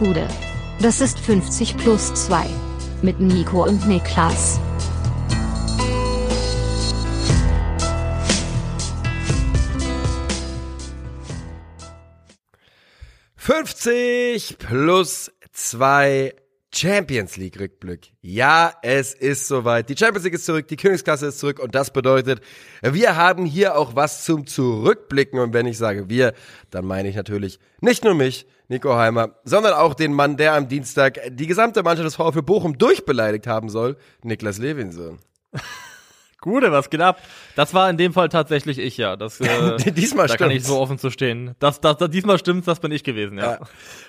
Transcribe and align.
Gude. 0.00 0.26
Das 0.80 1.02
ist 1.02 1.18
50 1.18 1.76
plus 1.76 2.14
2. 2.14 2.46
Mit 3.02 3.20
Nico 3.20 3.64
und 3.64 3.86
Niklas. 3.86 4.58
»50 13.38 14.56
plus 14.56 15.30
2 15.52 16.34
Champions 16.72 17.36
League 17.36 17.58
Rückblick. 17.58 18.12
Ja, 18.20 18.72
es 18.82 19.12
ist 19.12 19.48
soweit. 19.48 19.88
Die 19.88 19.96
Champions 19.96 20.24
League 20.24 20.34
ist 20.34 20.46
zurück, 20.46 20.68
die 20.68 20.76
Königsklasse 20.76 21.26
ist 21.26 21.40
zurück 21.40 21.58
und 21.58 21.74
das 21.74 21.92
bedeutet, 21.92 22.40
wir 22.82 23.16
haben 23.16 23.44
hier 23.44 23.76
auch 23.76 23.96
was 23.96 24.24
zum 24.24 24.46
Zurückblicken. 24.46 25.40
Und 25.40 25.52
wenn 25.52 25.66
ich 25.66 25.78
sage 25.78 26.08
wir, 26.08 26.32
dann 26.70 26.84
meine 26.84 27.08
ich 27.08 27.16
natürlich 27.16 27.58
nicht 27.80 28.04
nur 28.04 28.14
mich, 28.14 28.46
Nico 28.68 28.94
Heimer, 28.94 29.34
sondern 29.42 29.72
auch 29.72 29.94
den 29.94 30.12
Mann, 30.12 30.36
der 30.36 30.54
am 30.54 30.68
Dienstag 30.68 31.18
die 31.30 31.48
gesamte 31.48 31.82
Mannschaft 31.82 32.06
des 32.06 32.14
VfB 32.14 32.42
Bochum 32.42 32.78
durchbeleidigt 32.78 33.48
haben 33.48 33.68
soll, 33.68 33.96
Niklas 34.22 34.58
Levinson. 34.58 35.18
Gute, 36.42 36.72
was 36.72 36.88
geht 36.88 37.02
ab? 37.02 37.18
Das 37.54 37.74
war 37.74 37.90
in 37.90 37.98
dem 37.98 38.14
Fall 38.14 38.30
tatsächlich 38.30 38.78
ich, 38.78 38.96
ja. 38.96 39.16
Das, 39.16 39.40
äh, 39.40 39.76
diesmal 39.92 40.26
da 40.26 40.34
stimmt's. 40.34 40.36
kann 40.36 40.50
ich 40.50 40.64
so 40.64 40.78
offen 40.78 40.98
zu 40.98 41.10
stehen. 41.10 41.54
Das, 41.58 41.80
das, 41.80 41.98
das, 41.98 42.08
diesmal 42.08 42.38
stimmt's, 42.38 42.64
das 42.64 42.80
bin 42.80 42.92
ich 42.92 43.04
gewesen, 43.04 43.36
ja. 43.36 43.52
Ja. 43.52 43.58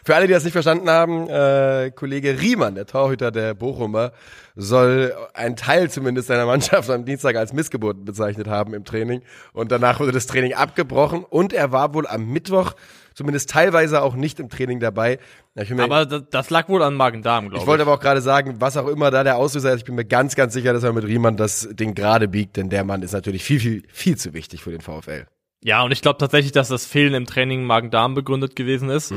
Für 0.05 0.15
alle, 0.15 0.27
die 0.27 0.33
das 0.33 0.45
nicht 0.45 0.53
verstanden 0.53 0.89
haben, 0.89 1.27
äh, 1.29 1.91
Kollege 1.93 2.39
Riemann, 2.39 2.75
der 2.75 2.85
Torhüter 2.85 3.31
der 3.31 3.53
Bochumer, 3.53 4.13
soll 4.55 5.13
einen 5.33 5.57
Teil 5.57 5.89
zumindest 5.89 6.29
seiner 6.29 6.45
Mannschaft 6.45 6.89
am 6.89 7.03
Dienstag 7.03 7.35
als 7.35 7.51
Missgeburten 7.51 8.05
bezeichnet 8.05 8.47
haben 8.47 8.73
im 8.73 8.85
Training. 8.85 9.21
Und 9.51 9.71
danach 9.71 9.99
wurde 9.99 10.13
das 10.13 10.25
Training 10.25 10.53
abgebrochen 10.53 11.25
und 11.25 11.51
er 11.51 11.73
war 11.73 11.93
wohl 11.93 12.07
am 12.07 12.27
Mittwoch 12.27 12.75
zumindest 13.13 13.49
teilweise 13.49 14.01
auch 14.01 14.15
nicht 14.15 14.39
im 14.39 14.49
Training 14.49 14.79
dabei. 14.79 15.19
Ja, 15.55 15.83
Aber 15.83 16.05
das, 16.05 16.23
das 16.31 16.49
lag 16.49 16.69
wohl 16.69 16.81
an 16.81 16.93
Magen-Darm, 16.95 17.45
glaube 17.45 17.57
ich 17.57 17.61
ich. 17.63 17.67
wollte 17.67 17.81
aber 17.83 17.93
auch 17.93 17.99
gerade 17.99 18.21
sagen, 18.21 18.55
was 18.59 18.77
auch 18.77 18.87
immer 18.87 19.11
da 19.11 19.23
der 19.23 19.35
Auslöser 19.37 19.73
ist, 19.73 19.79
ich 19.79 19.85
bin 19.85 19.95
mir 19.95 20.05
ganz, 20.05 20.35
ganz 20.35 20.53
sicher, 20.53 20.71
dass 20.71 20.83
er 20.83 20.93
mit 20.93 21.03
Riemann 21.05 21.35
das 21.35 21.67
Ding 21.73 21.93
gerade 21.93 22.27
biegt, 22.29 22.55
denn 22.55 22.69
der 22.69 22.83
Mann 22.85 23.01
ist 23.01 23.11
natürlich 23.11 23.43
viel, 23.43 23.59
viel, 23.59 23.83
viel 23.91 24.15
zu 24.17 24.33
wichtig 24.33 24.61
für 24.63 24.71
den 24.71 24.79
VfL. 24.81 25.25
Ja, 25.63 25.83
und 25.83 25.91
ich 25.91 26.01
glaube 26.01 26.17
tatsächlich, 26.17 26.53
dass 26.53 26.69
das 26.69 26.85
Fehlen 26.85 27.13
im 27.13 27.25
Training 27.25 27.63
Magen-Darm 27.65 28.15
begründet 28.15 28.55
gewesen 28.55 28.89
ist. 28.89 29.13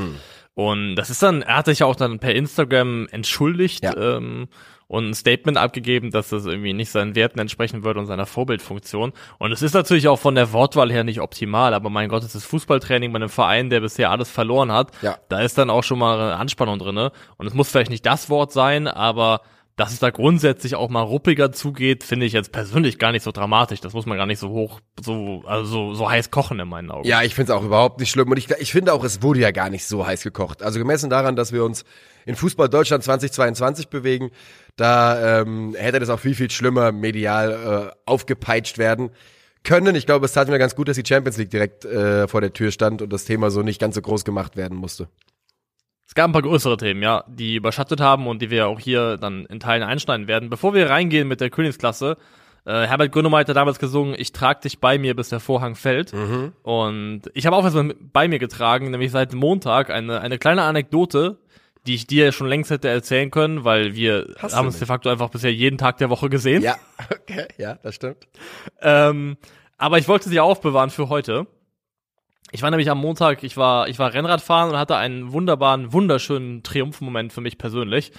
Und 0.54 0.96
das 0.96 1.08
ist 1.10 1.22
dann, 1.22 1.42
er 1.42 1.56
hat 1.58 1.66
sich 1.66 1.78
ja 1.80 1.86
auch 1.86 1.96
dann 1.96 2.18
per 2.18 2.34
Instagram 2.34 3.06
entschuldigt 3.10 3.82
Ja. 3.84 3.96
ähm, 4.16 4.48
und 4.86 5.08
ein 5.08 5.14
Statement 5.14 5.58
abgegeben, 5.58 6.10
dass 6.10 6.28
das 6.28 6.46
irgendwie 6.46 6.72
nicht 6.72 6.90
seinen 6.90 7.14
Werten 7.14 7.38
entsprechen 7.38 7.84
würde 7.84 8.00
und 8.00 8.06
seiner 8.06 8.26
Vorbildfunktion. 8.26 9.12
Und 9.38 9.52
es 9.52 9.62
ist 9.62 9.74
natürlich 9.74 10.08
auch 10.08 10.18
von 10.18 10.34
der 10.34 10.52
Wortwahl 10.52 10.90
her 10.90 11.04
nicht 11.04 11.20
optimal, 11.20 11.74
aber 11.74 11.90
mein 11.90 12.08
Gott, 12.08 12.22
es 12.22 12.34
ist 12.34 12.44
Fußballtraining 12.44 13.12
bei 13.12 13.16
einem 13.16 13.28
Verein, 13.28 13.70
der 13.70 13.80
bisher 13.80 14.10
alles 14.10 14.30
verloren 14.30 14.72
hat. 14.72 14.90
Ja. 15.02 15.16
Da 15.28 15.40
ist 15.40 15.58
dann 15.58 15.70
auch 15.70 15.84
schon 15.84 15.98
mal 15.98 16.20
eine 16.20 16.36
Anspannung 16.36 16.78
drinne. 16.78 17.12
Und 17.36 17.46
es 17.46 17.54
muss 17.54 17.70
vielleicht 17.70 17.90
nicht 17.90 18.06
das 18.06 18.30
Wort 18.30 18.52
sein, 18.52 18.86
aber 18.88 19.40
dass 19.76 19.92
es 19.92 19.98
da 19.98 20.10
grundsätzlich 20.10 20.76
auch 20.76 20.88
mal 20.88 21.02
ruppiger 21.02 21.50
zugeht, 21.50 22.04
finde 22.04 22.26
ich 22.26 22.32
jetzt 22.32 22.52
persönlich 22.52 22.98
gar 22.98 23.10
nicht 23.10 23.24
so 23.24 23.32
dramatisch. 23.32 23.80
Das 23.80 23.92
muss 23.92 24.06
man 24.06 24.16
gar 24.16 24.26
nicht 24.26 24.38
so 24.38 24.50
hoch, 24.50 24.80
so, 25.02 25.42
also 25.46 25.64
so, 25.64 25.94
so 25.94 26.08
heiß 26.10 26.30
kochen 26.30 26.60
in 26.60 26.68
meinen 26.68 26.92
Augen. 26.92 27.08
Ja, 27.08 27.22
ich 27.22 27.34
finde 27.34 27.52
es 27.52 27.58
auch 27.58 27.64
überhaupt 27.64 27.98
nicht 27.98 28.10
schlimm. 28.10 28.30
Und 28.30 28.36
ich, 28.36 28.48
ich 28.50 28.70
finde 28.70 28.92
auch, 28.92 29.02
es 29.02 29.22
wurde 29.22 29.40
ja 29.40 29.50
gar 29.50 29.70
nicht 29.70 29.84
so 29.86 30.06
heiß 30.06 30.22
gekocht. 30.22 30.62
Also 30.62 30.78
gemessen 30.78 31.10
daran, 31.10 31.34
dass 31.34 31.52
wir 31.52 31.64
uns 31.64 31.84
in 32.24 32.36
Fußball 32.36 32.68
Deutschland 32.68 33.02
2022 33.02 33.88
bewegen, 33.88 34.30
da 34.76 35.40
ähm, 35.40 35.74
hätte 35.76 35.98
das 35.98 36.08
auch 36.08 36.20
viel, 36.20 36.36
viel 36.36 36.50
schlimmer 36.50 36.92
medial 36.92 37.90
äh, 37.90 37.96
aufgepeitscht 38.06 38.78
werden 38.78 39.10
können. 39.64 39.96
Ich 39.96 40.06
glaube, 40.06 40.26
es 40.26 40.32
tat 40.32 40.48
mir 40.48 40.58
ganz 40.58 40.76
gut, 40.76 40.86
dass 40.86 40.96
die 40.96 41.06
Champions 41.06 41.36
League 41.36 41.50
direkt 41.50 41.84
äh, 41.84 42.28
vor 42.28 42.40
der 42.40 42.52
Tür 42.52 42.70
stand 42.70 43.02
und 43.02 43.12
das 43.12 43.24
Thema 43.24 43.50
so 43.50 43.62
nicht 43.62 43.80
ganz 43.80 43.96
so 43.96 44.02
groß 44.02 44.24
gemacht 44.24 44.56
werden 44.56 44.78
musste. 44.78 45.08
Es 46.14 46.16
gab 46.16 46.28
ein 46.28 46.32
paar 46.32 46.42
größere 46.42 46.76
Themen, 46.76 47.02
ja, 47.02 47.24
die 47.26 47.56
überschattet 47.56 48.00
haben 48.00 48.28
und 48.28 48.40
die 48.40 48.48
wir 48.48 48.68
auch 48.68 48.78
hier 48.78 49.16
dann 49.16 49.46
in 49.46 49.58
Teilen 49.58 49.82
einschneiden 49.82 50.28
werden. 50.28 50.48
Bevor 50.48 50.72
wir 50.72 50.88
reingehen 50.88 51.26
mit 51.26 51.40
der 51.40 51.50
Königsklasse, 51.50 52.16
äh, 52.64 52.86
Herbert 52.86 53.10
Grönemeyer 53.10 53.40
hat 53.40 53.56
damals 53.56 53.80
gesungen, 53.80 54.14
ich 54.16 54.30
trag 54.30 54.60
dich 54.60 54.78
bei 54.78 54.96
mir, 54.96 55.16
bis 55.16 55.30
der 55.30 55.40
Vorhang 55.40 55.74
fällt. 55.74 56.12
Und 56.62 57.22
ich 57.34 57.46
habe 57.46 57.56
auch 57.56 57.64
was 57.64 57.74
bei 58.12 58.28
mir 58.28 58.38
getragen, 58.38 58.92
nämlich 58.92 59.10
seit 59.10 59.34
Montag 59.34 59.90
eine, 59.90 60.20
eine 60.20 60.38
kleine 60.38 60.62
Anekdote, 60.62 61.38
die 61.84 61.96
ich 61.96 62.06
dir 62.06 62.30
schon 62.30 62.46
längst 62.46 62.70
hätte 62.70 62.88
erzählen 62.88 63.32
können, 63.32 63.64
weil 63.64 63.96
wir 63.96 64.36
Hast 64.38 64.54
haben 64.54 64.68
uns 64.68 64.78
de 64.78 64.86
facto 64.86 65.10
einfach 65.10 65.30
bisher 65.30 65.52
jeden 65.52 65.78
Tag 65.78 65.98
der 65.98 66.10
Woche 66.10 66.30
gesehen. 66.30 66.62
Ja, 66.62 66.76
okay, 67.10 67.48
ja, 67.58 67.74
das 67.82 67.96
stimmt. 67.96 68.28
Ähm, 68.80 69.36
aber 69.78 69.98
ich 69.98 70.06
wollte 70.06 70.28
sie 70.28 70.38
aufbewahren 70.38 70.90
für 70.90 71.08
heute. 71.08 71.48
Ich 72.54 72.62
war 72.62 72.70
nämlich 72.70 72.88
am 72.88 72.98
Montag, 72.98 73.42
ich 73.42 73.56
war, 73.56 73.88
ich 73.88 73.98
war 73.98 74.14
Rennradfahren 74.14 74.70
und 74.70 74.78
hatte 74.78 74.94
einen 74.96 75.32
wunderbaren, 75.32 75.92
wunderschönen 75.92 76.62
Triumphmoment 76.62 77.32
für 77.32 77.40
mich 77.40 77.58
persönlich. 77.58 78.12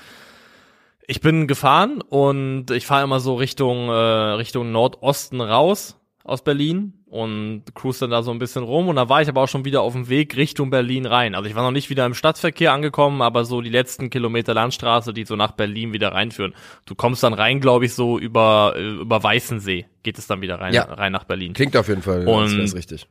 Ich 1.08 1.22
bin 1.22 1.48
gefahren 1.48 2.02
und 2.02 2.70
ich 2.70 2.86
fahre 2.86 3.06
immer 3.06 3.22
so 3.22 3.36
Richtung, 3.36 3.88
äh, 3.88 3.94
Richtung 3.94 4.74
Nordosten 4.74 5.40
raus 5.40 5.98
aus 6.26 6.44
Berlin 6.44 6.96
und 7.06 7.64
cruise 7.76 8.02
dann 8.02 8.10
da 8.10 8.24
so 8.24 8.32
ein 8.32 8.40
bisschen 8.40 8.64
rum 8.64 8.90
und 8.90 8.98
da 8.98 9.08
war 9.08 9.22
ich 9.22 9.30
aber 9.30 9.42
auch 9.42 9.48
schon 9.48 9.64
wieder 9.64 9.82
auf 9.84 9.94
dem 9.94 10.10
Weg 10.10 10.36
Richtung 10.36 10.70
Berlin 10.70 11.06
rein. 11.06 11.34
Also 11.34 11.48
ich 11.50 11.56
war 11.56 11.64
noch 11.64 11.72
nicht 11.72 11.90
wieder 11.90 12.06
im 12.06 12.14
Stadtverkehr 12.14 12.74
angekommen, 12.74 13.22
aber 13.22 13.46
so 13.46 13.62
die 13.62 13.70
letzten 13.70 14.10
Kilometer 14.10 14.54
Landstraße, 14.54 15.14
die 15.14 15.24
so 15.24 15.38
nach 15.38 15.52
Berlin 15.52 15.94
wieder 15.94 16.12
reinführen. 16.12 16.54
Du 16.86 16.94
kommst 16.96 17.24
dann 17.24 17.34
rein, 17.34 17.62
glaube 17.62 17.86
ich, 17.86 17.94
so 17.94 18.20
über, 18.20 18.74
äh, 18.76 18.86
über 18.86 19.24
Weißensee 19.24 19.86
geht 20.04 20.18
es 20.18 20.28
dann 20.28 20.42
wieder 20.42 20.60
rein, 20.60 20.74
Ja. 20.74 20.84
rein 20.94 21.14
nach 21.14 21.24
Berlin. 21.24 21.54
Klingt 21.54 21.78
auf 21.78 21.88
jeden 21.88 22.02
Fall, 22.02 22.28
Und- 22.28 22.52
wäre 22.52 22.64
es 22.64 22.76
richtig. 22.76 23.08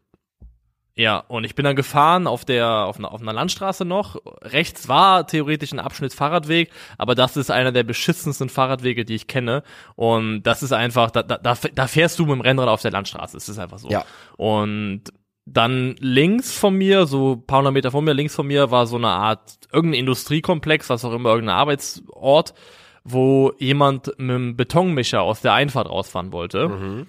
Ja, 0.96 1.18
und 1.26 1.42
ich 1.42 1.56
bin 1.56 1.64
dann 1.64 1.74
gefahren 1.74 2.28
auf 2.28 2.44
der 2.44 2.68
auf 2.68 2.98
einer, 2.98 3.10
auf 3.10 3.20
einer 3.20 3.32
Landstraße 3.32 3.84
noch. 3.84 4.16
Rechts 4.42 4.88
war 4.88 5.26
theoretisch 5.26 5.72
ein 5.72 5.80
Abschnitt 5.80 6.14
Fahrradweg, 6.14 6.70
aber 6.98 7.16
das 7.16 7.36
ist 7.36 7.50
einer 7.50 7.72
der 7.72 7.82
beschissensten 7.82 8.48
Fahrradwege, 8.48 9.04
die 9.04 9.16
ich 9.16 9.26
kenne. 9.26 9.64
Und 9.96 10.44
das 10.44 10.62
ist 10.62 10.72
einfach, 10.72 11.10
da, 11.10 11.22
da, 11.22 11.38
da 11.38 11.86
fährst 11.88 12.18
du 12.18 12.26
mit 12.26 12.36
dem 12.36 12.40
Rennrad 12.42 12.68
auf 12.68 12.82
der 12.82 12.92
Landstraße. 12.92 13.36
Es 13.36 13.48
ist 13.48 13.58
einfach 13.58 13.78
so. 13.78 13.88
Ja. 13.88 14.04
Und 14.36 15.02
dann 15.46 15.96
links 15.98 16.56
von 16.56 16.74
mir, 16.74 17.06
so 17.06 17.34
ein 17.34 17.46
paar 17.46 17.58
hundert 17.58 17.74
Meter 17.74 17.90
von 17.90 18.04
mir, 18.04 18.14
links 18.14 18.34
von 18.34 18.46
mir 18.46 18.70
war 18.70 18.86
so 18.86 18.96
eine 18.96 19.08
Art, 19.08 19.58
irgendein 19.72 20.00
Industriekomplex, 20.00 20.88
was 20.90 21.04
auch 21.04 21.12
immer, 21.12 21.30
irgendein 21.30 21.56
Arbeitsort, 21.56 22.54
wo 23.02 23.52
jemand 23.58 24.06
mit 24.06 24.20
einem 24.20 24.56
Betonmischer 24.56 25.22
aus 25.22 25.40
der 25.40 25.54
Einfahrt 25.54 25.90
rausfahren 25.90 26.32
wollte. 26.32 26.68
Mhm. 26.68 27.06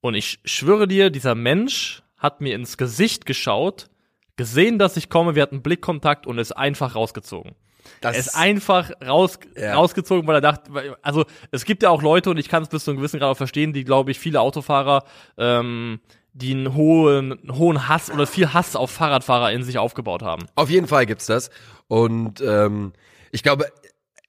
Und 0.00 0.14
ich 0.14 0.40
schwöre 0.44 0.88
dir, 0.88 1.10
dieser 1.10 1.34
Mensch 1.34 2.02
hat 2.18 2.40
mir 2.40 2.54
ins 2.54 2.76
Gesicht 2.76 3.26
geschaut, 3.26 3.88
gesehen, 4.36 4.78
dass 4.78 4.96
ich 4.96 5.08
komme, 5.08 5.34
wir 5.34 5.42
hatten 5.42 5.62
Blickkontakt 5.62 6.26
und 6.26 6.38
ist 6.38 6.52
einfach 6.52 6.94
rausgezogen. 6.94 7.52
Das 8.00 8.14
Er 8.14 8.20
ist 8.20 8.34
einfach 8.36 8.90
raus, 9.06 9.38
Ja. 9.56 9.74
rausgezogen, 9.74 10.26
weil 10.26 10.36
er 10.36 10.40
dachte, 10.40 10.96
also 11.02 11.24
es 11.52 11.64
gibt 11.64 11.82
ja 11.82 11.90
auch 11.90 12.02
Leute, 12.02 12.30
und 12.30 12.36
ich 12.36 12.48
kann 12.48 12.62
es 12.62 12.68
bis 12.68 12.84
zu 12.84 12.90
einem 12.90 12.98
gewissen 12.98 13.20
Grad 13.20 13.30
auch 13.30 13.36
verstehen, 13.36 13.72
die, 13.72 13.84
glaube 13.84 14.10
ich, 14.10 14.18
viele 14.18 14.40
Autofahrer, 14.40 15.04
ähm, 15.38 16.00
die 16.32 16.52
einen 16.52 16.74
hohen, 16.74 17.38
hohen 17.50 17.88
Hass 17.88 18.10
oder 18.10 18.26
viel 18.26 18.52
Hass 18.52 18.76
auf 18.76 18.90
Fahrradfahrer 18.90 19.52
in 19.52 19.62
sich 19.62 19.78
aufgebaut 19.78 20.22
haben. 20.22 20.46
Auf 20.56 20.68
jeden 20.68 20.86
Fall 20.88 21.06
gibt's 21.06 21.26
das. 21.26 21.48
Und 21.88 22.40
ähm, 22.42 22.92
ich 23.30 23.42
glaube, 23.42 23.66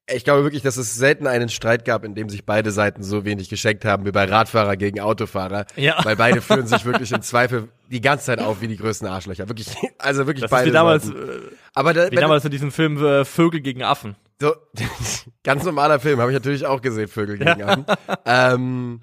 ich 0.09 0.23
glaube 0.23 0.43
wirklich, 0.43 0.61
dass 0.63 0.77
es 0.77 0.95
selten 0.95 1.27
einen 1.27 1.49
Streit 1.49 1.83
gab, 1.83 2.03
in 2.05 2.15
dem 2.15 2.29
sich 2.29 2.45
beide 2.45 2.71
Seiten 2.71 3.03
so 3.03 3.25
wenig 3.25 3.49
geschenkt 3.49 3.83
haben 3.83 4.05
wie 4.05 4.11
bei 4.11 4.23
Radfahrer 4.23 4.77
gegen 4.77 4.99
Autofahrer. 5.01 5.65
Ja. 5.75 5.97
Weil 6.03 6.15
beide 6.15 6.41
führen 6.41 6.65
sich 6.65 6.85
wirklich 6.85 7.11
im 7.11 7.21
Zweifel 7.21 7.67
die 7.91 7.99
ganze 7.99 8.25
Zeit 8.27 8.39
auf 8.39 8.61
wie 8.61 8.67
die 8.69 8.77
größten 8.77 9.07
Arschlöcher. 9.07 9.49
Wirklich, 9.49 9.67
also 9.97 10.25
wirklich 10.25 10.41
Das 10.43 10.49
ist 10.51 10.55
beide 10.57 10.69
wie 10.69 10.73
damals, 10.73 11.05
Seiten. 11.07 11.17
äh, 11.17 11.39
Aber 11.73 11.93
da, 11.93 12.09
wie 12.09 12.15
damals 12.15 12.45
in 12.45 12.51
diesem 12.51 12.71
Film 12.71 13.03
äh, 13.03 13.25
Vögel 13.25 13.59
gegen 13.61 13.83
Affen. 13.83 14.15
so, 14.39 14.55
ganz 15.43 15.63
normaler 15.65 15.99
Film, 15.99 16.19
habe 16.21 16.31
ich 16.31 16.35
natürlich 16.37 16.65
auch 16.65 16.81
gesehen, 16.81 17.07
Vögel 17.09 17.37
gegen 17.37 17.63
Affen. 17.63 17.85
ähm, 18.25 19.01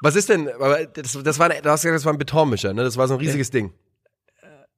was 0.00 0.16
ist 0.16 0.28
denn, 0.28 0.48
das, 0.94 1.16
das 1.22 1.38
war, 1.38 1.50
ein- 1.50 1.62
du 1.62 1.70
hast 1.70 1.82
gesagt, 1.82 1.94
das 1.96 2.04
war 2.04 2.12
ein 2.12 2.18
Betonmischer, 2.18 2.72
ne? 2.74 2.82
Das 2.82 2.96
war 2.96 3.06
so 3.06 3.14
ein 3.14 3.20
riesiges 3.20 3.50
Ding. 3.50 3.72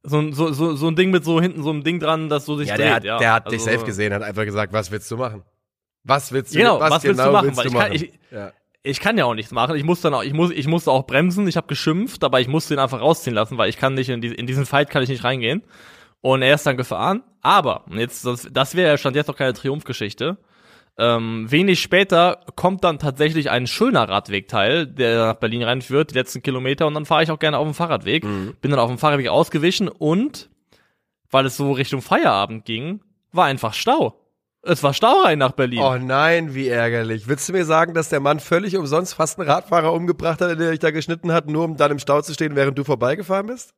So, 0.02 0.18
ein- 0.18 0.34
so, 0.34 0.52
so, 0.52 0.76
so 0.76 0.88
ein 0.88 0.96
Ding 0.96 1.10
mit 1.10 1.24
so 1.24 1.40
hinten 1.40 1.62
so 1.62 1.70
einem 1.70 1.82
Ding 1.82 1.98
dran, 2.00 2.28
das 2.28 2.44
so 2.44 2.58
sich 2.58 2.68
Ja, 2.68 2.76
dreht. 2.76 2.84
der 2.86 2.94
hat, 2.94 3.04
ja. 3.04 3.16
der 3.18 3.32
hat 3.32 3.46
Also, 3.46 3.56
dich 3.56 3.64
selbst 3.64 3.86
gesehen, 3.86 4.12
hat 4.12 4.22
einfach 4.22 4.44
gesagt, 4.44 4.74
was 4.74 4.90
willst 4.90 5.10
du 5.10 5.16
machen? 5.16 5.42
Was 6.04 6.32
willst 6.32 6.54
du, 6.54 6.58
Genau, 6.58 6.80
was 6.80 7.02
willst 7.04 7.20
du 7.20 7.30
machen? 7.32 7.56
Weil 7.56 7.66
ich 7.66 7.72
kann- 7.72 7.92
ich- 7.92 8.12
ja. 8.30 8.52
ich 8.82 9.00
kann 9.00 9.16
ja 9.18 9.24
auch 9.24 9.34
nichts 9.34 9.52
machen. 9.52 9.74
Ich 9.76 9.84
muss 9.84 10.00
dann 10.02 10.12
auch, 10.14 10.22
ich 10.22 10.32
muss, 10.34 10.50
ich 10.50 10.66
musste 10.66 10.90
auch 10.92 11.06
bremsen. 11.06 11.48
Ich 11.48 11.56
habe 11.56 11.66
geschimpft, 11.66 12.22
aber 12.24 12.40
ich 12.40 12.48
musste 12.48 12.74
ihn 12.74 12.80
einfach 12.80 13.00
rausziehen 13.00 13.34
lassen, 13.34 13.56
weil 13.58 13.70
ich 13.70 13.78
kann 13.78 13.94
nicht 13.94 14.10
in, 14.10 14.20
die, 14.20 14.28
in 14.34 14.46
diesen 14.46 14.66
Fight 14.66 14.90
kann 14.90 15.02
ich 15.02 15.08
nicht 15.08 15.24
reingehen. 15.24 15.62
Und 16.20 16.42
er 16.42 16.54
ist 16.54 16.66
dann 16.66 16.76
gefahren. 16.76 17.22
Aber 17.42 17.86
und 17.86 17.98
jetzt, 17.98 18.24
das, 18.26 18.48
das 18.50 18.74
wäre 18.74 18.90
ja 18.90 18.96
stand 18.98 19.16
jetzt 19.16 19.28
noch 19.28 19.36
keine 19.36 19.52
Triumphgeschichte. 19.54 20.38
Ähm, 20.96 21.50
wenig 21.50 21.82
später 21.82 22.40
kommt 22.54 22.84
dann 22.84 22.98
tatsächlich 23.00 23.50
ein 23.50 23.66
schöner 23.66 24.08
Radwegteil, 24.08 24.86
der 24.86 25.26
nach 25.26 25.34
Berlin 25.34 25.64
reinführt, 25.64 26.10
die 26.12 26.14
letzten 26.14 26.40
Kilometer, 26.40 26.86
und 26.86 26.94
dann 26.94 27.04
fahre 27.04 27.24
ich 27.24 27.30
auch 27.32 27.38
gerne 27.40 27.58
auf 27.58 27.66
dem 27.66 27.74
Fahrradweg. 27.74 28.22
Bin 28.22 28.70
dann 28.70 28.78
auf 28.78 28.88
dem 28.90 28.98
Fahrradweg 28.98 29.26
ausgewichen 29.28 29.88
und 29.88 30.50
weil 31.30 31.46
es 31.46 31.56
so 31.56 31.72
Richtung 31.72 32.00
Feierabend 32.00 32.64
ging, 32.64 33.00
war 33.32 33.46
einfach 33.46 33.74
Stau. 33.74 34.20
Es 34.66 34.82
war 34.82 34.94
Stau 34.94 35.22
rein 35.22 35.38
nach 35.38 35.52
Berlin. 35.52 35.80
Oh 35.80 35.96
nein, 35.98 36.54
wie 36.54 36.68
ärgerlich. 36.68 37.28
Willst 37.28 37.48
du 37.48 37.52
mir 37.52 37.64
sagen, 37.64 37.92
dass 37.94 38.08
der 38.08 38.20
Mann 38.20 38.40
völlig 38.40 38.76
umsonst 38.76 39.14
fast 39.14 39.38
einen 39.38 39.48
Radfahrer 39.48 39.92
umgebracht 39.92 40.40
hat, 40.40 40.58
der 40.58 40.70
dich 40.70 40.80
da 40.80 40.90
geschnitten 40.90 41.32
hat, 41.32 41.48
nur 41.48 41.64
um 41.64 41.76
dann 41.76 41.92
im 41.92 41.98
Stau 41.98 42.22
zu 42.22 42.32
stehen, 42.32 42.56
während 42.56 42.78
du 42.78 42.84
vorbeigefahren 42.84 43.46
bist? 43.46 43.74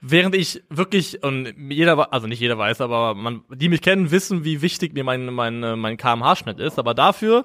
Während 0.00 0.34
ich 0.34 0.62
wirklich, 0.70 1.22
und 1.22 1.54
jeder, 1.70 2.12
also 2.12 2.26
nicht 2.26 2.40
jeder 2.40 2.56
weiß, 2.56 2.80
aber 2.80 3.14
man, 3.14 3.42
die 3.54 3.68
mich 3.68 3.82
kennen, 3.82 4.10
wissen, 4.10 4.44
wie 4.44 4.62
wichtig 4.62 4.94
mir 4.94 5.04
mein, 5.04 5.26
mein, 5.26 5.60
mein 5.78 5.96
kmh-Schnitt 5.96 6.58
ist. 6.58 6.78
Aber 6.78 6.94
dafür 6.94 7.44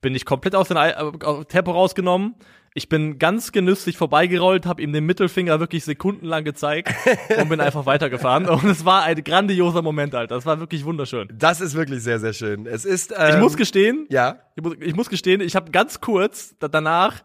bin 0.00 0.14
ich 0.14 0.24
komplett 0.24 0.54
aus 0.54 0.68
dem 0.68 0.76
äh, 0.76 1.44
Tempo 1.46 1.72
rausgenommen. 1.72 2.36
Ich 2.76 2.90
bin 2.90 3.18
ganz 3.18 3.52
genüsslich 3.52 3.96
vorbeigerollt, 3.96 4.66
habe 4.66 4.82
ihm 4.82 4.92
den 4.92 5.06
Mittelfinger 5.06 5.60
wirklich 5.60 5.82
sekundenlang 5.82 6.44
gezeigt 6.44 6.92
und 7.40 7.48
bin 7.48 7.58
einfach 7.58 7.86
weitergefahren. 7.86 8.46
Und 8.50 8.64
es 8.64 8.84
war 8.84 9.02
ein 9.04 9.24
grandioser 9.24 9.80
Moment, 9.80 10.14
Alter. 10.14 10.34
Das 10.34 10.44
war 10.44 10.60
wirklich 10.60 10.84
wunderschön. 10.84 11.26
Das 11.32 11.62
ist 11.62 11.74
wirklich 11.74 12.02
sehr, 12.02 12.18
sehr 12.18 12.34
schön. 12.34 12.66
Es 12.66 12.84
ist. 12.84 13.14
Ähm, 13.16 13.30
ich 13.30 13.40
muss 13.40 13.56
gestehen. 13.56 14.06
Ja. 14.10 14.40
Ich 14.56 14.62
muss, 14.62 14.74
ich 14.78 14.94
muss 14.94 15.08
gestehen, 15.08 15.40
ich 15.40 15.56
habe 15.56 15.70
ganz 15.70 16.02
kurz 16.02 16.54
danach 16.58 17.22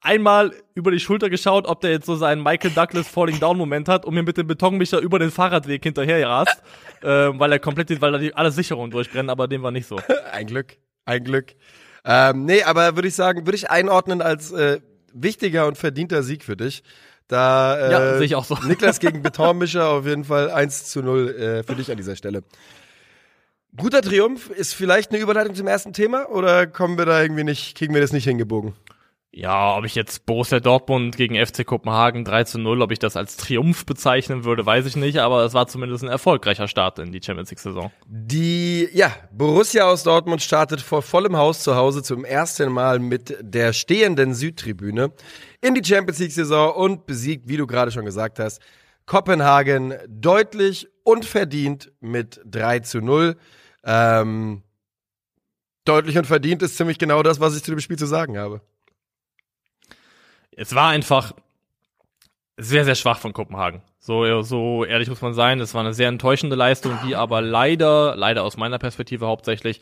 einmal 0.00 0.54
über 0.74 0.90
die 0.90 1.00
Schulter 1.00 1.28
geschaut, 1.28 1.66
ob 1.66 1.82
der 1.82 1.90
jetzt 1.90 2.06
so 2.06 2.16
seinen 2.16 2.42
Michael 2.42 2.70
Douglas 2.70 3.06
Falling 3.06 3.38
Down 3.40 3.58
Moment 3.58 3.88
hat 3.90 4.06
und 4.06 4.14
mir 4.14 4.22
mit 4.22 4.38
dem 4.38 4.46
Betonmischer 4.46 5.00
über 5.00 5.18
den 5.18 5.30
Fahrradweg 5.30 5.82
hinterher 5.82 6.26
rast, 6.26 6.62
äh, 7.02 7.06
weil 7.06 7.52
er 7.52 7.58
komplett, 7.58 8.00
weil 8.00 8.12
da 8.12 8.16
die, 8.16 8.34
alle 8.34 8.50
Sicherungen 8.50 8.90
durchbrennen, 8.90 9.28
aber 9.28 9.48
dem 9.48 9.62
war 9.62 9.70
nicht 9.70 9.86
so. 9.86 10.00
Ein 10.32 10.46
Glück, 10.46 10.78
ein 11.04 11.22
Glück. 11.24 11.54
Ähm, 12.04 12.44
nee, 12.44 12.62
aber 12.62 12.96
würde 12.96 13.08
ich 13.08 13.14
sagen, 13.14 13.46
würde 13.46 13.56
ich 13.56 13.70
einordnen 13.70 14.22
als 14.22 14.52
äh, 14.52 14.80
wichtiger 15.12 15.66
und 15.66 15.78
verdienter 15.78 16.22
Sieg 16.22 16.44
für 16.44 16.56
dich. 16.56 16.82
Da 17.28 17.78
äh, 17.78 17.92
ja, 17.92 18.16
sehe 18.16 18.26
ich 18.26 18.34
auch 18.34 18.44
so. 18.44 18.56
Niklas 18.66 19.00
gegen 19.00 19.22
Betonmischer 19.22 19.88
auf 19.88 20.06
jeden 20.06 20.24
Fall 20.24 20.50
1 20.50 20.90
zu 20.90 21.02
0 21.02 21.28
äh, 21.28 21.62
für 21.62 21.74
dich 21.76 21.90
an 21.90 21.96
dieser 21.96 22.16
Stelle. 22.16 22.42
Guter 23.76 24.02
Triumph 24.02 24.50
ist 24.50 24.74
vielleicht 24.74 25.12
eine 25.12 25.20
Überleitung 25.20 25.54
zum 25.54 25.66
ersten 25.66 25.94
Thema 25.94 26.28
oder 26.28 26.66
kommen 26.66 26.98
wir 26.98 27.06
da 27.06 27.22
irgendwie 27.22 27.44
nicht, 27.44 27.76
kriegen 27.76 27.94
wir 27.94 28.02
das 28.02 28.12
nicht 28.12 28.24
hingebogen? 28.24 28.74
Ja, 29.34 29.78
ob 29.78 29.86
ich 29.86 29.94
jetzt 29.94 30.26
Borussia 30.26 30.60
Dortmund 30.60 31.16
gegen 31.16 31.34
FC 31.34 31.64
Kopenhagen 31.64 32.22
3 32.22 32.44
zu 32.44 32.58
0, 32.58 32.82
ob 32.82 32.92
ich 32.92 32.98
das 32.98 33.16
als 33.16 33.38
Triumph 33.38 33.86
bezeichnen 33.86 34.44
würde, 34.44 34.66
weiß 34.66 34.84
ich 34.84 34.94
nicht, 34.94 35.20
aber 35.20 35.42
es 35.42 35.54
war 35.54 35.66
zumindest 35.66 36.04
ein 36.04 36.10
erfolgreicher 36.10 36.68
Start 36.68 36.98
in 36.98 37.12
die 37.12 37.22
Champions 37.22 37.48
League 37.48 37.58
Saison. 37.58 37.90
Die, 38.06 38.90
ja, 38.92 39.10
Borussia 39.32 39.84
aus 39.84 40.02
Dortmund 40.02 40.42
startet 40.42 40.82
vor 40.82 41.00
vollem 41.00 41.38
Haus 41.38 41.62
zu 41.62 41.76
Hause 41.76 42.02
zum 42.02 42.26
ersten 42.26 42.70
Mal 42.70 42.98
mit 42.98 43.38
der 43.40 43.72
stehenden 43.72 44.34
Südtribüne 44.34 45.12
in 45.62 45.74
die 45.74 45.82
Champions 45.82 46.18
League 46.18 46.32
Saison 46.32 46.74
und 46.74 47.06
besiegt, 47.06 47.48
wie 47.48 47.56
du 47.56 47.66
gerade 47.66 47.90
schon 47.90 48.04
gesagt 48.04 48.38
hast, 48.38 48.60
Kopenhagen 49.06 49.94
deutlich 50.08 50.88
und 51.04 51.24
verdient 51.24 51.90
mit 52.00 52.38
3 52.44 52.80
zu 52.80 53.00
0. 53.00 53.38
Ähm, 53.82 54.62
deutlich 55.86 56.18
und 56.18 56.26
verdient 56.26 56.60
ist 56.60 56.76
ziemlich 56.76 56.98
genau 56.98 57.22
das, 57.22 57.40
was 57.40 57.56
ich 57.56 57.64
zu 57.64 57.70
dem 57.70 57.80
Spiel 57.80 57.98
zu 57.98 58.06
sagen 58.06 58.36
habe 58.36 58.60
es 60.56 60.74
war 60.74 60.90
einfach 60.90 61.32
sehr, 62.56 62.84
sehr 62.84 62.94
schwach 62.94 63.18
von 63.18 63.32
Kopenhagen. 63.32 63.82
So, 63.98 64.42
so 64.42 64.84
ehrlich 64.84 65.08
muss 65.08 65.22
man 65.22 65.34
sein. 65.34 65.60
Es 65.60 65.74
war 65.74 65.80
eine 65.82 65.94
sehr 65.94 66.08
enttäuschende 66.08 66.56
Leistung, 66.56 66.98
die 67.06 67.14
aber 67.14 67.40
leider, 67.40 68.16
leider 68.16 68.42
aus 68.42 68.56
meiner 68.56 68.78
Perspektive 68.78 69.26
hauptsächlich 69.26 69.80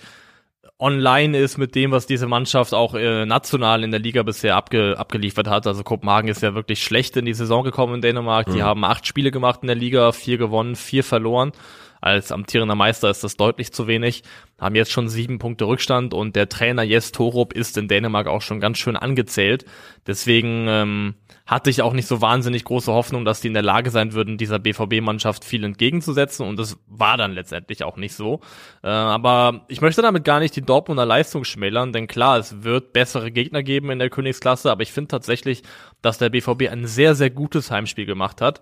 online 0.79 1.39
ist 1.39 1.59
mit 1.59 1.75
dem, 1.75 1.91
was 1.91 2.07
diese 2.07 2.27
Mannschaft 2.27 2.75
auch 2.75 2.95
äh, 2.95 3.27
national 3.27 3.85
in 3.85 3.91
der 3.91 4.01
Liga 4.01 4.23
bisher 4.23 4.57
abge 4.57 4.99
abgeliefert 4.99 5.47
hat. 5.47 5.67
Also 5.67 5.83
Kopenhagen 5.83 6.29
ist 6.29 6.43
ja 6.43 6.55
wirklich 6.55 6.83
schlecht 6.83 7.17
in 7.17 7.25
die 7.25 7.35
Saison 7.35 7.65
gekommen 7.65 7.97
in 7.97 8.03
Dänemark. 8.03 8.49
Mhm. 8.49 8.55
Die 8.55 8.63
haben 8.63 8.85
acht 8.85 9.07
Spiele 9.07 9.31
gemacht 9.31 9.61
in 9.63 9.67
der 9.67 9.77
Liga, 9.77 10.13
vier 10.13 10.39
gewonnen, 10.39 10.77
vier 10.77 11.05
verloren. 11.05 11.53
Als 12.01 12.33
amtierender 12.33 12.75
Meister 12.75 13.11
ist 13.11 13.23
das 13.25 13.37
deutlich 13.37 13.73
zu 13.73 13.87
wenig. 13.87 14.23
Haben 14.59 14.75
jetzt 14.75 14.93
schon 14.93 15.09
sieben 15.09 15.39
Punkte 15.39 15.67
Rückstand 15.67 16.15
und 16.15 16.37
der 16.37 16.49
Trainer 16.49 16.83
Jes 16.83 17.13
Torup 17.13 17.53
ist 17.53 17.77
in 17.77 17.89
Dänemark 17.89 18.27
auch 18.27 18.43
schon 18.43 18.61
ganz 18.61 18.79
schön 18.79 18.97
angezählt. 18.97 19.65
Deswegen 20.07 20.67
ähm, 20.69 21.15
hatte 21.47 21.69
ich 21.69 21.83
auch 21.83 21.93
nicht 21.93 22.07
so 22.07 22.21
wahnsinnig 22.21 22.65
große 22.65 22.93
Hoffnung, 22.93 23.25
dass 23.25 23.41
die 23.41 23.49
in 23.49 23.55
der 23.55 23.63
Lage 23.63 23.91
sein 23.91 24.13
würden, 24.13 24.39
dieser 24.39 24.59
BVB-Mannschaft 24.59 25.45
viel 25.45 25.65
entgegenzusetzen. 25.65 26.47
Und 26.47 26.59
das 26.59 26.79
war 26.87 27.17
dann 27.17 27.33
letztendlich 27.33 27.85
auch 27.85 27.97
nicht 27.97 28.15
so. 28.15 28.41
Äh, 28.83 28.89
aber 28.89 29.67
ich 29.69 29.81
möchte 29.81 30.01
damit 30.01 30.25
gar 30.25 30.41
nicht 30.41 30.57
die 30.57 30.63
Dortmunder 30.63 31.05
Leistung 31.07 31.45
schmälern, 31.45 31.93
denn 31.93 32.07
klar, 32.07 32.39
es 32.39 32.63
wird 32.63 32.93
bessere 32.93 33.31
Gegner 33.31 33.63
geben 33.63 33.91
in 33.91 33.99
der 33.99 34.11
Königsklasse, 34.11 34.71
aber 34.71 34.83
ich 34.83 34.93
finde 34.93 35.09
tatsächlich, 35.09 35.63
dass 36.03 36.19
der 36.19 36.31
BVB 36.31 36.69
ein 36.71 36.87
sehr, 36.87 37.15
sehr 37.15 37.31
gutes 37.31 37.71
Heimspiel 37.71 38.07
gemacht 38.07 38.41
hat. 38.41 38.61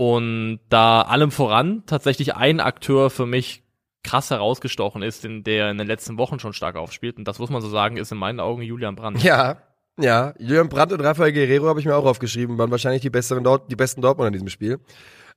Und 0.00 0.60
da 0.70 1.02
allem 1.02 1.30
voran 1.30 1.82
tatsächlich 1.84 2.34
ein 2.34 2.58
Akteur 2.58 3.10
für 3.10 3.26
mich 3.26 3.64
krass 4.02 4.30
herausgestochen 4.30 5.02
ist, 5.02 5.26
in 5.26 5.44
der 5.44 5.70
in 5.70 5.76
den 5.76 5.86
letzten 5.86 6.16
Wochen 6.16 6.38
schon 6.38 6.54
stark 6.54 6.76
aufspielt. 6.76 7.18
Und 7.18 7.28
das 7.28 7.38
muss 7.38 7.50
man 7.50 7.60
so 7.60 7.68
sagen, 7.68 7.98
ist 7.98 8.10
in 8.10 8.16
meinen 8.16 8.40
Augen 8.40 8.62
Julian 8.62 8.96
Brandt. 8.96 9.22
Ja, 9.22 9.58
ja. 9.98 10.32
Julian 10.38 10.70
Brandt 10.70 10.94
und 10.94 11.02
Rafael 11.02 11.34
Guerrero 11.34 11.68
habe 11.68 11.80
ich 11.80 11.84
mir 11.84 11.94
auch 11.94 12.06
aufgeschrieben, 12.06 12.56
waren 12.56 12.70
wahrscheinlich 12.70 13.02
die 13.02 13.10
besseren 13.10 13.44
dort, 13.44 13.70
die 13.70 13.76
besten 13.76 14.00
Dortmunder 14.00 14.28
in 14.28 14.32
diesem 14.32 14.48
Spiel. 14.48 14.80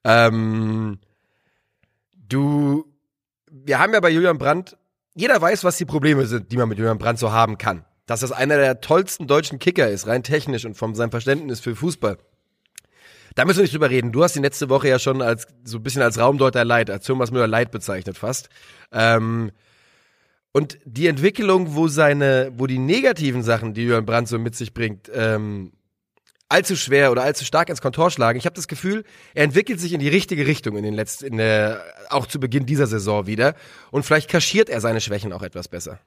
Ähm, 0.06 1.00
du, 2.16 2.86
wir 3.52 3.80
haben 3.80 3.92
ja 3.92 4.00
bei 4.00 4.12
Julian 4.12 4.38
Brandt, 4.38 4.78
jeder 5.14 5.42
weiß, 5.42 5.66
was 5.66 5.76
die 5.76 5.84
Probleme 5.84 6.26
sind, 6.26 6.54
die 6.54 6.56
man 6.56 6.70
mit 6.70 6.78
Julian 6.78 7.00
Brandt 7.00 7.20
so 7.20 7.34
haben 7.34 7.58
kann. 7.58 7.84
Dass 8.06 8.22
das 8.22 8.32
einer 8.32 8.56
der 8.56 8.80
tollsten 8.80 9.28
deutschen 9.28 9.60
Kicker 9.60 9.90
ist, 9.90 10.08
rein 10.08 10.24
technisch 10.24 10.64
und 10.64 10.76
von 10.76 10.96
seinem 10.96 11.12
Verständnis 11.12 11.60
für 11.60 11.76
Fußball. 11.76 12.18
Da 13.36 13.46
müssen 13.46 13.58
wir 13.58 13.64
nicht 13.64 13.74
drüber 13.74 13.90
reden. 13.90 14.12
Du 14.12 14.24
hast 14.24 14.36
die 14.36 14.40
letzte 14.40 14.70
Woche 14.70 14.90
ja 14.90 15.00
schon 15.00 15.22
als 15.22 15.48
so 15.64 15.78
ein 15.78 15.84
bisschen 15.84 16.02
als 16.02 16.20
Raumdeuter 16.20 16.64
Leid, 16.64 16.90
als 16.90 17.06
Thomas 17.06 17.32
Müller 17.32 17.48
Leid 17.48 17.72
bezeichnet 17.72 18.18
fast. 18.18 18.50
Ähm, 18.92 19.52
und 20.52 20.78
die 20.86 21.08
Entwicklung, 21.08 21.74
wo 21.76 21.88
seine, 21.88 22.52
wo 22.56 22.68
die 22.68 22.78
negativen 22.78 23.42
Sachen, 23.42 23.74
die 23.74 23.84
Jürgen 23.84 24.06
Brandt 24.06 24.28
so 24.28 24.38
mit 24.38 24.56
sich 24.56 24.74
bringt, 24.74 25.10
ähm, 25.14 25.74
allzu 26.48 26.76
schwer 26.76 27.12
oder 27.12 27.24
allzu 27.24 27.44
stark 27.44 27.70
ins 27.70 27.82
Kontor 27.82 28.12
schlagen. 28.12 28.38
Ich 28.38 28.46
habe 28.46 28.56
das 28.56 28.68
Gefühl, 28.68 29.04
er 29.34 29.46
entwickelt 29.46 29.80
sich 29.80 29.94
in 29.94 30.00
die 30.00 30.10
richtige 30.10 30.46
Richtung 30.46 30.78
in 30.78 30.84
den 30.84 30.94
letzten, 30.94 31.26
in 31.26 31.38
der, 31.38 31.84
auch 32.10 32.28
zu 32.28 32.40
Beginn 32.40 32.68
dieser 32.68 32.86
Saison 32.86 33.26
wieder. 33.26 33.56
Und 33.90 34.06
vielleicht 34.06 34.30
kaschiert 34.30 34.70
er 34.70 34.80
seine 34.80 35.02
Schwächen 35.02 35.34
auch 35.34 35.42
etwas 35.42 35.68
besser. 35.68 36.00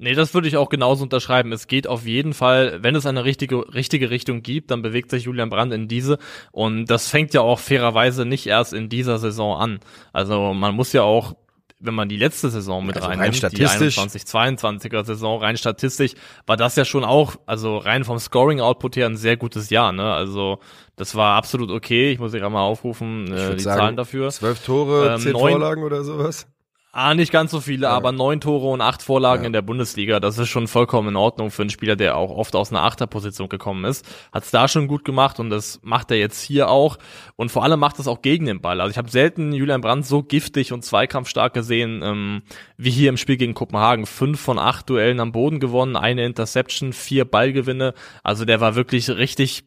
Nee, 0.00 0.14
das 0.14 0.32
würde 0.32 0.46
ich 0.46 0.56
auch 0.56 0.68
genauso 0.68 1.02
unterschreiben. 1.02 1.52
Es 1.52 1.66
geht 1.66 1.88
auf 1.88 2.06
jeden 2.06 2.32
Fall, 2.32 2.82
wenn 2.82 2.94
es 2.94 3.04
eine 3.04 3.24
richtige, 3.24 3.74
richtige 3.74 4.10
Richtung 4.10 4.42
gibt, 4.42 4.70
dann 4.70 4.80
bewegt 4.80 5.10
sich 5.10 5.24
Julian 5.24 5.50
Brandt 5.50 5.74
in 5.74 5.88
diese. 5.88 6.18
Und 6.52 6.86
das 6.86 7.08
fängt 7.08 7.34
ja 7.34 7.40
auch 7.40 7.58
fairerweise 7.58 8.24
nicht 8.24 8.46
erst 8.46 8.72
in 8.72 8.88
dieser 8.88 9.18
Saison 9.18 9.56
an. 9.58 9.80
Also 10.12 10.54
man 10.54 10.74
muss 10.74 10.92
ja 10.92 11.02
auch 11.02 11.34
wenn 11.80 11.94
man 11.94 12.08
die 12.08 12.16
letzte 12.16 12.50
Saison 12.50 12.84
mit 12.84 12.96
also 12.96 13.08
reinnimmt, 13.08 13.42
rein 13.42 13.50
die 13.52 13.66
21-22er 13.66 15.04
Saison, 15.04 15.40
rein 15.40 15.56
statistisch, 15.56 16.14
war 16.46 16.56
das 16.56 16.76
ja 16.76 16.84
schon 16.84 17.04
auch, 17.04 17.36
also 17.46 17.78
rein 17.78 18.04
vom 18.04 18.18
Scoring-Output 18.18 18.96
her 18.96 19.06
ein 19.06 19.16
sehr 19.16 19.36
gutes 19.36 19.70
Jahr, 19.70 19.92
ne? 19.92 20.12
Also 20.12 20.58
das 20.96 21.14
war 21.14 21.36
absolut 21.36 21.70
okay. 21.70 22.10
Ich 22.10 22.18
muss 22.18 22.32
gerade 22.32 22.50
mal 22.50 22.62
aufrufen, 22.62 23.32
äh, 23.32 23.54
die 23.54 23.62
sagen, 23.62 23.78
Zahlen 23.78 23.96
dafür. 23.96 24.30
Zwölf 24.30 24.64
Tore, 24.64 25.14
ähm, 25.14 25.20
zehn 25.20 25.32
neun, 25.32 25.52
Vorlagen 25.52 25.84
oder 25.84 26.02
sowas? 26.02 26.48
Ah, 26.90 27.14
nicht 27.14 27.30
ganz 27.30 27.50
so 27.50 27.60
viele, 27.60 27.82
ja. 27.82 27.90
aber 27.90 28.12
neun 28.12 28.40
Tore 28.40 28.68
und 28.68 28.80
acht 28.80 29.02
Vorlagen 29.02 29.42
ja. 29.42 29.46
in 29.48 29.52
der 29.52 29.60
Bundesliga. 29.62 30.20
Das 30.20 30.38
ist 30.38 30.48
schon 30.48 30.66
vollkommen 30.66 31.08
in 31.08 31.16
Ordnung 31.16 31.50
für 31.50 31.62
einen 31.62 31.70
Spieler, 31.70 31.96
der 31.96 32.16
auch 32.16 32.30
oft 32.30 32.56
aus 32.56 32.70
einer 32.70 32.82
Achterposition 32.82 33.50
gekommen 33.50 33.84
ist. 33.84 34.06
Hat's 34.32 34.50
da 34.50 34.68
schon 34.68 34.88
gut 34.88 35.04
gemacht 35.04 35.38
und 35.38 35.50
das 35.50 35.80
macht 35.82 36.10
er 36.10 36.16
jetzt 36.16 36.40
hier 36.40 36.70
auch. 36.70 36.96
Und 37.36 37.50
vor 37.50 37.62
allem 37.62 37.78
macht 37.78 37.98
es 37.98 38.08
auch 38.08 38.22
gegen 38.22 38.46
den 38.46 38.62
Ball. 38.62 38.80
Also 38.80 38.90
ich 38.90 38.98
habe 38.98 39.10
selten 39.10 39.52
Julian 39.52 39.82
Brandt 39.82 40.06
so 40.06 40.22
giftig 40.22 40.72
und 40.72 40.82
zweikampfstark 40.82 41.52
gesehen 41.52 42.00
ähm, 42.02 42.42
wie 42.78 42.90
hier 42.90 43.10
im 43.10 43.18
Spiel 43.18 43.36
gegen 43.36 43.52
Kopenhagen. 43.52 44.06
Fünf 44.06 44.40
von 44.40 44.58
acht 44.58 44.88
Duellen 44.88 45.20
am 45.20 45.32
Boden 45.32 45.60
gewonnen, 45.60 45.94
eine 45.94 46.24
Interception, 46.24 46.94
vier 46.94 47.26
Ballgewinne. 47.26 47.92
Also 48.22 48.46
der 48.46 48.62
war 48.62 48.76
wirklich 48.76 49.10
richtig 49.10 49.64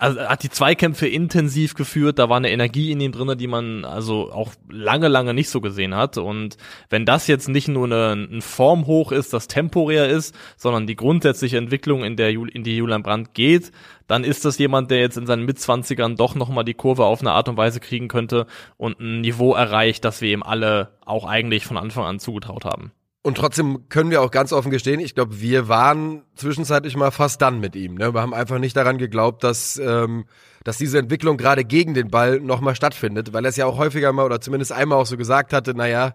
also 0.00 0.20
hat 0.20 0.42
die 0.42 0.48
Zweikämpfe 0.48 1.06
intensiv 1.06 1.74
geführt, 1.74 2.18
da 2.18 2.30
war 2.30 2.38
eine 2.38 2.50
Energie 2.50 2.90
in 2.90 3.00
ihm 3.00 3.12
drinne, 3.12 3.36
die 3.36 3.46
man 3.46 3.84
also 3.84 4.32
auch 4.32 4.52
lange, 4.70 5.08
lange 5.08 5.34
nicht 5.34 5.50
so 5.50 5.60
gesehen 5.60 5.94
hat. 5.94 6.16
Und 6.16 6.56
wenn 6.88 7.04
das 7.04 7.26
jetzt 7.26 7.50
nicht 7.50 7.68
nur 7.68 7.84
eine, 7.84 8.12
ein 8.12 8.40
Formhoch 8.40 9.12
ist, 9.12 9.34
das 9.34 9.46
temporär 9.46 10.08
ist, 10.08 10.34
sondern 10.56 10.86
die 10.86 10.96
grundsätzliche 10.96 11.58
Entwicklung, 11.58 12.02
in 12.02 12.16
der 12.16 12.30
in 12.30 12.64
die 12.64 12.76
Julian 12.76 13.02
Brandt 13.02 13.34
geht, 13.34 13.72
dann 14.06 14.24
ist 14.24 14.46
das 14.46 14.56
jemand, 14.56 14.90
der 14.90 15.00
jetzt 15.00 15.18
in 15.18 15.26
seinen 15.26 15.44
Mitzwanzigern 15.44 16.16
doch 16.16 16.34
nochmal 16.34 16.64
die 16.64 16.74
Kurve 16.74 17.04
auf 17.04 17.20
eine 17.20 17.32
Art 17.32 17.50
und 17.50 17.58
Weise 17.58 17.78
kriegen 17.78 18.08
könnte 18.08 18.46
und 18.78 19.00
ein 19.00 19.20
Niveau 19.20 19.52
erreicht, 19.52 20.06
das 20.06 20.22
wir 20.22 20.32
ihm 20.32 20.42
alle 20.42 20.92
auch 21.04 21.26
eigentlich 21.26 21.66
von 21.66 21.76
Anfang 21.76 22.06
an 22.06 22.20
zugetraut 22.20 22.64
haben. 22.64 22.90
Und 23.22 23.36
trotzdem 23.36 23.88
können 23.90 24.10
wir 24.10 24.22
auch 24.22 24.30
ganz 24.30 24.52
offen 24.52 24.70
gestehen, 24.70 24.98
ich 24.98 25.14
glaube, 25.14 25.40
wir 25.40 25.68
waren 25.68 26.22
zwischenzeitlich 26.36 26.96
mal 26.96 27.10
fast 27.10 27.42
dann 27.42 27.60
mit 27.60 27.76
ihm. 27.76 27.96
Ne? 27.96 28.14
Wir 28.14 28.20
haben 28.22 28.32
einfach 28.32 28.58
nicht 28.58 28.74
daran 28.76 28.96
geglaubt, 28.96 29.44
dass, 29.44 29.76
ähm, 29.76 30.24
dass 30.64 30.78
diese 30.78 30.98
Entwicklung 30.98 31.36
gerade 31.36 31.64
gegen 31.64 31.92
den 31.92 32.08
Ball 32.08 32.40
nochmal 32.40 32.74
stattfindet, 32.74 33.34
weil 33.34 33.44
er 33.44 33.50
es 33.50 33.56
ja 33.56 33.66
auch 33.66 33.76
häufiger 33.76 34.10
mal 34.14 34.24
oder 34.24 34.40
zumindest 34.40 34.72
einmal 34.72 34.98
auch 34.98 35.06
so 35.06 35.18
gesagt 35.18 35.52
hatte, 35.52 35.74
naja, 35.74 36.14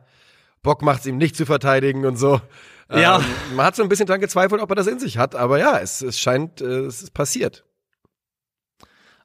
Bock 0.64 0.82
macht's 0.82 1.06
ihm 1.06 1.18
nicht 1.18 1.36
zu 1.36 1.46
verteidigen 1.46 2.06
und 2.08 2.16
so. 2.18 2.42
Ja. 2.92 3.18
Ähm, 3.18 3.26
man 3.56 3.68
hat 3.68 3.76
so 3.76 3.84
ein 3.84 3.90
bisschen 3.90 4.08
dran 4.08 4.20
gezweifelt, 4.20 4.62
ob 4.62 4.72
er 4.72 4.76
das 4.76 4.88
in 4.88 5.00
sich 5.00 5.20
hat, 5.20 5.36
aber 5.36 5.60
ja, 5.60 5.78
es, 5.78 6.02
es 6.02 6.20
scheint, 6.20 6.62
äh, 6.62 6.86
es 6.86 7.04
ist 7.04 7.14
passiert. 7.14 7.66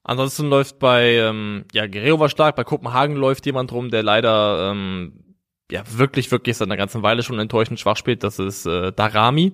Ansonsten 0.03 0.49
läuft 0.49 0.79
bei, 0.79 1.15
ähm, 1.15 1.65
ja, 1.73 1.87
Guerrero 1.87 2.21
war 2.21 2.29
stark, 2.29 2.57
bei 2.57 2.65
Kopenhagen 2.65 3.17
läuft 3.17 3.47
jemand 3.47 3.73
rum, 3.73 3.91
der 3.91 4.03
leider 4.03 4.71
ähm, 4.71 5.30
ja 5.71 5.83
wirklich, 5.97 6.31
wirklich 6.31 6.57
seit 6.57 6.69
einer 6.69 6.77
ganzen 6.77 7.03
Weile 7.03 7.23
schon 7.23 7.39
enttäuschend 7.39 7.81
schwach 7.81 7.97
spielt, 7.97 8.23
das 8.25 8.39
ist 8.39 8.67
äh, 8.67 8.93
Darami. 8.93 9.53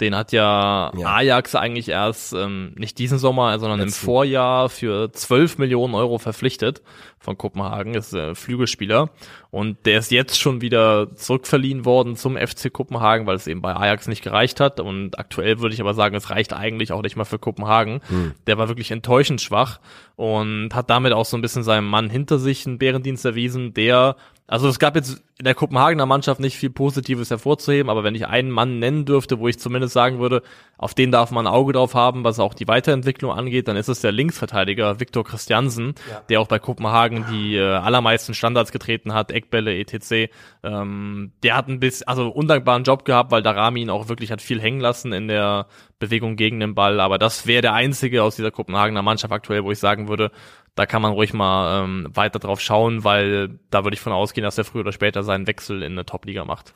Den 0.00 0.16
hat 0.16 0.32
ja, 0.32 0.90
Ja. 0.96 1.16
Ajax 1.16 1.54
eigentlich 1.54 1.90
erst 1.90 2.32
nicht 2.32 2.78
nicht 2.78 2.98
diesen 2.98 3.18
Sommer, 3.18 3.58
sondern 3.58 3.80
Letzten. 3.80 4.00
im 4.00 4.04
Vorjahr 4.06 4.68
für 4.70 5.12
12 5.12 5.58
Millionen 5.58 5.94
Euro 5.94 6.18
verpflichtet 6.18 6.80
von 7.18 7.36
Kopenhagen, 7.36 7.94
ist 7.94 8.14
äh, 8.14 8.34
Flügelspieler. 8.34 9.10
Und 9.50 9.84
der 9.84 9.98
ist 9.98 10.10
jetzt 10.10 10.40
schon 10.40 10.62
wieder 10.62 11.14
zurückverliehen 11.14 11.84
worden 11.84 12.16
zum 12.16 12.38
FC 12.38 12.72
Kopenhagen, 12.72 13.26
weil 13.26 13.36
es 13.36 13.46
eben 13.46 13.60
bei 13.60 13.76
Ajax 13.76 14.08
nicht 14.08 14.22
gereicht 14.22 14.58
hat. 14.58 14.80
Und 14.80 15.18
aktuell 15.18 15.60
würde 15.60 15.74
ich 15.74 15.80
aber 15.82 15.92
sagen, 15.92 16.16
es 16.16 16.30
reicht 16.30 16.54
eigentlich 16.54 16.92
auch 16.92 17.02
nicht 17.02 17.16
mal 17.16 17.24
für 17.26 17.38
Kopenhagen. 17.38 18.00
Der 18.46 18.56
war 18.56 18.68
wirklich 18.68 18.90
enttäuschend 18.90 19.42
schwach 19.42 19.80
und 20.16 20.74
hat 20.74 20.88
damit 20.88 21.12
auch 21.12 21.26
so 21.26 21.36
ein 21.36 21.42
bisschen 21.42 21.62
seinem 21.62 21.86
Mann 21.88 22.08
hinter 22.08 22.38
sich 22.38 22.66
einen 22.66 22.78
Bärendienst 22.78 23.26
erwiesen, 23.26 23.74
der 23.74 24.16
also 24.50 24.66
es 24.66 24.80
gab 24.80 24.96
jetzt 24.96 25.22
in 25.38 25.44
der 25.44 25.54
Kopenhagener 25.54 26.06
Mannschaft 26.06 26.40
nicht 26.40 26.56
viel 26.56 26.70
Positives 26.70 27.30
hervorzuheben, 27.30 27.88
aber 27.88 28.02
wenn 28.02 28.16
ich 28.16 28.26
einen 28.26 28.50
Mann 28.50 28.80
nennen 28.80 29.04
dürfte, 29.04 29.38
wo 29.38 29.46
ich 29.46 29.60
zumindest 29.60 29.94
sagen 29.94 30.18
würde, 30.18 30.42
auf 30.76 30.92
den 30.92 31.12
darf 31.12 31.30
man 31.30 31.46
ein 31.46 31.52
Auge 31.52 31.72
drauf 31.72 31.94
haben, 31.94 32.24
was 32.24 32.40
auch 32.40 32.52
die 32.52 32.66
Weiterentwicklung 32.66 33.30
angeht, 33.30 33.68
dann 33.68 33.76
ist 33.76 33.86
es 33.86 34.00
der 34.00 34.10
Linksverteidiger 34.10 34.98
Viktor 34.98 35.24
Christiansen, 35.24 35.94
der 36.28 36.40
auch 36.40 36.48
bei 36.48 36.58
Kopenhagen 36.58 37.26
die 37.30 37.54
äh, 37.54 37.62
allermeisten 37.62 38.34
Standards 38.34 38.72
getreten 38.72 39.14
hat, 39.14 39.30
Eckbälle, 39.30 39.78
etc. 39.78 40.32
Ähm, 40.64 41.30
der 41.44 41.56
hat 41.56 41.68
ein 41.68 41.78
bisschen, 41.78 42.08
also 42.08 42.28
undankbaren 42.28 42.82
Job 42.82 43.04
gehabt, 43.04 43.30
weil 43.30 43.42
Darami 43.42 43.82
ihn 43.82 43.90
auch 43.90 44.08
wirklich 44.08 44.32
hat 44.32 44.42
viel 44.42 44.60
hängen 44.60 44.80
lassen 44.80 45.12
in 45.12 45.28
der 45.28 45.68
Bewegung 46.00 46.34
gegen 46.34 46.58
den 46.58 46.74
Ball, 46.74 46.98
aber 46.98 47.18
das 47.18 47.46
wäre 47.46 47.62
der 47.62 47.74
einzige 47.74 48.24
aus 48.24 48.34
dieser 48.34 48.50
Kopenhagener 48.50 49.02
Mannschaft 49.02 49.32
aktuell, 49.32 49.62
wo 49.62 49.70
ich 49.70 49.78
sagen 49.78 50.08
würde, 50.08 50.32
da 50.80 50.86
kann 50.86 51.02
man 51.02 51.12
ruhig 51.12 51.34
mal 51.34 51.84
ähm, 51.84 52.08
weiter 52.14 52.38
drauf 52.38 52.58
schauen, 52.58 53.04
weil 53.04 53.60
da 53.68 53.84
würde 53.84 53.94
ich 53.94 54.00
von 54.00 54.14
ausgehen, 54.14 54.44
dass 54.44 54.56
er 54.56 54.64
früher 54.64 54.80
oder 54.80 54.92
später 54.92 55.22
seinen 55.22 55.46
Wechsel 55.46 55.82
in 55.82 55.92
eine 55.92 56.06
Top-Liga 56.06 56.46
macht. 56.46 56.72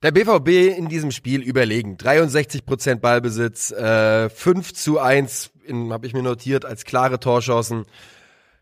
Der 0.00 0.12
BVB 0.12 0.78
in 0.78 0.86
diesem 0.88 1.10
Spiel 1.10 1.42
überlegen. 1.42 1.96
63% 1.96 3.00
Ballbesitz, 3.00 3.72
äh, 3.72 4.30
5 4.30 4.74
zu 4.74 5.00
1 5.00 5.50
habe 5.90 6.06
ich 6.06 6.12
mir 6.12 6.22
notiert 6.22 6.64
als 6.64 6.84
klare 6.84 7.18
Torchancen. 7.18 7.84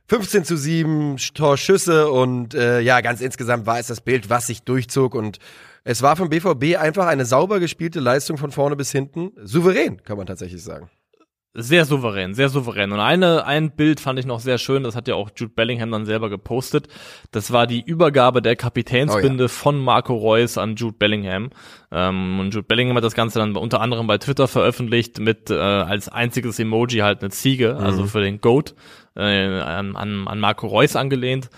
15 0.09 0.45
zu 0.47 0.57
7 0.57 1.19
Torschüsse 1.35 2.11
und 2.11 2.55
äh, 2.55 2.81
ja, 2.81 3.03
ganz 3.03 3.21
insgesamt 3.21 3.67
war 3.67 3.79
es 3.79 3.89
das 3.89 4.01
Bild, 4.01 4.31
was 4.31 4.47
sich 4.47 4.63
durchzog 4.63 5.15
und 5.15 5.41
es 5.85 6.01
war 6.01 6.17
vom 6.17 6.31
BVB 6.31 6.79
einfach 6.79 7.07
eine 7.07 7.27
sauber 7.27 7.61
gespielte 7.61 8.01
Leistung 8.01 8.39
von 8.39 8.51
vorne 8.51 8.77
bis 8.77 8.93
hinten. 8.93 9.33
Souverän, 9.45 10.03
kann 10.03 10.17
man 10.17 10.27
tatsächlich 10.27 10.63
sagen. 10.65 10.89
Sehr 11.53 11.85
souverän, 11.85 12.33
sehr 12.35 12.49
souverän. 12.49 12.93
Und 12.93 13.01
eine, 13.01 13.45
ein 13.45 13.75
Bild 13.75 13.99
fand 13.99 14.21
ich 14.21 14.27
noch 14.27 14.39
sehr 14.39 14.57
schön, 14.57 14.85
das 14.85 14.95
hat 14.95 15.09
ja 15.09 15.17
auch 15.17 15.31
Jude 15.35 15.53
Bellingham 15.53 15.91
dann 15.91 16.07
selber 16.07 16.31
gepostet. 16.31 16.87
Das 17.33 17.51
war 17.51 17.67
die 17.67 17.81
Übergabe 17.81 18.41
der 18.41 18.55
Kapitänsbinde 18.55 19.45
Oh 19.45 19.47
ja. 19.47 19.49
von 19.49 19.81
Marco 19.81 20.15
Reus 20.15 20.59
an 20.59 20.77
Jude 20.77 20.97
Bellingham. 20.97 21.51
Ähm, 21.91 22.39
und 22.39 22.55
Jude 22.55 22.69
Bellingham 22.69 22.97
hat 22.97 23.03
das 23.03 23.15
Ganze 23.15 23.41
dann 23.41 23.57
unter 23.57 23.81
anderem 23.81 24.07
bei 24.07 24.19
Twitter 24.19 24.47
veröffentlicht 24.47 25.19
mit 25.19 25.51
äh, 25.51 25.55
als 25.55 26.09
einziges 26.09 26.61
Emoji 26.61 26.99
halt 26.99 27.21
eine 27.21 27.31
Ziege, 27.31 27.77
also 27.77 28.07
für 28.07 28.21
den 28.21 28.41
Goat, 28.41 28.77
äh, 29.17 29.23
an, 29.23 29.97
an, 29.97 30.29
an 30.29 30.39
Marco 30.39 30.69
Reus 30.69 30.95
angelehnt. 30.95 31.51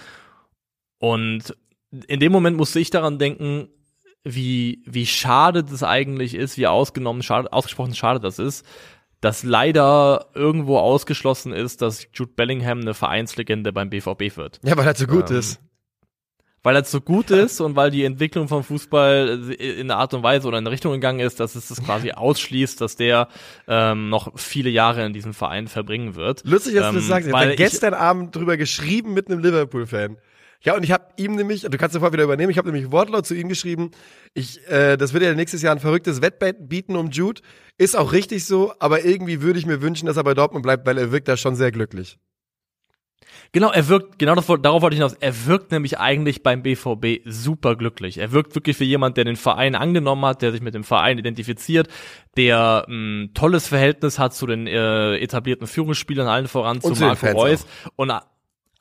Und 0.99 1.55
in 2.07 2.19
dem 2.19 2.33
Moment 2.33 2.57
musste 2.57 2.81
ich 2.81 2.89
daran 2.89 3.19
denken, 3.19 3.69
wie, 4.25 4.83
wie 4.87 5.05
schade 5.05 5.65
das 5.65 5.83
eigentlich 5.83 6.35
ist, 6.35 6.57
wie 6.57 6.67
ausgenommen, 6.67 7.23
schade, 7.23 7.53
ausgesprochen 7.53 7.95
schade 7.95 8.21
das 8.21 8.39
ist, 8.39 8.65
dass 9.23 9.45
leider 9.45 10.27
irgendwo 10.35 10.79
ausgeschlossen 10.79 11.53
ist, 11.53 11.81
dass 11.81 12.09
Jude 12.13 12.33
Bellingham 12.35 12.81
eine 12.81 12.93
Vereinslegende 12.93 13.73
beim 13.73 13.89
BVB 13.89 14.37
wird. 14.37 14.61
Ja, 14.65 14.77
weil 14.77 14.87
er 14.87 14.95
so 14.95 15.07
gut 15.07 15.31
Ähm, 15.31 15.39
ist. 15.39 15.61
Weil 16.65 16.77
er 16.77 16.85
so 16.85 17.01
gut 17.01 17.31
ist 17.31 17.61
und 17.61 17.75
weil 17.75 17.91
die 17.91 18.05
Entwicklung 18.05 18.47
vom 18.47 18.63
Fußball 18.63 19.53
in 19.59 19.91
einer 19.91 19.99
Art 19.99 20.15
und 20.15 20.23
Weise 20.23 20.47
oder 20.47 20.59
in 20.59 20.65
eine 20.65 20.73
Richtung 20.73 20.93
gegangen 20.93 21.21
ist, 21.21 21.41
dass 21.41 21.55
es 21.55 21.69
das 21.69 21.83
quasi 21.83 22.11
ausschließt, 22.13 22.81
dass 22.81 22.97
der 22.97 23.29
ähm, 23.67 24.11
noch 24.11 24.39
viele 24.39 24.71
Jahre 24.71 25.05
in 25.07 25.13
diesem 25.13 25.35
Verein 25.35 25.67
verbringen 25.67 26.15
wird. 26.15 26.43
Lustig, 26.45 26.75
dass 26.75 26.91
du 26.91 26.97
das 26.97 27.05
ähm, 27.05 27.09
sagst. 27.09 27.29
Ich 27.29 27.35
habe 27.35 27.57
gestern 27.57 27.95
Abend 27.95 28.35
drüber 28.35 28.57
geschrieben 28.57 29.15
mit 29.15 29.29
einem 29.29 29.41
Liverpool-Fan. 29.41 30.19
Ja, 30.65 30.77
und 30.77 30.85
ich 30.85 30.93
habe 30.93 31.07
ihm 31.17 31.35
nämlich, 31.35 31.63
du 31.63 31.77
kannst 31.77 31.93
sofort 31.95 32.13
wieder 32.13 32.23
übernehmen, 32.25 32.51
ich 32.51 32.59
habe 32.59 32.71
nämlich 32.71 32.93
wortlaut 32.93 33.27
zu 33.27 33.35
ihm 33.35 33.49
geschrieben, 33.49 33.91
ich, 34.33 34.61
äh, 34.69 34.97
das 34.97 35.13
wird 35.13 35.25
ja 35.25 35.35
nächstes 35.35 35.61
Jahr 35.63 35.75
ein 35.75 35.81
verrücktes 35.81 36.23
Wettbett 36.23 36.69
bieten 36.69 36.95
um 36.97 37.11
Jude. 37.11 37.41
Ist 37.79 37.97
auch 37.97 38.13
richtig 38.13 38.45
so, 38.45 38.73
aber 38.79 39.05
irgendwie 39.05 39.43
würde 39.43 39.59
ich 39.59 39.67
mir 39.67 39.83
wünschen, 39.83 40.07
dass 40.07 40.17
er 40.17 40.25
bei 40.25 40.35
Dortmund 40.35 40.63
bleibt, 40.63 40.87
weil 40.87 40.99
er 40.99 41.11
wirkt 41.11 41.27
da 41.29 41.37
schon 41.37 41.57
sehr 41.57 41.73
glücklich. 41.73 42.19
Genau, 43.53 43.71
er 43.71 43.89
wirkt, 43.89 44.19
genau 44.19 44.35
woll- 44.49 44.61
darauf 44.61 44.83
wollte 44.83 44.95
ich 44.95 44.99
hinaus, 44.99 45.15
er 45.21 45.47
wirkt 45.47 45.73
nämlich 45.73 45.99
eigentlich 45.99 46.43
beim 46.43 46.63
BVB 46.63 47.21
super 47.27 47.77
glücklich. 47.77 48.19
Er 48.19 48.33
wirkt 48.33 48.55
wirklich 48.55 48.79
wie 48.81 48.85
jemand, 48.85 49.17
der 49.17 49.25
den 49.25 49.37
Verein 49.37 49.75
angenommen 49.75 50.25
hat, 50.25 50.43
der 50.43 50.53
sich 50.53 50.63
mit 50.63 50.75
dem 50.75 50.85
Verein 50.85 51.19
identifiziert, 51.19 51.89
der 52.37 52.87
ein 52.89 53.31
tolles 53.35 53.67
Verhältnis 53.67 54.19
hat 54.19 54.35
zu 54.35 54.47
den 54.47 54.67
äh, 54.67 55.17
etablierten 55.19 55.67
Führungsspielern, 55.67 56.29
allen 56.29 56.49
voran 56.49 56.81
zu 56.81 56.89
zu 56.99 57.05
Marco 57.05 57.27
Reus. 57.43 57.67
Und 57.97 58.11
a- 58.11 58.25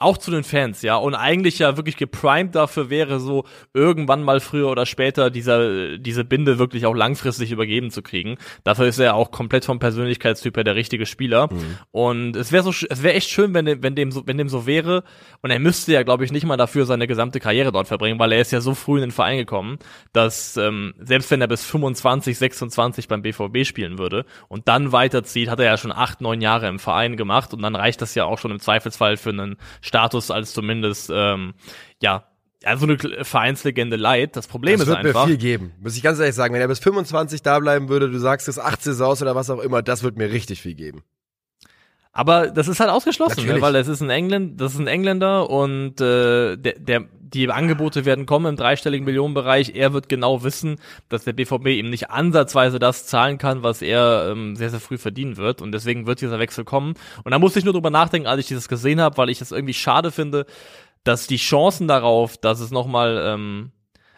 auch 0.02 0.18
zu 0.18 0.32
den 0.32 0.44
Fans, 0.44 0.82
ja. 0.82 0.96
Und 0.96 1.16
eigentlich 1.16 1.60
ja 1.60 1.78
wirklich 1.78 1.98
geprimed 1.98 2.56
dafür 2.56 2.90
wäre, 2.90 3.20
so 3.20 3.46
irgendwann 3.74 4.24
mal 4.24 4.40
früher 4.40 4.70
oder 4.70 4.86
später 4.86 5.30
dieser, 5.30 5.98
diese 5.98 6.24
Binde 6.26 6.60
wirklich 6.60 6.86
auch 6.86 6.94
langfristig 6.94 7.52
übergeben 7.52 7.92
zu 7.92 8.02
kriegen. 8.02 8.38
Dafür 8.64 8.86
ist 8.88 9.00
er 9.00 9.16
auch 9.16 9.32
komplett 9.32 9.66
vom 9.66 9.80
Persönlichkeitstyp 9.80 10.56
her 10.58 10.64
der 10.64 10.76
richtige 10.76 11.06
Spieler. 11.06 11.50
Und 11.92 12.36
es 12.36 12.52
wäre 12.52 12.64
so, 12.64 12.72
es 12.90 13.04
wäre 13.04 13.14
echt 13.16 13.30
schön, 13.30 13.54
wenn, 13.54 13.66
dem- 13.66 13.84
wenn 13.84 13.96
dem 13.96 14.12
so, 14.12 14.24
wenn 14.26 14.38
dem 14.38 14.50
so 14.50 14.66
wäre. 14.66 15.04
Und 15.42 15.52
er 15.52 15.60
müsste 15.60 15.92
ja, 15.94 16.04
glaube 16.04 16.26
ich, 16.26 16.32
nicht 16.32 16.46
mal 16.46 16.58
dafür 16.58 16.86
seine 16.86 17.08
gesamte 17.08 17.40
Karriere 17.40 17.72
dort 17.72 17.88
verbringen, 17.88 18.20
weil 18.20 18.32
er 18.32 18.42
ist 18.42 18.52
ja 18.52 18.62
so 18.62 18.74
früh 18.74 18.96
in 18.98 19.02
den 19.02 19.12
Verein 19.12 19.38
gekommen, 19.38 19.78
dass 20.14 20.58
ähm, 20.58 20.94
selbst 21.00 21.32
wenn 21.32 21.42
er 21.42 21.48
bis 21.48 21.66
25, 21.66 22.38
26 22.38 23.08
beim 23.08 23.22
BVB 23.22 23.66
spielen 23.66 23.98
würde 23.98 24.26
und 24.48 24.68
dann 24.68 24.92
weiterzieht, 24.92 25.50
hat 25.50 25.60
er 25.60 25.66
ja 25.66 25.78
schon 25.78 25.92
acht, 25.92 26.22
neun 26.22 26.42
Jahre 26.42 26.68
im 26.68 26.80
Verein 26.80 27.18
gemacht 27.18 27.54
und 27.54 27.62
dann 27.62 27.76
reicht 27.76 28.02
das 28.02 28.16
ja 28.16 28.26
auch 28.26 28.38
schon 28.40 28.52
im 28.52 28.60
Zweifelsfall 28.60 29.18
für 29.18 29.30
einen 29.30 29.58
Status 29.92 30.32
als 30.32 30.54
zumindest 30.54 31.12
ähm, 31.14 31.54
ja 32.02 32.24
also 32.64 32.86
eine 32.86 32.98
Vereinslegende 33.26 33.98
leid. 33.98 34.36
Das 34.38 34.48
Problem 34.48 34.74
Das 34.80 34.84
ist 34.84 34.88
wird 34.88 35.04
mir 35.04 35.10
einfach. 35.10 35.28
viel 35.28 35.38
geben, 35.38 35.74
muss 35.82 35.98
ich 35.98 36.04
ganz 36.04 36.20
ehrlich 36.20 36.36
sagen. 36.36 36.54
Wenn 36.54 36.62
er 36.62 36.68
bis 36.70 36.80
25 36.80 37.42
da 37.42 37.60
bleiben 37.60 37.90
würde, 37.90 38.10
du 38.10 38.18
sagst 38.20 38.48
es 38.48 38.58
8 38.58 38.82
Saisons 38.82 39.22
oder 39.22 39.36
was 39.36 39.50
auch 39.50 39.60
immer, 39.60 39.82
das 39.82 40.04
wird 40.04 40.16
mir 40.18 40.32
richtig 40.32 40.62
viel 40.62 40.76
geben. 40.76 41.04
Aber 42.14 42.48
das 42.48 42.68
ist 42.68 42.80
halt 42.80 42.90
ausgeschlossen, 42.90 43.46
ne? 43.46 43.62
Weil 43.62 43.76
es 43.76 43.88
ist 43.88 44.02
ein 44.02 44.10
Engländer, 44.10 44.56
das 44.64 44.74
ist 44.74 44.80
ein 44.80 44.88
Engländer 44.88 45.50
und 45.50 46.00
äh, 46.02 46.56
der, 46.58 46.80
der, 46.80 47.06
die 47.34 47.50
Angebote 47.50 48.06
werden 48.06 48.26
kommen 48.26 48.46
im 48.48 48.56
dreistelligen 48.56 49.06
Millionenbereich. 49.06 49.74
Er 49.76 49.94
wird 49.94 50.10
genau 50.10 50.44
wissen, 50.44 50.78
dass 51.10 51.24
der 51.24 51.34
BVB 51.34 51.68
ihm 51.68 51.90
nicht 51.90 52.10
ansatzweise 52.10 52.80
das 52.80 53.06
zahlen 53.06 53.38
kann, 53.38 53.64
was 53.64 53.82
er 53.82 54.30
ähm, 54.32 54.56
sehr, 54.56 54.70
sehr 54.70 54.80
früh 54.80 54.98
verdienen 54.98 55.38
wird. 55.38 55.62
Und 55.62 55.72
deswegen 55.72 56.08
wird 56.08 56.22
dieser 56.22 56.40
Wechsel 56.40 56.66
kommen. 56.66 56.96
Und 57.24 57.32
da 57.32 57.40
musste 57.40 57.60
ich 57.60 57.66
nur 57.66 57.74
drüber 57.74 57.90
nachdenken, 57.90 58.28
als 58.28 58.42
ich 58.42 58.48
dieses 58.48 58.68
gesehen 58.68 59.00
habe, 59.00 59.18
weil 59.18 59.30
ich 59.30 59.42
es 59.42 59.52
irgendwie 59.52 59.74
schade 59.74 60.12
finde, 60.12 60.46
dass 61.04 61.28
die 61.28 61.38
Chancen 61.38 61.88
darauf, 61.88 62.38
dass 62.38 62.60
es 62.60 62.72
nochmal, 62.72 63.22
ähm, 63.26 63.72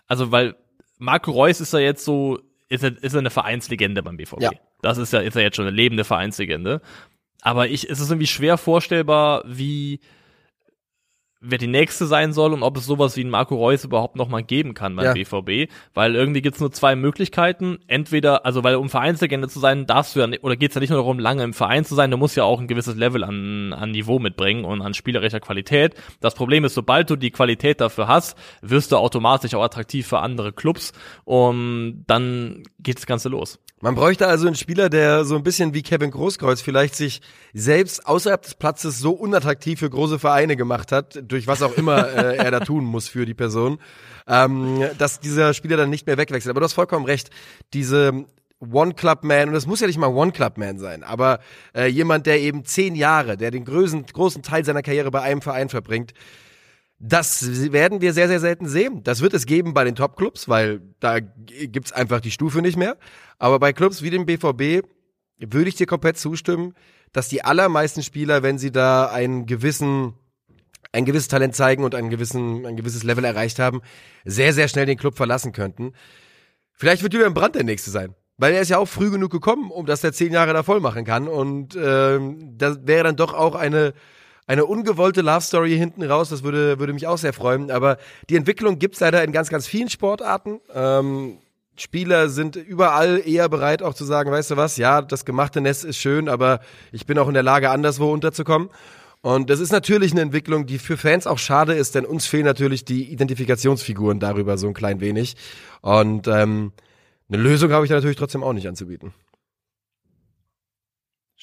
also 0.08 0.32
weil 0.32 0.56
Marco 0.98 1.32
Reus 1.32 1.62
ist 1.62 1.74
ja 1.74 1.80
jetzt 1.80 2.04
so, 2.04 2.40
ist 2.70 2.84
er, 2.84 3.02
ist 3.04 3.14
er 3.14 3.20
eine 3.20 3.30
Vereinslegende 3.30 4.02
beim 4.04 4.18
BVB. 4.18 4.42
Ja. 4.42 4.52
Das 4.82 4.98
ist 4.98 5.14
ja, 5.14 5.20
ist 5.20 5.36
er 5.36 5.44
jetzt 5.44 5.56
schon 5.56 5.68
eine 5.68 5.76
lebende 5.76 6.04
Vereinslegende. 6.04 6.82
Aber 7.42 7.68
ich, 7.68 7.90
es 7.90 8.00
ist 8.00 8.10
irgendwie 8.10 8.28
schwer 8.28 8.58
vorstellbar, 8.58 9.44
wie, 9.46 10.00
wer 11.46 11.58
die 11.58 11.68
nächste 11.68 12.06
sein 12.06 12.32
soll 12.32 12.54
und 12.54 12.64
ob 12.64 12.78
es 12.78 12.86
sowas 12.86 13.18
wie 13.18 13.22
einen 13.22 13.30
Marco 13.30 13.56
Reus 13.56 13.84
überhaupt 13.84 14.16
noch 14.16 14.30
mal 14.30 14.42
geben 14.44 14.74
kann 14.74 14.96
beim 14.96 15.06
Ja. 15.06 15.14
BVB, 15.14 15.70
weil 15.94 16.16
irgendwie 16.16 16.42
gibt's 16.42 16.62
nur 16.62 16.72
zwei 16.72 16.96
Möglichkeiten, 16.96 17.80
entweder, 17.88 18.46
also 18.46 18.64
weil 18.64 18.76
um 18.76 18.90
Vereinslegende 18.90 19.50
zu 19.50 19.60
sein, 19.60 19.86
darfst 19.86 20.16
du 20.16 20.22
ja, 20.22 20.28
nicht- 20.28 20.44
oder 20.44 20.56
geht's 20.56 20.76
ja 20.76 20.82
nicht 20.82 20.90
nur 20.90 21.00
darum, 21.00 21.20
lange 21.20 21.44
im 21.44 21.54
Verein 21.54 21.84
zu 21.84 21.96
sein, 21.96 22.10
du 22.12 22.18
musst 22.18 22.38
ja 22.38 22.46
auch 22.46 22.62
ein 22.62 22.68
gewisses 22.68 22.96
Level 22.96 23.24
an, 23.26 23.74
an 23.74 23.92
Niveau 23.92 24.20
mitbringen 24.20 24.64
und 24.64 24.82
an 24.82 24.94
spielerischer 24.94 25.42
Qualität. 25.42 25.96
Das 26.22 26.34
Problem 26.34 26.64
ist, 26.64 26.76
sobald 26.76 27.10
du 27.10 27.18
die 27.18 27.32
Qualität 27.32 27.82
dafür 27.82 28.08
hast, 28.08 28.38
wirst 28.62 28.94
du 28.94 28.98
automatisch 28.98 29.54
auch 29.54 29.64
attraktiv 29.64 30.08
für 30.08 30.20
andere 30.20 30.54
Clubs 30.54 30.94
und 31.26 32.06
dann 32.08 32.64
geht 32.80 32.98
das 32.98 33.06
Ganze 33.06 33.30
los. 33.30 33.60
Man 33.84 33.96
bräuchte 33.96 34.28
also 34.28 34.48
einen 34.48 34.56
Spieler, 34.56 34.90
der 34.90 35.26
so 35.26 35.36
ein 35.36 35.44
bisschen 35.44 35.74
wie 35.74 35.82
Kevin 35.82 36.10
Großkreuz 36.10 36.62
vielleicht 36.62 36.96
sich 36.96 37.20
selbst 37.54 38.08
außerhalb 38.08 38.42
des 38.42 38.56
Platzes 38.56 39.00
so 39.00 39.12
unattraktiv 39.12 39.80
für 39.80 39.90
große 39.90 40.20
Vereine 40.20 40.56
gemacht 40.56 40.94
hat, 40.94 41.22
durch 41.22 41.48
was 41.48 41.62
auch 41.62 41.74
immer 41.76 42.08
äh, 42.08 42.38
er 42.38 42.50
da 42.50 42.62
tun 42.62 42.86
muss 42.86 43.10
für 43.10 43.26
die 43.26 43.34
Person, 43.34 43.80
ähm, 44.26 44.86
dass 44.98 45.20
dieser 45.20 45.54
Spieler 45.54 45.76
dann 45.76 45.90
nicht 45.90 46.08
mehr 46.08 46.18
wegwechselt. 46.18 46.52
Aber 46.52 46.62
du 46.62 46.64
hast 46.64 46.72
vollkommen 46.72 47.04
recht, 47.04 47.30
diese 47.74 48.24
One-Club-Man, 48.62 49.50
und 49.50 49.54
das 49.54 49.68
muss 49.68 49.82
ja 49.82 49.88
nicht 49.88 50.00
mal 50.00 50.08
One-Club-Man 50.08 50.80
sein, 50.80 51.04
aber 51.04 51.42
äh, 51.76 51.88
jemand, 51.88 52.26
der 52.26 52.40
eben 52.40 52.64
zehn 52.64 52.96
Jahre, 52.96 53.36
der 53.36 53.52
den 53.52 53.66
größten, 53.66 54.06
großen 54.06 54.44
Teil 54.44 54.64
seiner 54.64 54.82
Karriere 54.82 55.12
bei 55.12 55.24
einem 55.24 55.42
Verein 55.42 55.68
verbringt, 55.68 56.14
das 57.06 57.74
werden 57.74 58.00
wir 58.00 58.14
sehr, 58.14 58.30
sehr 58.30 58.40
selten 58.40 58.66
sehen. 58.66 59.04
Das 59.04 59.20
wird 59.20 59.34
es 59.34 59.46
geben 59.46 59.74
bei 59.74 59.84
den 59.84 59.94
Top-Clubs, 59.94 60.48
weil 60.48 60.80
da 61.02 61.20
gibt's 61.20 61.92
einfach 61.92 62.22
die 62.22 62.32
Stufe 62.32 62.62
nicht 62.62 62.78
mehr. 62.78 62.96
Aber 63.40 63.60
bei 63.60 63.74
Clubs 63.74 64.04
wie 64.04 64.10
dem 64.10 64.26
BVB 64.26 64.88
würde 65.38 65.68
ich 65.68 65.76
dir 65.76 65.86
komplett 65.86 66.18
zustimmen, 66.18 66.74
dass 67.12 67.28
die 67.28 67.44
allermeisten 67.44 68.04
Spieler, 68.04 68.42
wenn 68.42 68.58
sie 68.58 68.72
da 68.72 69.08
einen 69.08 69.46
gewissen, 69.46 70.14
ein 70.94 71.04
gewisses 71.04 71.28
Talent 71.28 71.56
zeigen 71.56 71.84
und 71.84 71.94
einen 71.94 72.10
gewissen, 72.10 72.66
ein 72.66 72.78
gewisses 72.78 73.04
Level 73.04 73.26
erreicht 73.26 73.60
haben, 73.60 73.82
sehr, 74.24 74.54
sehr 74.54 74.70
schnell 74.70 74.86
den 74.86 74.98
Club 74.98 75.18
verlassen 75.18 75.52
könnten. 75.52 75.92
Vielleicht 76.72 77.04
wird 77.04 77.14
Julian 77.14 77.34
Brandt 77.34 77.56
der 77.56 77.66
Nächste 77.66 77.92
sein. 77.92 78.16
weil 78.38 78.54
er 78.54 78.62
ist 78.62 78.70
ja 78.70 78.78
auch 78.78 78.88
früh 78.88 79.12
genug 79.12 79.30
gekommen, 79.30 79.72
um 79.72 79.86
dass 79.86 80.06
er 80.06 80.14
zehn 80.14 80.32
Jahre 80.32 80.54
da 80.54 80.64
voll 80.64 80.80
machen 80.80 81.04
kann. 81.04 81.28
Und 81.28 81.76
ähm, 81.76 82.58
das 82.58 82.80
wäre 82.88 83.04
dann 83.04 83.18
doch 83.18 83.34
auch 83.34 83.56
eine 83.56 83.94
eine 84.48 84.66
ungewollte 84.66 85.22
Love 85.22 85.42
Story 85.42 85.78
hinten 85.78 86.04
raus. 86.04 86.30
Das 86.30 86.44
würde 86.44 86.80
würde 86.80 86.94
mich 86.94 87.08
auch 87.08 87.18
sehr 87.18 87.34
freuen. 87.34 87.72
Aber 87.72 87.98
die 88.30 88.36
Entwicklung 88.36 88.80
gibt's 88.80 89.00
leider 89.00 89.24
in 89.24 89.32
ganz 89.32 89.50
ganz 89.50 89.68
vielen 89.68 89.90
Sportarten. 89.90 90.60
Ähm, 90.74 91.38
Spieler 91.76 92.30
sind 92.30 92.56
überall 92.56 93.22
eher 93.26 93.50
bereit, 93.50 93.82
auch 93.82 93.96
zu 93.96 94.06
sagen, 94.06 94.32
weißt 94.32 94.52
du 94.52 94.58
was, 94.58 94.78
ja, 94.78 95.02
das 95.02 95.26
gemachte 95.26 95.60
Nest 95.60 95.84
ist 95.84 95.98
schön, 95.98 96.30
aber 96.30 96.60
ich 96.92 97.08
bin 97.08 97.18
auch 97.18 97.28
in 97.28 97.34
der 97.34 97.42
Lage, 97.42 97.72
anderswo 97.72 98.12
unterzukommen. 98.12 98.70
Und 99.22 99.50
das 99.50 99.60
ist 99.60 99.72
natürlich 99.72 100.12
eine 100.12 100.22
Entwicklung, 100.22 100.66
die 100.66 100.78
für 100.78 100.98
Fans 100.98 101.26
auch 101.26 101.40
schade 101.40 101.74
ist, 101.74 101.96
denn 101.96 102.06
uns 102.06 102.28
fehlen 102.28 102.46
natürlich 102.46 102.86
die 102.86 103.12
Identifikationsfiguren 103.12 104.20
darüber 104.20 104.58
so 104.58 104.68
ein 104.68 104.74
klein 104.74 105.00
wenig. 105.00 105.36
Und 105.82 106.28
ähm, 106.28 106.74
eine 107.30 107.42
Lösung 107.42 107.72
habe 107.72 107.86
ich 107.86 107.90
da 107.90 107.96
natürlich 107.96 108.18
trotzdem 108.18 108.44
auch 108.44 108.54
nicht 108.54 108.68
anzubieten. 108.68 109.14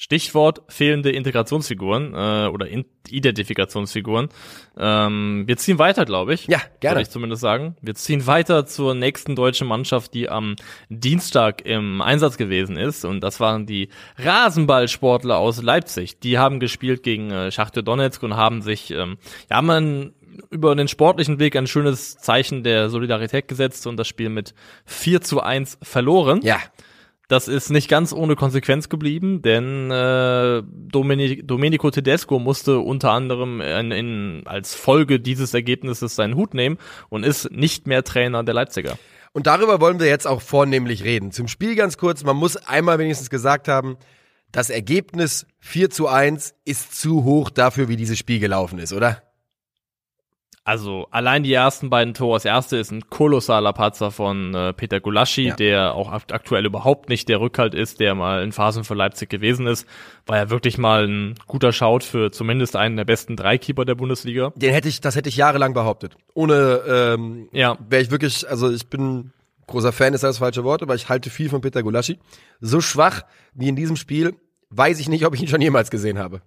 Stichwort 0.01 0.63
fehlende 0.67 1.11
Integrationsfiguren 1.11 2.15
äh, 2.15 2.47
oder 2.47 2.67
In 2.67 2.85
Identifikationsfiguren. 3.07 4.29
Ähm, 4.75 5.43
wir 5.45 5.57
ziehen 5.57 5.77
weiter, 5.77 6.05
glaube 6.05 6.33
ich. 6.33 6.47
Ja, 6.47 6.59
gerne. 6.79 6.95
Würde 6.95 7.01
ich 7.03 7.09
zumindest 7.11 7.43
sagen. 7.43 7.75
Wir 7.81 7.93
ziehen 7.93 8.25
weiter 8.25 8.65
zur 8.65 8.95
nächsten 8.95 9.35
deutschen 9.35 9.67
Mannschaft, 9.67 10.15
die 10.15 10.27
am 10.27 10.55
Dienstag 10.89 11.63
im 11.67 12.01
Einsatz 12.01 12.37
gewesen 12.37 12.77
ist. 12.77 13.05
Und 13.05 13.21
das 13.21 13.39
waren 13.39 13.67
die 13.67 13.89
Rasenballsportler 14.17 15.37
aus 15.37 15.61
Leipzig. 15.61 16.19
Die 16.19 16.39
haben 16.39 16.59
gespielt 16.59 17.03
gegen 17.03 17.29
äh, 17.29 17.51
Schachtjo 17.51 17.83
Donetsk 17.83 18.23
und 18.23 18.35
haben 18.35 18.63
sich, 18.63 18.89
ähm, 18.89 19.19
ja, 19.51 19.57
haben 19.57 19.69
ein, 19.69 20.13
über 20.49 20.75
den 20.75 20.87
sportlichen 20.87 21.37
Weg 21.37 21.55
ein 21.55 21.67
schönes 21.67 22.17
Zeichen 22.17 22.63
der 22.63 22.89
Solidarität 22.89 23.47
gesetzt 23.47 23.85
und 23.85 23.97
das 23.97 24.07
Spiel 24.07 24.29
mit 24.29 24.55
4 24.85 25.21
zu 25.21 25.41
1 25.41 25.77
verloren. 25.83 26.39
Ja. 26.41 26.57
Das 27.31 27.47
ist 27.47 27.69
nicht 27.69 27.87
ganz 27.87 28.11
ohne 28.11 28.35
Konsequenz 28.35 28.89
geblieben, 28.89 29.41
denn 29.41 29.89
äh, 29.89 30.61
Domenico, 30.65 31.89
Tedesco 31.89 32.39
musste 32.39 32.79
unter 32.79 33.11
anderem 33.11 33.61
in, 33.61 33.91
in, 33.91 34.41
als 34.43 34.75
Folge 34.75 35.21
dieses 35.21 35.53
Ergebnisses 35.53 36.17
seinen 36.17 36.35
Hut 36.35 36.53
nehmen 36.53 36.77
und 37.07 37.23
ist 37.23 37.49
nicht 37.49 37.87
mehr 37.87 38.03
Trainer 38.03 38.43
der 38.43 38.53
Leipziger. 38.53 38.97
Und 39.31 39.47
darüber 39.47 39.79
wollen 39.79 40.01
wir 40.01 40.07
jetzt 40.07 40.27
auch 40.27 40.41
vornehmlich 40.41 41.05
reden. 41.05 41.31
Zum 41.31 41.47
Spiel 41.47 41.75
ganz 41.75 41.97
kurz, 41.97 42.25
man 42.25 42.35
muss 42.35 42.57
einmal 42.57 42.99
wenigstens 42.99 43.29
gesagt 43.29 43.69
haben, 43.69 43.95
das 44.51 44.69
Ergebnis 44.69 45.47
4 45.61 45.89
zu 45.89 46.09
1 46.09 46.53
ist 46.65 46.99
zu 46.99 47.23
hoch 47.23 47.49
dafür, 47.49 47.87
wie 47.87 47.95
dieses 47.95 48.19
Spiel 48.19 48.39
gelaufen 48.41 48.77
ist, 48.77 48.91
oder? 48.91 49.23
Also 50.63 51.07
allein 51.09 51.41
die 51.41 51.53
ersten 51.53 51.89
beiden 51.89 52.13
Tore. 52.13 52.35
Das 52.35 52.45
erste 52.45 52.77
ist 52.77 52.91
ein 52.91 53.09
kolossaler 53.09 53.73
Patzer 53.73 54.11
von 54.11 54.53
äh, 54.53 54.73
Peter 54.73 54.99
Gulaschi, 54.99 55.47
ja. 55.47 55.55
der 55.55 55.95
auch 55.95 56.11
aktuell 56.11 56.67
überhaupt 56.67 57.09
nicht 57.09 57.29
der 57.29 57.41
Rückhalt 57.41 57.73
ist, 57.73 57.99
der 57.99 58.13
mal 58.13 58.43
in 58.43 58.51
Phasen 58.51 58.83
für 58.83 58.93
Leipzig 58.93 59.27
gewesen 59.29 59.65
ist. 59.65 59.87
War 60.27 60.37
ja 60.37 60.49
wirklich 60.51 60.77
mal 60.77 61.07
ein 61.07 61.35
guter 61.47 61.73
Schaut 61.73 62.03
für 62.03 62.31
zumindest 62.31 62.75
einen 62.75 62.95
der 62.95 63.05
besten 63.05 63.35
drei 63.35 63.57
Keeper 63.57 63.85
der 63.85 63.95
Bundesliga. 63.95 64.53
Den 64.55 64.71
hätte 64.71 64.87
ich, 64.87 65.01
das 65.01 65.15
hätte 65.15 65.29
ich 65.29 65.35
jahrelang 65.35 65.73
behauptet. 65.73 66.15
Ohne, 66.35 66.81
ähm, 66.87 67.49
ja. 67.51 67.75
wäre 67.89 68.03
ich 68.03 68.11
wirklich, 68.11 68.47
also 68.47 68.71
ich 68.71 68.87
bin 68.87 69.33
großer 69.65 69.91
Fan, 69.91 70.13
ist 70.13 70.23
das 70.23 70.37
falsche 70.37 70.63
Wort, 70.63 70.83
aber 70.83 70.93
ich 70.93 71.09
halte 71.09 71.31
viel 71.31 71.49
von 71.49 71.61
Peter 71.61 71.81
Gulaschi. 71.81 72.19
So 72.59 72.81
schwach 72.81 73.23
wie 73.55 73.67
in 73.67 73.75
diesem 73.75 73.95
Spiel, 73.95 74.35
weiß 74.69 74.99
ich 74.99 75.09
nicht, 75.09 75.25
ob 75.25 75.33
ich 75.33 75.41
ihn 75.41 75.47
schon 75.47 75.61
jemals 75.61 75.89
gesehen 75.89 76.19
habe. 76.19 76.41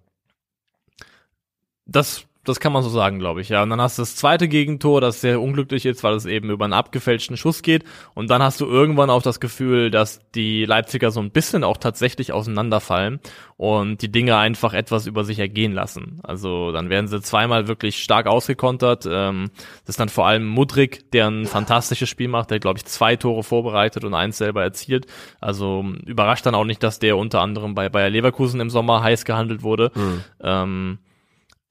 Das 1.84 2.26
das 2.44 2.60
kann 2.60 2.72
man 2.72 2.82
so 2.82 2.88
sagen, 2.88 3.18
glaube 3.18 3.40
ich, 3.40 3.48
ja. 3.48 3.62
Und 3.62 3.70
dann 3.70 3.80
hast 3.80 3.98
du 3.98 4.02
das 4.02 4.16
zweite 4.16 4.48
Gegentor, 4.48 5.00
das 5.00 5.20
sehr 5.20 5.40
unglücklich 5.40 5.86
ist, 5.86 6.04
weil 6.04 6.14
es 6.14 6.26
eben 6.26 6.50
über 6.50 6.64
einen 6.64 6.74
abgefälschten 6.74 7.36
Schuss 7.36 7.62
geht. 7.62 7.84
Und 8.14 8.30
dann 8.30 8.42
hast 8.42 8.60
du 8.60 8.66
irgendwann 8.66 9.10
auch 9.10 9.22
das 9.22 9.40
Gefühl, 9.40 9.90
dass 9.90 10.20
die 10.34 10.64
Leipziger 10.64 11.10
so 11.10 11.20
ein 11.20 11.30
bisschen 11.30 11.64
auch 11.64 11.78
tatsächlich 11.78 12.32
auseinanderfallen 12.32 13.20
und 13.56 14.02
die 14.02 14.10
Dinge 14.10 14.36
einfach 14.36 14.74
etwas 14.74 15.06
über 15.06 15.24
sich 15.24 15.38
ergehen 15.38 15.72
lassen. 15.72 16.20
Also 16.22 16.72
dann 16.72 16.90
werden 16.90 17.08
sie 17.08 17.20
zweimal 17.20 17.68
wirklich 17.68 18.02
stark 18.02 18.26
ausgekontert. 18.26 19.06
Ähm, 19.10 19.50
das 19.84 19.94
ist 19.94 20.00
dann 20.00 20.08
vor 20.08 20.26
allem 20.26 20.44
Mudrik, 20.44 21.10
der 21.12 21.28
ein 21.28 21.46
fantastisches 21.46 22.08
Spiel 22.08 22.28
macht, 22.28 22.50
der, 22.50 22.58
glaube 22.58 22.78
ich, 22.78 22.84
zwei 22.84 23.16
Tore 23.16 23.42
vorbereitet 23.42 24.04
und 24.04 24.14
eins 24.14 24.38
selber 24.38 24.62
erzielt. 24.62 25.06
Also 25.40 25.84
überrascht 26.04 26.44
dann 26.46 26.54
auch 26.54 26.64
nicht, 26.64 26.82
dass 26.82 26.98
der 26.98 27.16
unter 27.16 27.40
anderem 27.40 27.74
bei 27.74 27.88
Bayer 27.88 28.10
Leverkusen 28.10 28.60
im 28.60 28.70
Sommer 28.70 29.02
heiß 29.02 29.24
gehandelt 29.24 29.62
wurde. 29.62 29.92
Mhm. 29.94 30.24
Ähm, 30.42 30.98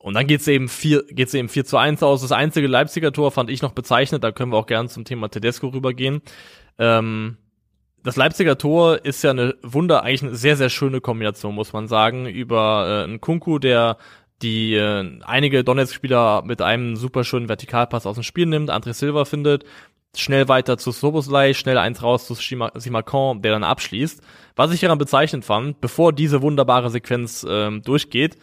und 0.03 0.15
dann 0.15 0.27
geht's 0.27 0.49
eben 0.49 0.67
vier, 0.67 1.05
geht's 1.09 1.33
eben 1.33 1.47
4 1.47 1.63
zu 1.63 1.77
1 1.77 2.03
aus. 2.03 2.21
Das 2.21 2.33
einzige 2.33 2.67
Leipziger 2.67 3.13
Tor 3.13 3.31
fand 3.31 3.49
ich 3.49 3.61
noch 3.61 3.71
bezeichnet, 3.71 4.21
da 4.21 4.33
können 4.33 4.51
wir 4.51 4.57
auch 4.57 4.65
gerne 4.65 4.89
zum 4.89 5.05
Thema 5.05 5.29
Tedesco 5.29 5.67
rübergehen. 5.67 6.21
Ähm, 6.77 7.37
das 8.03 8.17
Leipziger 8.17 8.57
Tor 8.57 9.05
ist 9.05 9.23
ja 9.23 9.31
eine 9.31 9.55
Wunder, 9.63 10.03
eigentlich 10.03 10.23
eine 10.23 10.35
sehr, 10.35 10.57
sehr 10.57 10.69
schöne 10.69 10.99
Kombination, 10.99 11.55
muss 11.55 11.71
man 11.71 11.87
sagen, 11.87 12.25
über 12.25 12.85
äh, 12.85 13.03
einen 13.05 13.21
Kunku, 13.21 13.59
der 13.59 13.95
die 14.41 14.75
äh, 14.75 15.21
einige 15.23 15.63
Donetsk-Spieler 15.63 16.43
mit 16.43 16.61
einem 16.61 16.97
super 16.97 17.23
schönen 17.23 17.47
Vertikalpass 17.47 18.05
aus 18.05 18.15
dem 18.15 18.23
Spiel 18.23 18.47
nimmt, 18.47 18.71
André 18.71 18.91
Silva 18.91 19.23
findet, 19.23 19.63
schnell 20.17 20.49
weiter 20.49 20.77
zu 20.77 20.91
Soboslai, 20.91 21.53
schnell 21.53 21.77
eins 21.77 22.03
raus 22.03 22.27
zu 22.27 22.33
Simakon, 22.33 23.41
der 23.41 23.53
dann 23.53 23.63
abschließt. 23.63 24.21
Was 24.57 24.73
ich 24.73 24.81
daran 24.81 24.97
bezeichnet 24.97 25.45
fand, 25.45 25.79
bevor 25.79 26.11
diese 26.11 26.41
wunderbare 26.41 26.89
Sequenz 26.89 27.45
ähm, 27.49 27.83
durchgeht, 27.83 28.37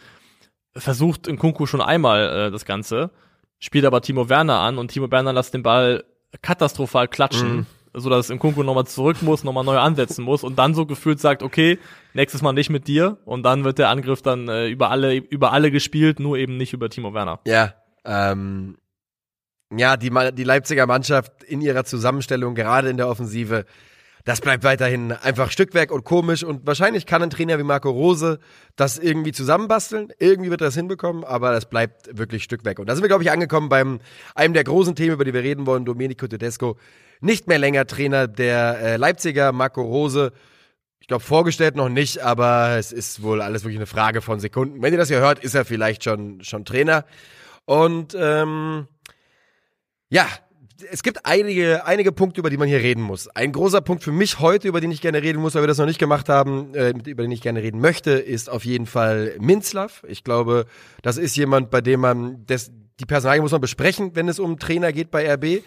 versucht 0.75 1.27
in 1.27 1.37
Kunku 1.37 1.65
schon 1.65 1.81
einmal 1.81 2.47
äh, 2.47 2.51
das 2.51 2.65
Ganze, 2.65 3.11
spielt 3.59 3.85
aber 3.85 4.01
Timo 4.01 4.29
Werner 4.29 4.59
an 4.59 4.77
und 4.77 4.89
Timo 4.89 5.11
Werner 5.11 5.33
lässt 5.33 5.53
den 5.53 5.63
Ball 5.63 6.03
katastrophal 6.41 7.07
klatschen, 7.07 7.59
mm. 7.59 7.65
so 7.93 8.09
dass 8.09 8.29
in 8.29 8.39
Kunku 8.39 8.63
nochmal 8.63 8.87
zurück 8.87 9.21
muss, 9.21 9.43
nochmal 9.43 9.65
neu 9.65 9.77
ansetzen 9.77 10.23
muss 10.23 10.43
und 10.43 10.57
dann 10.57 10.73
so 10.73 10.85
gefühlt 10.85 11.19
sagt, 11.19 11.43
okay, 11.43 11.77
nächstes 12.13 12.41
Mal 12.41 12.53
nicht 12.53 12.69
mit 12.69 12.87
dir 12.87 13.17
und 13.25 13.43
dann 13.43 13.63
wird 13.63 13.77
der 13.77 13.89
Angriff 13.89 14.21
dann 14.21 14.47
äh, 14.47 14.67
über 14.67 14.89
alle 14.89 15.15
über 15.15 15.51
alle 15.51 15.71
gespielt, 15.71 16.19
nur 16.19 16.37
eben 16.37 16.57
nicht 16.57 16.73
über 16.73 16.89
Timo 16.89 17.13
Werner. 17.13 17.39
Ja, 17.45 17.73
ähm, 18.05 18.77
ja, 19.75 19.95
die, 19.95 20.11
die 20.33 20.43
Leipziger 20.43 20.85
Mannschaft 20.85 21.43
in 21.43 21.61
ihrer 21.61 21.85
Zusammenstellung, 21.85 22.55
gerade 22.55 22.89
in 22.89 22.97
der 22.97 23.07
Offensive, 23.07 23.65
das 24.23 24.41
bleibt 24.41 24.63
weiterhin 24.63 25.11
einfach 25.11 25.51
Stückwerk 25.51 25.91
und 25.91 26.03
komisch 26.03 26.43
und 26.43 26.65
wahrscheinlich 26.67 27.05
kann 27.05 27.23
ein 27.23 27.29
Trainer 27.29 27.57
wie 27.57 27.63
Marco 27.63 27.89
Rose 27.89 28.39
das 28.75 28.97
irgendwie 28.99 29.31
zusammenbasteln. 29.31 30.13
Irgendwie 30.19 30.49
wird 30.49 30.61
er 30.61 30.65
das 30.65 30.75
hinbekommen, 30.75 31.23
aber 31.23 31.51
das 31.51 31.69
bleibt 31.69 32.17
wirklich 32.17 32.43
Stückwerk. 32.43 32.79
Und 32.79 32.87
da 32.87 32.95
sind 32.95 33.03
wir, 33.03 33.07
glaube 33.07 33.23
ich, 33.23 33.31
angekommen 33.31 33.69
beim 33.69 33.99
einem 34.35 34.53
der 34.53 34.63
großen 34.63 34.95
Themen, 34.95 35.13
über 35.13 35.25
die 35.25 35.33
wir 35.33 35.43
reden 35.43 35.65
wollen, 35.65 35.85
Domenico 35.85 36.27
Tedesco. 36.27 36.77
Nicht 37.19 37.47
mehr 37.47 37.59
länger 37.59 37.85
Trainer 37.87 38.27
der 38.27 38.79
äh, 38.79 38.97
Leipziger, 38.97 39.51
Marco 39.51 39.81
Rose. 39.81 40.31
Ich 40.99 41.07
glaube, 41.07 41.23
vorgestellt 41.23 41.75
noch 41.75 41.89
nicht, 41.89 42.19
aber 42.19 42.77
es 42.77 42.91
ist 42.91 43.23
wohl 43.23 43.41
alles 43.41 43.63
wirklich 43.63 43.79
eine 43.79 43.87
Frage 43.87 44.21
von 44.21 44.39
Sekunden. 44.39 44.81
Wenn 44.81 44.93
ihr 44.93 44.99
das 44.99 45.07
hier 45.07 45.19
hört, 45.19 45.39
ist 45.43 45.55
er 45.55 45.65
vielleicht 45.65 46.03
schon, 46.03 46.43
schon 46.43 46.63
Trainer. 46.63 47.05
Und 47.65 48.15
ähm, 48.17 48.87
ja, 50.09 50.27
es 50.89 51.03
gibt 51.03 51.25
einige, 51.25 51.85
einige 51.85 52.11
Punkte, 52.11 52.39
über 52.39 52.49
die 52.49 52.57
man 52.57 52.67
hier 52.67 52.79
reden 52.79 53.01
muss. 53.01 53.27
Ein 53.27 53.51
großer 53.51 53.81
Punkt 53.81 54.03
für 54.03 54.11
mich 54.11 54.39
heute, 54.39 54.67
über 54.67 54.81
den 54.81 54.91
ich 54.91 55.01
gerne 55.01 55.21
reden 55.21 55.41
muss, 55.41 55.55
weil 55.55 55.63
wir 55.63 55.67
das 55.67 55.77
noch 55.77 55.85
nicht 55.85 55.99
gemacht 55.99 56.29
haben, 56.29 56.73
äh, 56.73 56.93
über 57.05 57.23
den 57.23 57.31
ich 57.31 57.41
gerne 57.41 57.61
reden 57.61 57.79
möchte, 57.79 58.11
ist 58.11 58.49
auf 58.49 58.65
jeden 58.65 58.85
Fall 58.85 59.35
Minzlaff. 59.39 60.03
Ich 60.07 60.23
glaube, 60.23 60.65
das 61.01 61.17
ist 61.17 61.35
jemand, 61.35 61.69
bei 61.69 61.81
dem 61.81 61.99
man, 61.99 62.45
das, 62.45 62.71
die 62.99 63.05
Personalie 63.05 63.41
muss 63.41 63.51
man 63.51 63.61
besprechen, 63.61 64.15
wenn 64.15 64.27
es 64.27 64.39
um 64.39 64.59
Trainer 64.59 64.91
geht 64.93 65.11
bei 65.11 65.31
RB. 65.33 65.63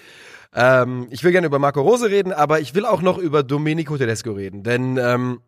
Ähm, 0.55 1.09
ich 1.11 1.24
will 1.24 1.33
gerne 1.33 1.46
über 1.46 1.59
Marco 1.59 1.81
Rose 1.83 2.11
reden, 2.11 2.33
aber 2.33 2.61
ich 2.61 2.74
will 2.74 2.87
auch 2.87 3.03
noch 3.03 3.18
über 3.18 3.42
Domenico 3.42 3.96
Tedesco 3.96 4.33
reden, 4.33 4.62
denn 4.62 4.96
ähm, 4.98 5.40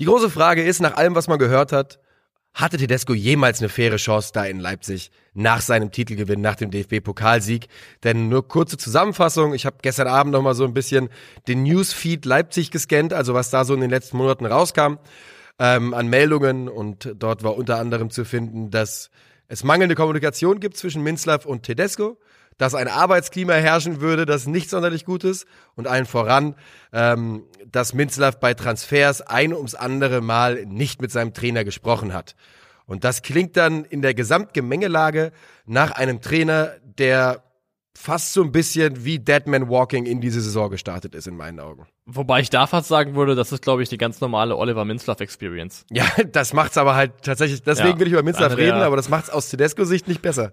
die 0.00 0.06
große 0.06 0.30
Frage 0.30 0.62
ist, 0.62 0.80
nach 0.80 0.96
allem, 0.96 1.14
was 1.14 1.28
man 1.28 1.38
gehört 1.38 1.70
hat, 1.70 2.00
hatte 2.54 2.76
Tedesco 2.76 3.14
jemals 3.14 3.60
eine 3.60 3.68
faire 3.68 3.96
Chance 3.96 4.30
da 4.32 4.44
in 4.44 4.60
Leipzig 4.60 5.10
nach 5.32 5.62
seinem 5.62 5.90
Titelgewinn, 5.90 6.40
nach 6.40 6.56
dem 6.56 6.70
DFB-Pokalsieg? 6.70 7.68
Denn 8.04 8.28
nur 8.28 8.46
kurze 8.46 8.76
Zusammenfassung, 8.76 9.54
ich 9.54 9.64
habe 9.64 9.76
gestern 9.80 10.06
Abend 10.06 10.32
noch 10.32 10.42
mal 10.42 10.54
so 10.54 10.64
ein 10.64 10.74
bisschen 10.74 11.08
den 11.48 11.62
Newsfeed 11.62 12.24
Leipzig 12.26 12.70
gescannt, 12.70 13.12
also 13.14 13.32
was 13.32 13.50
da 13.50 13.64
so 13.64 13.74
in 13.74 13.80
den 13.80 13.90
letzten 13.90 14.18
Monaten 14.18 14.44
rauskam 14.44 14.98
ähm, 15.58 15.94
an 15.94 16.08
Meldungen. 16.08 16.68
Und 16.68 17.14
dort 17.16 17.42
war 17.42 17.56
unter 17.56 17.78
anderem 17.78 18.10
zu 18.10 18.24
finden, 18.24 18.70
dass 18.70 19.10
es 19.48 19.64
mangelnde 19.64 19.94
Kommunikation 19.94 20.60
gibt 20.60 20.76
zwischen 20.76 21.02
Minzlaff 21.02 21.46
und 21.46 21.62
Tedesco 21.62 22.18
dass 22.58 22.74
ein 22.74 22.88
Arbeitsklima 22.88 23.54
herrschen 23.54 24.00
würde, 24.00 24.26
das 24.26 24.46
nicht 24.46 24.70
sonderlich 24.70 25.04
gut 25.04 25.24
ist 25.24 25.46
und 25.74 25.86
allen 25.86 26.06
voran, 26.06 26.54
ähm, 26.92 27.44
dass 27.66 27.94
Minzlaff 27.94 28.38
bei 28.40 28.54
Transfers 28.54 29.22
ein 29.22 29.54
ums 29.54 29.74
andere 29.74 30.20
Mal 30.20 30.66
nicht 30.66 31.00
mit 31.00 31.10
seinem 31.10 31.34
Trainer 31.34 31.64
gesprochen 31.64 32.12
hat. 32.12 32.34
Und 32.86 33.04
das 33.04 33.22
klingt 33.22 33.56
dann 33.56 33.84
in 33.84 34.02
der 34.02 34.14
Gesamtgemengelage 34.14 35.32
nach 35.66 35.92
einem 35.92 36.20
Trainer, 36.20 36.72
der 36.98 37.42
fast 37.94 38.32
so 38.32 38.42
ein 38.42 38.52
bisschen 38.52 39.04
wie 39.04 39.18
Deadman 39.18 39.68
Walking 39.68 40.06
in 40.06 40.20
diese 40.20 40.40
Saison 40.40 40.70
gestartet 40.70 41.14
ist, 41.14 41.26
in 41.26 41.36
meinen 41.36 41.60
Augen. 41.60 41.86
Wobei 42.06 42.40
ich 42.40 42.50
da 42.50 42.66
fast 42.66 42.88
sagen 42.88 43.14
würde, 43.14 43.34
das 43.34 43.52
ist, 43.52 43.62
glaube 43.62 43.82
ich, 43.82 43.88
die 43.88 43.98
ganz 43.98 44.20
normale 44.20 44.56
Oliver 44.56 44.84
Minzlaff 44.84 45.20
Experience. 45.20 45.84
Ja, 45.90 46.06
das 46.32 46.52
macht's 46.52 46.76
aber 46.78 46.94
halt 46.94 47.22
tatsächlich, 47.22 47.62
deswegen 47.62 47.90
ja, 47.90 47.98
will 47.98 48.06
ich 48.06 48.12
über 48.12 48.22
Minzlaff 48.22 48.56
reden, 48.56 48.80
aber 48.80 48.96
das 48.96 49.08
macht's 49.08 49.30
aus 49.30 49.48
Tedesco-Sicht 49.50 50.08
nicht 50.08 50.22
besser. 50.22 50.52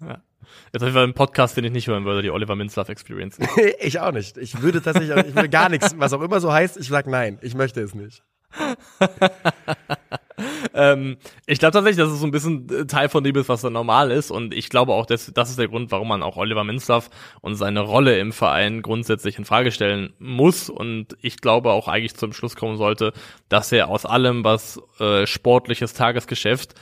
Ja. 0.00 0.22
Jetzt 0.72 0.82
haben 0.82 0.94
wir 0.94 1.02
einen 1.02 1.14
Podcast, 1.14 1.56
den 1.56 1.64
ich 1.64 1.72
nicht 1.72 1.88
hören 1.88 2.04
würde, 2.04 2.22
die 2.22 2.30
Oliver 2.30 2.56
Minzlaff 2.56 2.88
Experience. 2.88 3.38
ich 3.80 4.00
auch 4.00 4.12
nicht. 4.12 4.38
Ich 4.38 4.62
würde 4.62 4.82
tatsächlich, 4.82 5.16
ich 5.26 5.34
will 5.34 5.48
gar 5.48 5.68
nichts, 5.68 5.94
was 5.98 6.12
auch 6.12 6.22
immer 6.22 6.40
so 6.40 6.52
heißt. 6.52 6.76
Ich 6.76 6.88
sag 6.88 7.06
nein, 7.06 7.38
ich 7.42 7.54
möchte 7.54 7.80
es 7.80 7.94
nicht. 7.94 8.22
ähm, 10.74 11.16
ich 11.46 11.58
glaube 11.58 11.72
tatsächlich, 11.72 12.04
dass 12.04 12.12
es 12.12 12.20
so 12.20 12.26
ein 12.26 12.30
bisschen 12.30 12.68
äh, 12.68 12.86
Teil 12.86 13.08
von 13.08 13.22
dem 13.22 13.36
ist, 13.36 13.48
was 13.48 13.62
da 13.62 13.70
normal 13.70 14.10
ist. 14.10 14.30
Und 14.30 14.54
ich 14.54 14.68
glaube 14.68 14.92
auch, 14.92 15.06
dass, 15.06 15.32
das 15.32 15.50
ist 15.50 15.58
der 15.58 15.68
Grund, 15.68 15.90
warum 15.90 16.08
man 16.08 16.22
auch 16.22 16.36
Oliver 16.36 16.64
Minzlaff 16.64 17.10
und 17.40 17.54
seine 17.54 17.80
Rolle 17.80 18.18
im 18.18 18.32
Verein 18.32 18.82
grundsätzlich 18.82 19.38
in 19.38 19.44
Frage 19.44 19.72
stellen 19.72 20.12
muss. 20.18 20.68
Und 20.68 21.16
ich 21.20 21.40
glaube 21.40 21.70
auch 21.70 21.88
eigentlich 21.88 22.14
zum 22.14 22.32
Schluss 22.32 22.56
kommen 22.56 22.76
sollte, 22.76 23.12
dass 23.48 23.72
er 23.72 23.88
aus 23.88 24.06
allem, 24.06 24.44
was 24.44 24.80
äh, 24.98 25.26
sportliches 25.26 25.94
Tagesgeschäft 25.94 26.74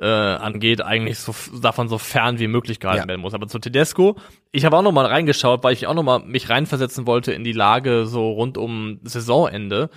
äh, 0.00 0.06
angeht, 0.06 0.82
eigentlich 0.82 1.18
so 1.18 1.34
davon 1.60 1.88
so 1.88 1.98
fern 1.98 2.38
wie 2.38 2.48
möglich 2.48 2.80
gehalten 2.80 3.02
ja. 3.04 3.08
werden 3.08 3.20
muss. 3.20 3.34
Aber 3.34 3.48
zu 3.48 3.58
Tedesco, 3.58 4.16
ich 4.52 4.64
habe 4.64 4.76
auch 4.76 4.82
noch 4.82 4.92
mal 4.92 5.06
reingeschaut, 5.06 5.64
weil 5.64 5.72
ich 5.72 5.86
auch 5.86 5.94
noch 5.94 6.02
mal 6.02 6.20
mich 6.20 6.50
reinversetzen 6.50 7.06
wollte 7.06 7.32
in 7.32 7.44
die 7.44 7.52
Lage 7.52 8.06
so 8.06 8.30
rund 8.30 8.58
um 8.58 9.00
Saisonende. 9.04 9.90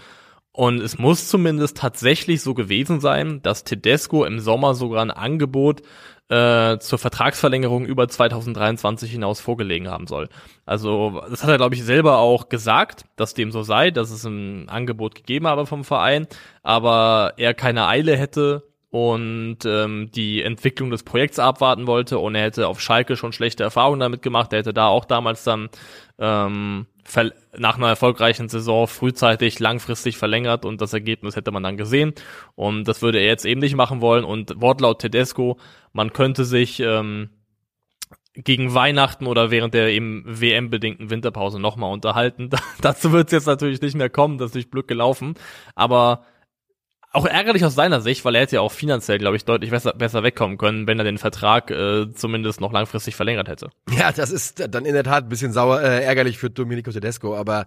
Und 0.52 0.82
es 0.82 0.98
muss 0.98 1.28
zumindest 1.28 1.78
tatsächlich 1.78 2.42
so 2.42 2.54
gewesen 2.54 3.00
sein, 3.00 3.42
dass 3.42 3.64
Tedesco 3.64 4.26
im 4.26 4.40
Sommer 4.40 4.74
sogar 4.74 5.02
ein 5.02 5.12
Angebot 5.12 5.82
äh, 6.30 6.78
zur 6.80 7.00
Vertragsverlängerung 7.00 7.86
über 7.86 8.08
2023 8.08 9.12
hinaus 9.12 9.40
vorgelegen 9.40 9.90
haben 9.90 10.08
soll. 10.08 10.30
Also 10.66 11.22
das 11.30 11.44
hat 11.44 11.50
er, 11.50 11.58
glaube 11.58 11.76
ich, 11.76 11.84
selber 11.84 12.20
auch 12.20 12.50
gesagt, 12.50 13.06
dass 13.16 13.34
dem 13.34 13.52
so 13.52 13.64
sei, 13.64 13.92
dass 13.92 14.12
es 14.12 14.24
ein 14.26 14.70
Angebot 14.70 15.16
gegeben 15.16 15.48
habe 15.48 15.66
vom 15.66 15.84
Verein, 15.84 16.28
aber 16.62 17.34
er 17.38 17.54
keine 17.54 17.88
Eile 17.88 18.16
hätte, 18.16 18.69
und 18.92 19.60
ähm, 19.66 20.10
die 20.14 20.42
Entwicklung 20.42 20.90
des 20.90 21.04
Projekts 21.04 21.38
abwarten 21.38 21.86
wollte 21.86 22.18
und 22.18 22.36
er 22.36 22.44
hätte 22.44 22.68
auf 22.68 22.82
Schalke 22.82 23.16
schon 23.16 23.34
schlechte 23.34 23.64
Erfahrungen 23.64 24.00
damit 24.00 24.22
gemacht. 24.22 24.52
Er 24.52 24.60
hätte 24.60 24.74
da 24.74 24.88
auch 24.88 25.06
damals 25.06 25.44
dann 25.44 25.70
ähm, 26.18 26.88
nach 27.58 27.78
einer 27.78 27.88
erfolgreichen 27.88 28.50
Saison 28.50 28.88
frühzeitig 28.88 29.60
langfristig 29.60 30.18
verlängert 30.18 30.66
und 30.66 30.82
das 30.82 30.94
Ergebnis 30.94 31.36
hätte 31.36 31.52
man 31.52 31.64
dann 31.64 31.78
gesehen. 31.78 32.14
Und 32.56 32.88
das 32.88 33.02
würde 33.02 33.20
er 33.20 33.28
jetzt 33.28 33.46
eben 33.46 33.62
nicht 33.62 33.76
machen 33.76 34.02
wollen. 34.02 34.24
Und 34.24 34.60
Wortlaut 34.60 35.00
Tedesco, 35.00 35.58
man 35.94 36.14
könnte 36.14 36.46
sich 36.46 36.80
ähm, 36.80 37.30
gegen 38.34 38.74
Weihnachten 38.74 39.28
oder 39.28 39.52
während 39.52 39.74
der 39.74 39.90
eben 39.90 40.24
WM-bedingten 40.26 41.10
Winterpause 41.10 41.60
nochmal 41.60 41.92
unterhalten. 41.92 42.50
Dazu 42.82 43.12
wird 43.12 43.28
es 43.28 43.34
jetzt 43.34 43.48
natürlich 43.48 43.82
nicht 43.82 43.96
mehr 43.96 44.10
kommen, 44.10 44.38
das 44.38 44.48
ist 44.48 44.56
durch 44.56 44.72
Glück 44.72 44.88
gelaufen. 44.88 45.36
Aber 45.76 46.26
auch 47.12 47.26
ärgerlich 47.26 47.66
aus 47.66 47.76
seiner 47.76 48.02
Sicht, 48.02 48.24
weil 48.24 48.36
er 48.36 48.42
hätte 48.42 48.58
ja 48.58 48.62
auch 48.62 48.72
finanziell, 48.72 49.18
glaube 49.18 49.36
ich, 49.36 49.46
deutlich 49.46 49.72
besser, 49.72 49.94
besser 49.94 50.22
wegkommen 50.24 50.58
können, 50.58 50.86
wenn 50.88 51.00
er 51.00 51.06
den 51.06 51.18
Vertrag 51.18 51.72
äh, 51.72 52.12
zumindest 52.14 52.62
noch 52.62 52.72
langfristig 52.72 53.16
verlängert 53.16 53.48
hätte. 53.48 53.70
Ja, 53.90 54.12
das 54.12 54.32
ist 54.32 54.68
dann 54.70 54.86
in 54.86 54.94
der 54.94 55.04
Tat 55.04 55.26
ein 55.26 55.30
bisschen 55.30 55.52
sauer, 55.52 55.82
äh, 55.82 56.04
ärgerlich 56.04 56.38
für 56.38 56.50
Domenico 56.50 56.92
Tedesco, 56.92 57.36
aber 57.36 57.66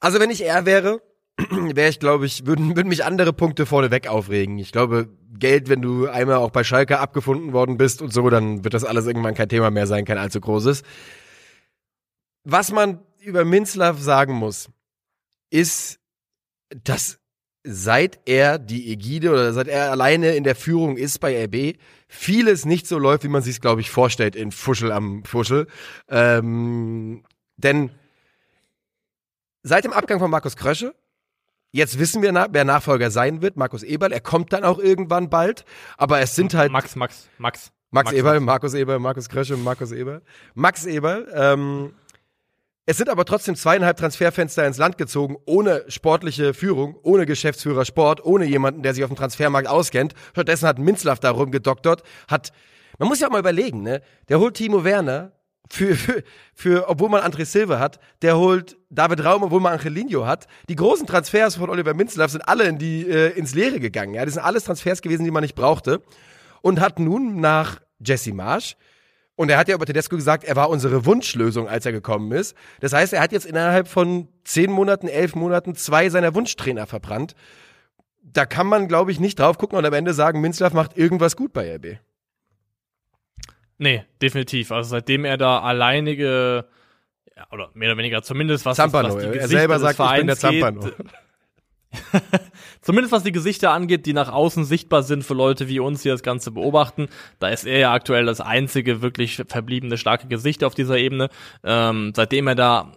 also 0.00 0.20
wenn 0.20 0.30
ich 0.30 0.44
er 0.44 0.66
wäre, 0.66 1.00
wäre 1.50 1.88
ich, 1.88 1.98
glaube 1.98 2.26
ich, 2.26 2.46
würden, 2.46 2.76
würden 2.76 2.88
mich 2.88 3.04
andere 3.04 3.32
Punkte 3.32 3.64
vorneweg 3.64 4.06
aufregen. 4.08 4.58
Ich 4.58 4.72
glaube, 4.72 5.08
Geld, 5.38 5.68
wenn 5.68 5.82
du 5.82 6.08
einmal 6.08 6.36
auch 6.36 6.50
bei 6.50 6.64
Schalke 6.64 6.98
abgefunden 6.98 7.52
worden 7.52 7.76
bist 7.78 8.02
und 8.02 8.12
so, 8.12 8.28
dann 8.28 8.64
wird 8.64 8.74
das 8.74 8.84
alles 8.84 9.06
irgendwann 9.06 9.34
kein 9.34 9.48
Thema 9.48 9.70
mehr 9.70 9.86
sein, 9.86 10.04
kein 10.04 10.18
allzu 10.18 10.40
großes. 10.40 10.82
Was 12.44 12.70
man 12.70 13.00
über 13.20 13.44
Minzlaff 13.44 13.98
sagen 13.98 14.34
muss, 14.34 14.68
ist, 15.50 15.98
dass 16.84 17.18
seit 17.66 18.20
er 18.26 18.58
die 18.58 18.92
Ägide 18.92 19.32
oder 19.32 19.52
seit 19.52 19.66
er 19.66 19.90
alleine 19.90 20.36
in 20.36 20.44
der 20.44 20.54
Führung 20.54 20.96
ist 20.96 21.18
bei 21.18 21.44
RB, 21.44 21.76
vieles 22.08 22.64
nicht 22.64 22.86
so 22.86 22.98
läuft, 22.98 23.24
wie 23.24 23.28
man 23.28 23.42
sich 23.42 23.56
es, 23.56 23.60
glaube 23.60 23.80
ich, 23.80 23.90
vorstellt 23.90 24.36
in 24.36 24.52
Fuschel 24.52 24.92
am 24.92 25.24
Fuschel. 25.24 25.66
Ähm, 26.08 27.24
denn 27.56 27.90
seit 29.62 29.84
dem 29.84 29.92
Abgang 29.92 30.20
von 30.20 30.30
Markus 30.30 30.56
Krösche, 30.56 30.94
jetzt 31.72 31.98
wissen 31.98 32.22
wir, 32.22 32.32
wer 32.50 32.64
Nachfolger 32.64 33.10
sein 33.10 33.42
wird, 33.42 33.56
Markus 33.56 33.82
Eberl, 33.82 34.12
er 34.12 34.20
kommt 34.20 34.52
dann 34.52 34.62
auch 34.62 34.78
irgendwann 34.78 35.28
bald, 35.28 35.64
aber 35.96 36.20
es 36.20 36.36
sind 36.36 36.54
halt... 36.54 36.70
Max, 36.70 36.94
Max, 36.94 37.28
Max. 37.38 37.72
Max, 37.90 38.10
Max 38.10 38.18
Eberl, 38.18 38.40
Markus 38.40 38.74
Eberl, 38.74 38.98
Markus 38.98 39.28
Krösche, 39.28 39.56
Markus 39.56 39.90
Eberl. 39.92 40.22
Max 40.54 40.86
Eberl, 40.86 41.32
ähm, 41.34 41.94
es 42.86 42.96
sind 42.96 43.08
aber 43.08 43.24
trotzdem 43.24 43.56
zweieinhalb 43.56 43.96
Transferfenster 43.96 44.64
ins 44.64 44.78
Land 44.78 44.96
gezogen, 44.96 45.36
ohne 45.44 45.84
sportliche 45.88 46.54
Führung, 46.54 46.96
ohne 47.02 47.26
Geschäftsführer 47.26 47.84
Sport, 47.84 48.24
ohne 48.24 48.44
jemanden, 48.44 48.82
der 48.82 48.94
sich 48.94 49.02
auf 49.02 49.10
dem 49.10 49.16
Transfermarkt 49.16 49.68
auskennt. 49.68 50.14
Stattdessen 50.32 50.68
hat 50.68 50.78
Minzlaff 50.78 51.18
da 51.18 51.30
rumgedoktert, 51.30 52.04
hat, 52.28 52.52
man 52.98 53.08
muss 53.08 53.18
ja 53.18 53.26
auch 53.26 53.32
mal 53.32 53.40
überlegen, 53.40 53.82
ne? 53.82 54.02
Der 54.28 54.38
holt 54.38 54.54
Timo 54.54 54.84
Werner, 54.84 55.32
für, 55.68 55.96
für, 55.96 56.22
für, 56.54 56.88
obwohl 56.88 57.08
man 57.08 57.22
André 57.22 57.44
Silva 57.44 57.80
hat, 57.80 57.98
der 58.22 58.38
holt 58.38 58.76
David 58.90 59.24
Raum, 59.24 59.42
obwohl 59.42 59.60
man 59.60 59.72
Angelino 59.72 60.24
hat. 60.24 60.46
Die 60.68 60.76
großen 60.76 61.08
Transfers 61.08 61.56
von 61.56 61.70
Oliver 61.70 61.92
Minzlaff 61.92 62.30
sind 62.30 62.42
alle 62.42 62.64
in 62.64 62.78
die, 62.78 63.08
äh, 63.08 63.36
ins 63.36 63.54
Leere 63.54 63.80
gegangen. 63.80 64.14
Ja, 64.14 64.24
das 64.24 64.34
sind 64.34 64.44
alles 64.44 64.64
Transfers 64.64 65.02
gewesen, 65.02 65.24
die 65.24 65.32
man 65.32 65.42
nicht 65.42 65.56
brauchte. 65.56 66.02
Und 66.62 66.80
hat 66.80 66.98
nun 66.98 67.40
nach 67.40 67.80
Jesse 67.98 68.32
Marsch 68.32 68.76
und 69.36 69.50
er 69.50 69.58
hat 69.58 69.68
ja 69.68 69.74
über 69.74 69.86
Tedesco 69.86 70.16
gesagt, 70.16 70.44
er 70.44 70.56
war 70.56 70.70
unsere 70.70 71.04
Wunschlösung, 71.04 71.68
als 71.68 71.86
er 71.86 71.92
gekommen 71.92 72.32
ist. 72.32 72.56
Das 72.80 72.92
heißt, 72.92 73.12
er 73.12 73.20
hat 73.20 73.32
jetzt 73.32 73.46
innerhalb 73.46 73.86
von 73.86 74.28
zehn 74.44 74.72
Monaten, 74.72 75.08
elf 75.08 75.34
Monaten 75.34 75.74
zwei 75.74 76.08
seiner 76.08 76.34
Wunschtrainer 76.34 76.86
verbrannt. 76.86 77.34
Da 78.22 78.46
kann 78.46 78.66
man, 78.66 78.88
glaube 78.88 79.12
ich, 79.12 79.20
nicht 79.20 79.38
drauf 79.38 79.58
gucken 79.58 79.78
und 79.78 79.84
am 79.84 79.92
Ende 79.92 80.14
sagen, 80.14 80.40
Minzlaff 80.40 80.72
macht 80.72 80.96
irgendwas 80.96 81.36
gut 81.36 81.52
bei 81.52 81.76
RB. 81.76 81.98
Nee, 83.78 84.04
definitiv. 84.22 84.72
Also 84.72 84.90
seitdem 84.90 85.26
er 85.26 85.36
da 85.36 85.60
alleinige, 85.60 86.66
ja, 87.36 87.46
oder 87.52 87.70
mehr 87.74 87.90
oder 87.90 87.98
weniger 87.98 88.22
zumindest 88.22 88.64
was, 88.64 88.76
Zampano, 88.76 89.08
das, 89.08 89.16
was 89.16 89.32
die 89.32 89.38
er 89.38 89.48
selber 89.48 89.78
sagt, 89.78 90.00
ich 90.00 90.16
bin 90.16 90.26
der 90.26 90.36
Zampano. 90.36 90.80
Geht, 90.80 90.94
Zumindest 92.80 93.12
was 93.12 93.22
die 93.22 93.32
Gesichter 93.32 93.70
angeht, 93.70 94.06
die 94.06 94.12
nach 94.12 94.30
außen 94.30 94.64
sichtbar 94.64 95.02
sind 95.02 95.24
für 95.24 95.34
Leute 95.34 95.68
wie 95.68 95.80
uns, 95.80 96.02
die 96.02 96.08
das 96.08 96.22
Ganze 96.22 96.50
beobachten. 96.50 97.08
Da 97.38 97.48
ist 97.48 97.66
er 97.66 97.78
ja 97.78 97.92
aktuell 97.92 98.26
das 98.26 98.40
einzige 98.40 99.02
wirklich 99.02 99.42
verbliebene 99.48 99.98
starke 99.98 100.28
Gesicht 100.28 100.64
auf 100.64 100.74
dieser 100.74 100.98
Ebene. 100.98 101.28
Ähm, 101.64 102.12
seitdem 102.14 102.46
er 102.48 102.54
da 102.54 102.92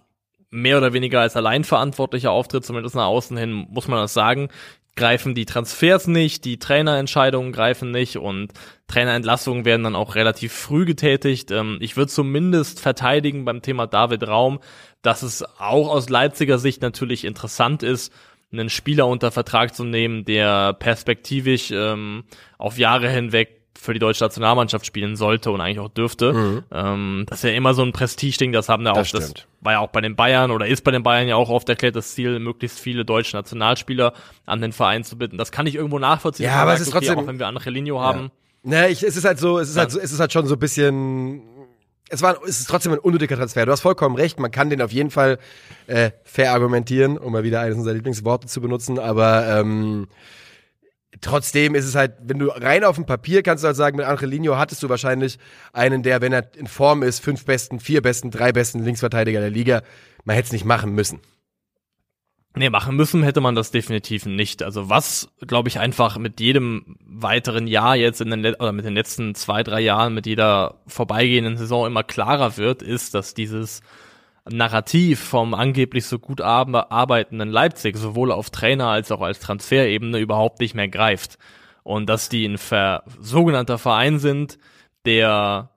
mehr 0.51 0.77
oder 0.77 0.93
weniger 0.93 1.21
als 1.21 1.35
Alleinverantwortlicher 1.35 2.31
auftritt, 2.31 2.65
zumindest 2.65 2.95
nach 2.95 3.05
außen 3.05 3.37
hin, 3.37 3.67
muss 3.69 3.87
man 3.87 3.99
das 3.99 4.13
sagen, 4.13 4.49
greifen 4.95 5.33
die 5.33 5.45
Transfers 5.45 6.07
nicht, 6.07 6.43
die 6.43 6.59
Trainerentscheidungen 6.59 7.53
greifen 7.53 7.91
nicht 7.91 8.17
und 8.17 8.51
Trainerentlassungen 8.87 9.63
werden 9.63 9.83
dann 9.83 9.95
auch 9.95 10.15
relativ 10.15 10.51
früh 10.51 10.85
getätigt. 10.85 11.51
Ähm, 11.51 11.77
ich 11.79 11.95
würde 11.95 12.11
zumindest 12.11 12.79
verteidigen 12.79 13.45
beim 13.45 13.61
Thema 13.61 13.87
David 13.87 14.27
Raum, 14.27 14.59
dass 15.01 15.23
es 15.23 15.43
auch 15.59 15.89
aus 15.89 16.09
Leipziger 16.09 16.57
Sicht 16.57 16.81
natürlich 16.81 17.23
interessant 17.23 17.81
ist, 17.81 18.11
einen 18.51 18.69
Spieler 18.69 19.07
unter 19.07 19.31
Vertrag 19.31 19.75
zu 19.75 19.83
nehmen, 19.83 20.25
der 20.25 20.73
perspektivisch 20.73 21.71
ähm, 21.71 22.23
auf 22.57 22.77
Jahre 22.77 23.09
hinweg 23.09 23.59
für 23.79 23.93
die 23.93 23.99
deutsche 23.99 24.23
Nationalmannschaft 24.23 24.85
spielen 24.85 25.15
sollte 25.15 25.51
und 25.51 25.61
eigentlich 25.61 25.79
auch 25.79 25.89
dürfte. 25.89 26.33
Mhm. 26.33 26.63
Ähm, 26.71 27.25
das 27.27 27.39
ist 27.39 27.49
ja 27.49 27.55
immer 27.55 27.73
so 27.73 27.81
ein 27.81 27.93
Prestigeding, 27.93 28.51
das 28.51 28.67
haben 28.67 28.83
da 28.83 28.91
auch, 28.91 29.07
das 29.07 29.33
war 29.61 29.73
ja 29.73 29.79
auch 29.79 29.89
bei 29.89 30.01
den 30.01 30.15
Bayern 30.15 30.51
oder 30.51 30.67
ist 30.67 30.83
bei 30.83 30.91
den 30.91 31.03
Bayern 31.03 31.27
ja 31.27 31.35
auch 31.35 31.49
oft 31.49 31.69
erklärt, 31.69 31.95
das 31.95 32.13
Ziel, 32.13 32.39
möglichst 32.39 32.79
viele 32.79 33.05
deutsche 33.05 33.37
Nationalspieler 33.37 34.13
an 34.45 34.61
den 34.61 34.73
Verein 34.73 35.03
zu 35.03 35.17
bitten. 35.17 35.37
Das 35.37 35.51
kann 35.51 35.65
ich 35.65 35.75
irgendwo 35.75 35.99
nachvollziehen. 35.99 36.47
Ja, 36.47 36.55
aber 36.55 36.73
es 36.73 36.81
ist 36.81 36.91
trotzdem, 36.91 37.17
auch 37.17 37.27
wenn 37.27 37.39
wir 37.39 37.47
Angelino 37.47 38.01
haben. 38.01 38.31
Ja. 38.63 38.81
Ne, 38.81 38.89
ich, 38.89 39.03
es 39.03 39.15
ist 39.15 39.23
halt 39.23 39.39
so, 39.39 39.59
es 39.59 39.69
ist 39.69 39.77
halt 39.77 39.91
so, 39.91 39.99
es 39.99 40.11
ist 40.11 40.19
halt 40.19 40.33
schon 40.33 40.45
so 40.45 40.55
ein 40.55 40.59
bisschen 40.59 41.41
es 42.09 42.21
war, 42.21 42.39
es 42.43 42.59
ist 42.59 42.69
trotzdem 42.69 42.91
ein 42.93 42.99
unnötiger 42.99 43.35
Transfer. 43.35 43.65
Du 43.65 43.71
hast 43.71 43.81
vollkommen 43.81 44.15
recht. 44.15 44.39
Man 44.39 44.51
kann 44.51 44.69
den 44.69 44.81
auf 44.81 44.91
jeden 44.91 45.11
Fall 45.11 45.37
äh, 45.87 46.11
fair 46.23 46.51
argumentieren, 46.51 47.17
um 47.17 47.31
mal 47.31 47.43
wieder 47.43 47.61
eines 47.61 47.77
unserer 47.77 47.93
Lieblingsworte 47.93 48.47
zu 48.47 48.61
benutzen. 48.61 48.99
Aber 48.99 49.47
ähm, 49.47 50.07
trotzdem 51.21 51.75
ist 51.75 51.85
es 51.85 51.95
halt, 51.95 52.13
wenn 52.21 52.39
du 52.39 52.47
rein 52.47 52.83
auf 52.83 52.95
dem 52.95 53.05
Papier 53.05 53.43
kannst 53.43 53.63
du 53.63 53.67
halt 53.67 53.77
sagen, 53.77 53.97
mit 53.97 54.05
Angelino 54.05 54.57
hattest 54.57 54.81
du 54.83 54.89
wahrscheinlich 54.89 55.37
einen, 55.73 56.03
der, 56.03 56.21
wenn 56.21 56.33
er 56.33 56.49
in 56.55 56.67
Form 56.67 57.03
ist, 57.03 57.19
fünf 57.19 57.45
besten, 57.45 57.79
vier 57.79 58.01
besten, 58.01 58.31
drei 58.31 58.51
besten 58.51 58.83
Linksverteidiger 58.83 59.39
der 59.39 59.51
Liga. 59.51 59.83
Man 60.25 60.35
hätte 60.35 60.47
es 60.47 60.51
nicht 60.51 60.65
machen 60.65 60.93
müssen. 60.93 61.19
Nee, 62.55 62.69
machen 62.69 62.95
müssen 62.95 63.23
hätte 63.23 63.41
man 63.41 63.53
das 63.53 63.71
definitiv 63.71 64.25
nicht. 64.25 64.63
Also 64.63 64.89
was, 64.89 65.29
glaube 65.45 65.69
ich, 65.69 65.79
einfach 65.79 66.17
mit 66.17 66.39
jedem 66.39 66.97
weiteren 67.05 67.67
Jahr 67.67 67.95
jetzt 67.95 68.21
in 68.21 68.31
den 68.31 68.55
oder 68.55 68.71
mit 68.71 68.85
den 68.85 68.95
letzten 68.95 69.35
zwei, 69.35 69.61
drei 69.61 69.81
Jahren, 69.81 70.15
mit 70.15 70.25
jeder 70.25 70.81
vorbeigehenden 70.87 71.57
Saison 71.57 71.85
immer 71.85 72.03
klarer 72.03 72.57
wird, 72.57 72.81
ist, 72.81 73.13
dass 73.13 73.35
dieses 73.35 73.81
Narrativ 74.49 75.19
vom 75.19 75.53
angeblich 75.53 76.05
so 76.05 76.17
gut 76.17 76.41
arbeitenden 76.41 77.49
Leipzig 77.49 77.97
sowohl 77.97 78.31
auf 78.31 78.49
Trainer 78.49 78.87
als 78.87 79.11
auch 79.11 79.21
als 79.21 79.39
Transferebene 79.39 80.17
überhaupt 80.17 80.59
nicht 80.59 80.73
mehr 80.73 80.87
greift. 80.87 81.37
Und 81.83 82.09
dass 82.09 82.29
die 82.29 82.45
ein 82.45 82.57
ver 82.57 83.03
sogenannter 83.19 83.77
Verein 83.77 84.17
sind, 84.17 84.57
der 85.05 85.69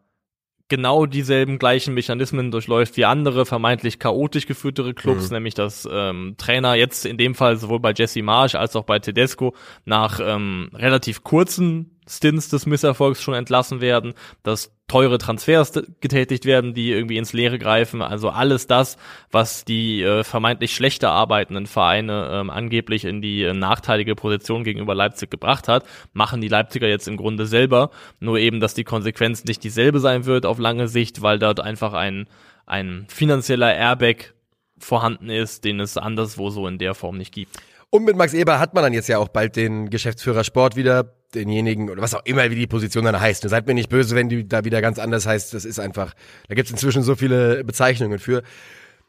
genau 0.73 1.05
dieselben 1.05 1.59
gleichen 1.59 1.93
Mechanismen 1.93 2.51
durchläuft 2.51 2.97
wie 2.97 3.05
andere 3.05 3.45
vermeintlich 3.45 3.99
chaotisch 3.99 4.47
geführtere 4.47 4.95
Clubs, 4.95 5.29
mhm. 5.29 5.35
nämlich 5.35 5.53
dass 5.53 5.87
ähm, 5.93 6.35
Trainer 6.39 6.77
jetzt 6.77 7.05
in 7.05 7.19
dem 7.19 7.35
Fall 7.35 7.59
sowohl 7.59 7.79
bei 7.79 7.93
Jesse 7.95 8.23
Marsch 8.23 8.55
als 8.55 8.75
auch 8.75 8.85
bei 8.85 8.99
Tedesco 8.99 9.55
nach 9.85 10.19
ähm, 10.23 10.71
relativ 10.73 11.25
kurzen 11.25 11.91
Stints 12.09 12.49
des 12.49 12.67
Misserfolgs 12.67 13.23
schon 13.23 13.35
entlassen 13.35 13.81
werden, 13.81 14.15
dass 14.43 14.73
teure 14.89 15.19
Transfers 15.19 15.73
getätigt 16.01 16.45
werden, 16.45 16.75
die 16.75 16.91
irgendwie 16.91 17.17
ins 17.17 17.33
Leere 17.33 17.59
greifen. 17.59 18.03
Also 18.03 18.29
alles 18.29 18.67
das, 18.67 18.99
was 19.31 19.65
die 19.65 20.03
äh, 20.03 20.25
vermeintlich 20.25 20.75
schlechter 20.75 21.11
arbeitenden 21.11 21.67
Vereine 21.67 22.29
ähm, 22.33 22.51
angeblich 22.51 23.05
in 23.05 23.23
die 23.23 23.43
äh, 23.43 23.55
nachteilige 23.55 24.15
Position 24.15 24.65
gegenüber 24.65 24.95
Leipzig 24.95 25.31
gebracht 25.31 25.69
hat, 25.69 25.85
machen 26.13 26.41
die 26.41 26.49
Leipziger 26.49 26.89
jetzt 26.89 27.09
im 27.09 27.17
Grunde 27.17 27.47
selber. 27.47 27.91
Nur 28.21 28.39
eben, 28.39 28.61
dass 28.61 28.75
die 28.75 28.85
Konsequenz 28.85 29.45
nicht 29.45 29.65
dieselbe 29.65 30.01
sein 30.01 30.27
wird 30.27 30.45
auf 30.45 30.59
lange 30.59 30.89
Sicht, 30.89 31.23
weil 31.23 31.39
dort 31.39 31.61
einfach 31.61 31.93
ein, 31.95 32.27
ein 32.67 33.07
finanzieller 33.09 33.75
Airbag 33.75 34.35
vorhanden 34.79 35.31
ist, 35.31 35.65
den 35.65 35.81
es 35.81 35.97
anderswo 35.97 36.51
so 36.51 36.67
in 36.67 36.79
der 36.79 36.95
Form 36.95 37.17
nicht 37.17 37.33
gibt. 37.33 37.57
Und 37.95 38.05
mit 38.07 38.17
Max 38.17 38.33
Eber 38.33 38.59
hat 38.59 38.73
man 38.73 38.83
dann 38.83 38.95
jetzt 38.95 39.11
ja 39.11 39.19
auch 39.19 39.29
bald 39.29 39.55
den 39.55 39.91
Geschäftsführer 39.91 40.45
Sport 40.45 40.77
wieder, 40.77 41.13
denjenigen, 41.35 41.91
oder 41.91 42.01
was 42.01 42.15
auch 42.15 42.25
immer, 42.25 42.51
wie 42.51 42.55
die 42.55 42.67
Position 42.67 43.05
dann 43.05 43.21
heißt. 43.21 43.47
Seid 43.47 43.67
mir 43.67 43.75
nicht 43.75 43.91
böse, 43.91 44.17
wenn 44.17 44.31
die 44.31 44.49
da 44.49 44.65
wieder 44.65 44.81
ganz 44.81 44.99
anders 44.99 45.27
heißt. 45.27 45.53
Das 45.53 45.67
ist 45.67 45.79
einfach, 45.79 46.15
da 46.49 46.55
gibt 46.55 46.69
es 46.69 46.73
inzwischen 46.73 47.03
so 47.03 47.17
viele 47.17 47.65
Bezeichnungen 47.65 48.19
für. 48.19 48.45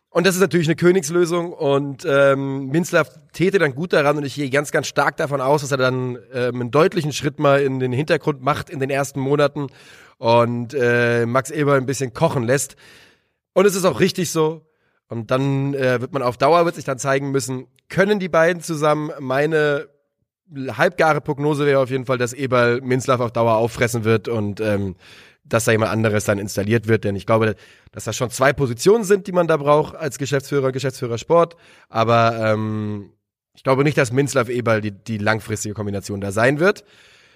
Und 0.10 0.28
das 0.28 0.36
ist 0.36 0.42
natürlich 0.42 0.68
eine 0.68 0.76
Königslösung 0.76 1.54
und 1.54 2.06
ähm, 2.06 2.68
Minzlaff 2.68 3.08
täte 3.32 3.58
dann 3.58 3.74
gut 3.74 3.94
daran 3.94 4.18
und 4.18 4.26
ich 4.26 4.36
gehe 4.36 4.50
ganz, 4.50 4.74
ganz 4.74 4.88
stark 4.88 5.16
davon 5.16 5.40
aus, 5.40 5.62
dass 5.62 5.72
er 5.72 5.78
dann 5.78 6.18
ähm, 6.34 6.60
einen 6.60 6.72
deutlichen 6.72 7.14
Schritt 7.14 7.40
mal 7.40 7.62
in 7.62 7.80
den 7.80 7.94
Hintergrund 7.94 8.42
macht 8.42 8.70
in 8.70 8.82
den 8.82 8.90
ersten 8.90 9.22
Monaten 9.22 9.68
und 10.18 10.74
äh, 10.74 11.26
Max 11.26 11.52
Eber 11.52 11.76
ein 11.76 11.86
bisschen 11.86 12.14
kochen 12.14 12.44
lässt. 12.44 12.76
Und 13.54 13.66
es 13.66 13.76
ist 13.76 13.86
auch 13.86 14.02
richtig 14.02 14.30
so. 14.30 14.66
Und 15.14 15.32
dann 15.32 15.74
äh, 15.76 16.02
wird 16.02 16.12
man 16.12 16.24
auf 16.24 16.38
Dauer, 16.38 16.66
wird 16.66 16.76
sich 16.76 16.86
dann 16.86 16.98
zeigen 16.98 17.32
müssen, 17.32 17.68
können 17.88 18.20
die 18.20 18.30
beiden 18.30 18.62
zusammen. 18.62 19.12
Meine 19.20 19.88
halbgare 20.56 21.22
Prognose 21.22 21.66
wäre 21.66 21.80
auf 21.80 21.90
jeden 21.90 22.06
Fall, 22.06 22.18
dass 22.18 22.34
Eberl 22.34 22.82
Minzlaff 22.82 23.20
auf 23.20 23.32
Dauer 23.32 23.56
auffressen 23.56 24.04
wird 24.04 24.28
und 24.28 24.60
ähm, 24.60 24.96
dass 25.46 25.66
da 25.66 25.72
jemand 25.72 25.92
anderes 25.92 26.26
dann 26.26 26.40
installiert 26.40 26.88
wird. 26.88 27.04
Denn 27.04 27.16
ich 27.16 27.26
glaube, 27.26 27.56
dass 27.92 28.06
das 28.06 28.16
schon 28.16 28.30
zwei 28.30 28.54
Positionen 28.54 29.04
sind, 29.04 29.28
die 29.28 29.32
man 29.32 29.48
da 29.48 29.58
braucht 29.58 29.96
als 29.96 30.18
Geschäftsführer, 30.18 30.72
Geschäftsführer 30.72 31.18
Sport. 31.18 31.56
Aber 31.90 32.36
ähm, 32.40 33.12
ich 33.54 33.64
glaube 33.64 33.84
nicht, 33.84 33.98
dass 33.98 34.12
Minzlaff 34.12 34.50
Eberl 34.50 34.82
die, 34.82 34.92
die 34.92 35.18
langfristige 35.18 35.76
Kombination 35.76 36.22
da 36.22 36.32
sein 36.32 36.60
wird. 36.60 36.84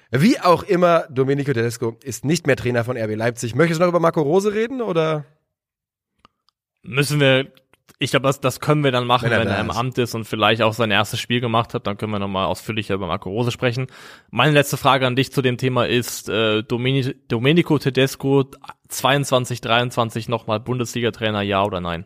Wie 0.10 0.40
auch 0.40 0.63
immer, 0.63 1.06
Domenico 1.10 1.54
Tedesco 1.54 1.98
ist 2.02 2.26
nicht 2.26 2.48
mehr 2.48 2.56
Trainer 2.56 2.84
von 2.84 2.98
RB 2.98 3.16
Leipzig. 3.16 3.56
Möchtest 3.56 3.80
du 3.80 3.84
noch 3.84 3.90
über 3.90 4.00
Marco 4.00 4.22
Rose 4.22 4.54
reden 4.54 4.82
oder? 4.82 5.26
Müssen 6.82 7.20
wir 7.20 7.52
ich 8.00 8.12
glaube, 8.12 8.28
das, 8.28 8.40
das 8.40 8.60
können 8.60 8.84
wir 8.84 8.92
dann 8.92 9.08
machen, 9.08 9.26
wenn 9.26 9.32
er, 9.32 9.40
wenn 9.40 9.48
er 9.48 9.60
im 9.60 9.72
Amt 9.72 9.98
ist 9.98 10.14
und 10.14 10.26
vielleicht 10.26 10.62
auch 10.62 10.74
sein 10.74 10.92
erstes 10.92 11.20
Spiel 11.20 11.42
gemacht 11.42 11.74
hat. 11.74 11.88
Dann 11.88 11.98
können 11.98 12.12
wir 12.12 12.20
nochmal 12.20 12.46
ausführlicher 12.46 12.94
über 12.94 13.08
Marco 13.08 13.30
Rose 13.30 13.52
sprechen. 13.52 13.88
Meine 14.30 14.54
letzte 14.54 14.78
Frage 14.78 15.08
an 15.08 15.16
dich 15.16 15.32
zu 15.32 15.42
dem 15.42 15.58
Thema 15.58 15.88
ist, 15.88 16.30
äh, 16.30 16.62
Domeni 16.64 17.16
Domenico 17.28 17.80
Tedesco 17.80 18.46
22, 18.90 19.62
23 19.62 20.30
nochmal 20.30 20.60
Bundesliga-Trainer, 20.60 21.42
ja 21.42 21.64
oder 21.64 21.82
nein? 21.82 22.06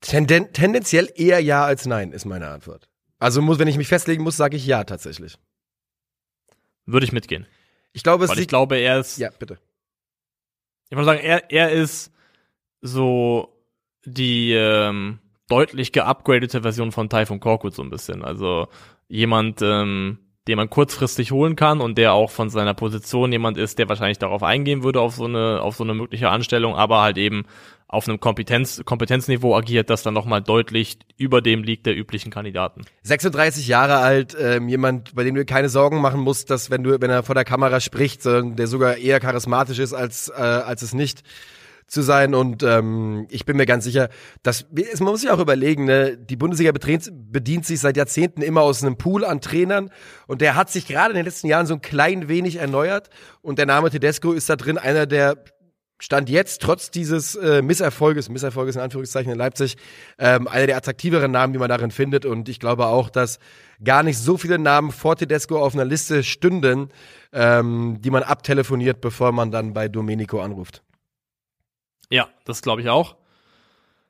Tenden 0.00 0.52
tendenziell 0.52 1.08
eher 1.14 1.38
ja 1.38 1.64
als 1.64 1.86
nein, 1.86 2.10
ist 2.10 2.24
meine 2.24 2.48
Antwort. 2.48 2.88
Also 3.20 3.40
muss, 3.40 3.60
wenn 3.60 3.68
ich 3.68 3.76
mich 3.76 3.86
festlegen 3.86 4.24
muss, 4.24 4.36
sage 4.36 4.56
ich 4.56 4.66
ja 4.66 4.82
tatsächlich. 4.82 5.38
Würde 6.86 7.06
ich 7.06 7.12
mitgehen. 7.12 7.46
Ich 7.92 8.02
glaube, 8.02 8.24
es 8.24 8.30
Weil 8.30 8.40
ich 8.40 8.48
glaube, 8.48 8.78
er 8.78 8.98
ist. 8.98 9.18
Ja, 9.18 9.30
bitte. 9.38 9.58
Ich 10.90 10.96
würde 10.96 11.04
sagen, 11.04 11.20
er, 11.20 11.52
er 11.52 11.70
ist 11.70 12.10
so 12.82 13.48
die 14.04 14.52
ähm, 14.52 15.20
deutlich 15.48 15.92
geupgradete 15.92 16.62
Version 16.62 16.92
von 16.92 17.08
Typhoon 17.08 17.40
Korkut 17.40 17.74
so 17.74 17.82
ein 17.82 17.90
bisschen. 17.90 18.24
Also 18.24 18.68
jemand, 19.08 19.62
ähm, 19.62 20.18
den 20.48 20.56
man 20.56 20.68
kurzfristig 20.68 21.30
holen 21.30 21.54
kann 21.54 21.80
und 21.80 21.98
der 21.98 22.14
auch 22.14 22.30
von 22.30 22.50
seiner 22.50 22.74
Position 22.74 23.30
jemand 23.30 23.56
ist, 23.56 23.78
der 23.78 23.88
wahrscheinlich 23.88 24.18
darauf 24.18 24.42
eingehen 24.42 24.82
würde 24.82 25.00
auf 25.00 25.14
so 25.14 25.26
eine 25.26 25.60
auf 25.62 25.76
so 25.76 25.84
eine 25.84 25.94
mögliche 25.94 26.30
Anstellung, 26.30 26.74
aber 26.74 27.00
halt 27.00 27.16
eben 27.16 27.44
auf 27.86 28.08
einem 28.08 28.18
Kompetenz, 28.18 28.82
Kompetenzniveau 28.86 29.54
agiert, 29.54 29.90
das 29.90 30.02
dann 30.02 30.14
nochmal 30.14 30.40
deutlich 30.40 30.98
über 31.18 31.42
dem 31.42 31.62
liegt 31.62 31.84
der 31.84 31.94
üblichen 31.94 32.32
Kandidaten. 32.32 32.86
36 33.02 33.68
Jahre 33.68 33.98
alt, 33.98 34.34
ähm, 34.40 34.68
jemand, 34.70 35.14
bei 35.14 35.24
dem 35.24 35.34
du 35.34 35.44
keine 35.44 35.68
Sorgen 35.68 36.00
machen 36.00 36.20
musst, 36.20 36.48
dass 36.48 36.70
wenn 36.70 36.82
du, 36.82 36.98
wenn 36.98 37.10
er 37.10 37.22
vor 37.22 37.34
der 37.34 37.44
Kamera 37.44 37.80
spricht, 37.80 38.24
der 38.24 38.66
sogar 38.66 38.96
eher 38.96 39.20
charismatisch 39.20 39.78
ist 39.78 39.92
als, 39.92 40.30
äh, 40.30 40.40
als 40.40 40.80
es 40.80 40.94
nicht 40.94 41.22
zu 41.92 42.00
sein. 42.00 42.34
Und 42.34 42.62
ähm, 42.62 43.26
ich 43.28 43.44
bin 43.44 43.58
mir 43.58 43.66
ganz 43.66 43.84
sicher, 43.84 44.08
dass 44.42 44.64
man 44.98 45.12
muss 45.12 45.20
sich 45.20 45.30
auch 45.30 45.38
überlegen, 45.38 45.84
ne, 45.84 46.16
die 46.16 46.36
Bundesliga 46.36 46.72
bedient, 46.72 47.66
sich 47.66 47.80
seit 47.80 47.98
Jahrzehnten 47.98 48.40
immer 48.40 48.62
aus 48.62 48.82
einem 48.82 48.96
Pool 48.96 49.26
an 49.26 49.42
Trainern 49.42 49.90
und 50.26 50.40
der 50.40 50.56
hat 50.56 50.70
sich 50.70 50.86
gerade 50.86 51.10
in 51.10 51.16
den 51.16 51.26
letzten 51.26 51.48
Jahren 51.48 51.66
so 51.66 51.74
ein 51.74 51.82
klein 51.82 52.28
wenig 52.28 52.56
erneuert. 52.56 53.10
Und 53.42 53.58
der 53.58 53.66
Name 53.66 53.90
Tedesco 53.90 54.32
ist 54.32 54.48
da 54.48 54.56
drin 54.56 54.78
einer 54.78 55.06
der 55.06 55.44
Stand 56.00 56.30
jetzt, 56.30 56.62
trotz 56.62 56.90
dieses 56.90 57.36
äh, 57.36 57.60
Misserfolges, 57.60 58.30
Misserfolges 58.30 58.74
in 58.74 58.82
Anführungszeichen 58.82 59.30
in 59.30 59.38
Leipzig, 59.38 59.76
ähm, 60.18 60.48
einer 60.48 60.66
der 60.66 60.76
attraktiveren 60.78 61.30
Namen, 61.30 61.52
die 61.52 61.58
man 61.58 61.68
darin 61.68 61.90
findet. 61.90 62.24
Und 62.24 62.48
ich 62.48 62.58
glaube 62.58 62.86
auch, 62.86 63.10
dass 63.10 63.38
gar 63.84 64.02
nicht 64.02 64.18
so 64.18 64.38
viele 64.38 64.58
Namen 64.58 64.90
vor 64.90 65.14
Tedesco 65.14 65.62
auf 65.62 65.74
einer 65.74 65.84
Liste 65.84 66.24
stünden, 66.24 66.88
ähm, 67.32 67.98
die 68.00 68.10
man 68.10 68.22
abtelefoniert, 68.22 69.02
bevor 69.02 69.30
man 69.30 69.50
dann 69.50 69.74
bei 69.74 69.88
Domenico 69.88 70.40
anruft. 70.40 70.82
Ja, 72.12 72.28
das 72.44 72.60
glaube 72.60 72.82
ich 72.82 72.90
auch. 72.90 73.16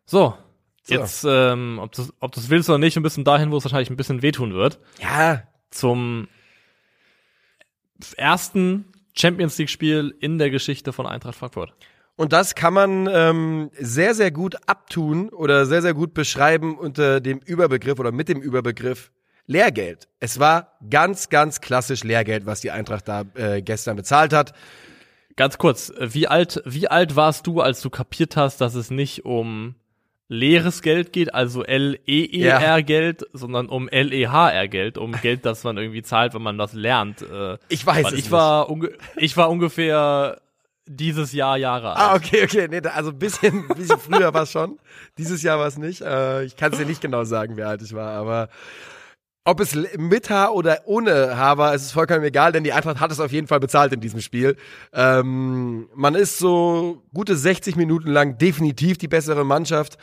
So, 0.07 0.37
so. 0.83 0.95
jetzt, 0.95 1.25
ähm, 1.25 1.79
ob 1.81 1.93
du 1.93 2.03
ob 2.19 2.33
du's 2.33 2.51
willst 2.51 2.69
oder 2.69 2.79
nicht, 2.79 2.97
ein 2.97 3.05
bisschen 3.05 3.23
dahin, 3.23 3.53
wo 3.53 3.59
es 3.59 3.65
wahrscheinlich 3.65 3.91
ein 3.91 3.97
bisschen 3.97 4.23
wehtun 4.23 4.55
wird. 4.55 4.81
Ja. 5.01 5.45
Zum 5.71 6.27
ersten 8.17 8.93
Champions 9.15 9.57
League-Spiel 9.57 10.17
in 10.19 10.39
der 10.39 10.51
Geschichte 10.51 10.93
von 10.93 11.07
Eintracht 11.07 11.37
Frankfurt. 11.37 11.75
Und 12.17 12.33
das 12.33 12.57
kann 12.57 12.75
man 12.75 13.09
ähm, 13.09 13.71
sehr, 13.79 14.15
sehr 14.17 14.33
gut 14.33 14.57
abtun 14.67 15.29
oder 15.29 15.65
sehr, 15.65 15.81
sehr 15.81 15.95
gut 15.95 16.13
beschreiben 16.13 16.77
unter 16.77 17.21
dem 17.21 17.39
Überbegriff 17.39 18.01
oder 18.01 18.11
mit 18.11 18.29
dem 18.29 18.43
Überbegriff 18.43 19.13
Lehrgeld. 19.47 20.09
Es 20.19 20.41
war 20.41 20.77
ganz, 20.91 21.29
ganz 21.29 21.61
klassisch 21.61 22.03
Lehrgeld, 22.03 22.47
was 22.47 22.61
die 22.61 22.73
Eintracht 22.73 23.07
da 23.07 23.23
äh, 23.35 23.63
gestern 23.63 23.97
bezahlt 23.97 24.33
hat. 24.33 24.55
Ganz 25.37 25.59
kurz, 25.59 25.93
wie 25.99 26.29
alt, 26.29 26.63
wie 26.65 26.89
alt 26.89 27.17
warst 27.17 27.47
du, 27.47 27.61
als 27.61 27.81
du 27.81 27.91
kapiert 27.91 28.37
hast, 28.37 28.61
dass 28.61 28.75
es 28.75 28.91
nicht 28.91 29.25
um 29.25 29.75
leeres 30.29 30.83
Geld 30.83 31.13
geht, 31.13 31.35
also 31.35 31.63
L-E-E-R-Geld, 31.63 33.21
ja. 33.23 33.27
sondern 33.33 33.69
um 33.69 33.89
L-E-H-R-Geld, 33.89 34.97
um 34.99 35.13
Geld, 35.13 35.45
das 35.45 35.63
man 35.65 35.77
irgendwie 35.77 36.03
zahlt, 36.03 36.35
wenn 36.35 36.43
man 36.43 36.59
das 36.59 36.73
lernt. 36.73 37.23
Äh, 37.23 37.59
ich 37.69 37.85
weiß 37.85 38.07
es 38.07 38.13
ich 38.13 38.17
nicht. 38.17 38.31
War 38.31 38.69
ich 39.17 39.37
war 39.37 39.51
ungefähr 39.51 40.41
dieses 40.87 41.33
Jahr 41.33 41.59
Jahre 41.59 41.97
alt. 41.97 41.99
Ah, 41.99 42.15
okay, 42.15 42.45
okay. 42.45 42.67
Nee, 42.69 42.81
also 42.89 43.11
ein 43.11 43.19
bisschen, 43.19 43.69
bisschen 43.69 43.99
früher 43.99 44.33
war 44.33 44.43
es 44.43 44.53
schon. 44.53 44.79
Dieses 45.19 45.43
Jahr 45.43 45.59
war 45.59 45.67
es 45.67 45.77
nicht. 45.77 46.01
Äh, 46.01 46.45
ich 46.45 46.57
kann 46.57 46.73
es 46.73 46.79
dir 46.79 46.87
nicht 46.87 47.01
genau 47.01 47.25
sagen, 47.25 47.57
wie 47.57 47.63
alt 47.63 47.83
ich 47.83 47.95
war, 47.95 48.13
aber 48.13 48.49
ob 49.45 49.61
es 49.61 49.77
mit 49.97 50.31
Haar 50.31 50.55
oder 50.55 50.83
ohne 50.85 51.37
Haar 51.37 51.59
war, 51.59 51.75
ist 51.75 51.83
es 51.83 51.93
vollkommen 51.93 52.23
egal, 52.23 52.53
denn 52.53 52.63
die 52.63 52.73
Eintracht 52.73 53.01
hat 53.01 53.11
es 53.11 53.19
auf 53.19 53.33
jeden 53.33 53.49
Fall 53.49 53.61
bezahlt 53.61 53.93
in 53.93 54.01
diesem 54.01 54.21
Spiel. 54.21 54.57
Ähm, 54.93 55.89
man 55.95 56.15
ist 56.15 56.39
so 56.39 57.03
gute 57.13 57.37
60 57.37 57.77
Minuten 57.77 58.11
lang 58.11 58.39
definitiv 58.39 58.99
die 58.99 59.09
bessere 59.09 59.45
Mannschaft. 59.45 59.99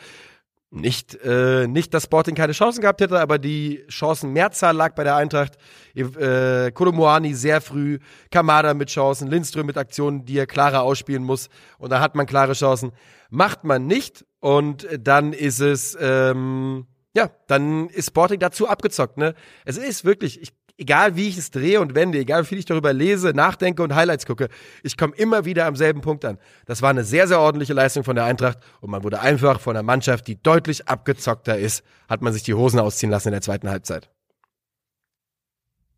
Nicht, 0.72 1.16
äh, 1.24 1.66
nicht, 1.66 1.92
dass 1.94 2.04
Sporting 2.04 2.36
keine 2.36 2.52
Chancen 2.52 2.82
gehabt 2.82 3.00
hätte, 3.00 3.18
aber 3.18 3.38
die 3.38 3.82
Chancenmehrzahl 3.88 4.76
lag 4.76 4.94
bei 4.94 5.02
der 5.02 5.16
Eintracht. 5.16 5.56
Äh, 5.96 6.70
Kolomoani 6.70 7.34
sehr 7.34 7.60
früh, 7.60 7.98
Kamada 8.30 8.74
mit 8.74 8.88
Chancen, 8.88 9.26
Lindström 9.26 9.66
mit 9.66 9.76
Aktionen, 9.76 10.24
die 10.26 10.38
er 10.38 10.46
klarer 10.46 10.82
ausspielen 10.82 11.24
muss. 11.24 11.48
Und 11.78 11.90
da 11.90 12.00
hat 12.00 12.14
man 12.14 12.26
klare 12.26 12.52
Chancen. 12.52 12.92
Macht 13.30 13.64
man 13.64 13.86
nicht 13.86 14.24
und 14.38 14.86
dann 14.96 15.32
ist 15.32 15.60
es 15.60 15.98
ähm, 16.00 16.86
ja, 17.16 17.30
dann 17.46 17.88
ist 17.88 18.08
Sporting 18.08 18.38
dazu 18.38 18.68
abgezockt, 18.68 19.16
ne? 19.16 19.34
Es 19.64 19.76
ist 19.76 20.04
wirklich, 20.04 20.40
ich, 20.40 20.52
egal 20.78 21.16
wie 21.16 21.28
ich 21.28 21.36
es 21.36 21.50
drehe 21.50 21.80
und 21.80 21.94
wende, 21.94 22.18
egal 22.18 22.42
wie 22.42 22.46
viel 22.46 22.58
ich 22.58 22.64
darüber 22.64 22.92
lese, 22.92 23.30
nachdenke 23.34 23.82
und 23.82 23.94
Highlights 23.94 24.26
gucke, 24.26 24.48
ich 24.82 24.96
komme 24.96 25.14
immer 25.16 25.44
wieder 25.44 25.66
am 25.66 25.76
selben 25.76 26.00
Punkt 26.00 26.24
an. 26.24 26.38
Das 26.66 26.82
war 26.82 26.90
eine 26.90 27.04
sehr, 27.04 27.28
sehr 27.28 27.40
ordentliche 27.40 27.74
Leistung 27.74 28.04
von 28.04 28.16
der 28.16 28.24
Eintracht 28.24 28.58
und 28.80 28.90
man 28.90 29.02
wurde 29.02 29.20
einfach 29.20 29.60
von 29.60 29.76
einer 29.76 29.82
Mannschaft, 29.82 30.26
die 30.26 30.40
deutlich 30.40 30.88
abgezockter 30.88 31.58
ist, 31.58 31.84
hat 32.08 32.22
man 32.22 32.32
sich 32.32 32.42
die 32.42 32.54
Hosen 32.54 32.80
ausziehen 32.80 33.10
lassen 33.10 33.28
in 33.28 33.32
der 33.32 33.42
zweiten 33.42 33.68
Halbzeit. 33.68 34.10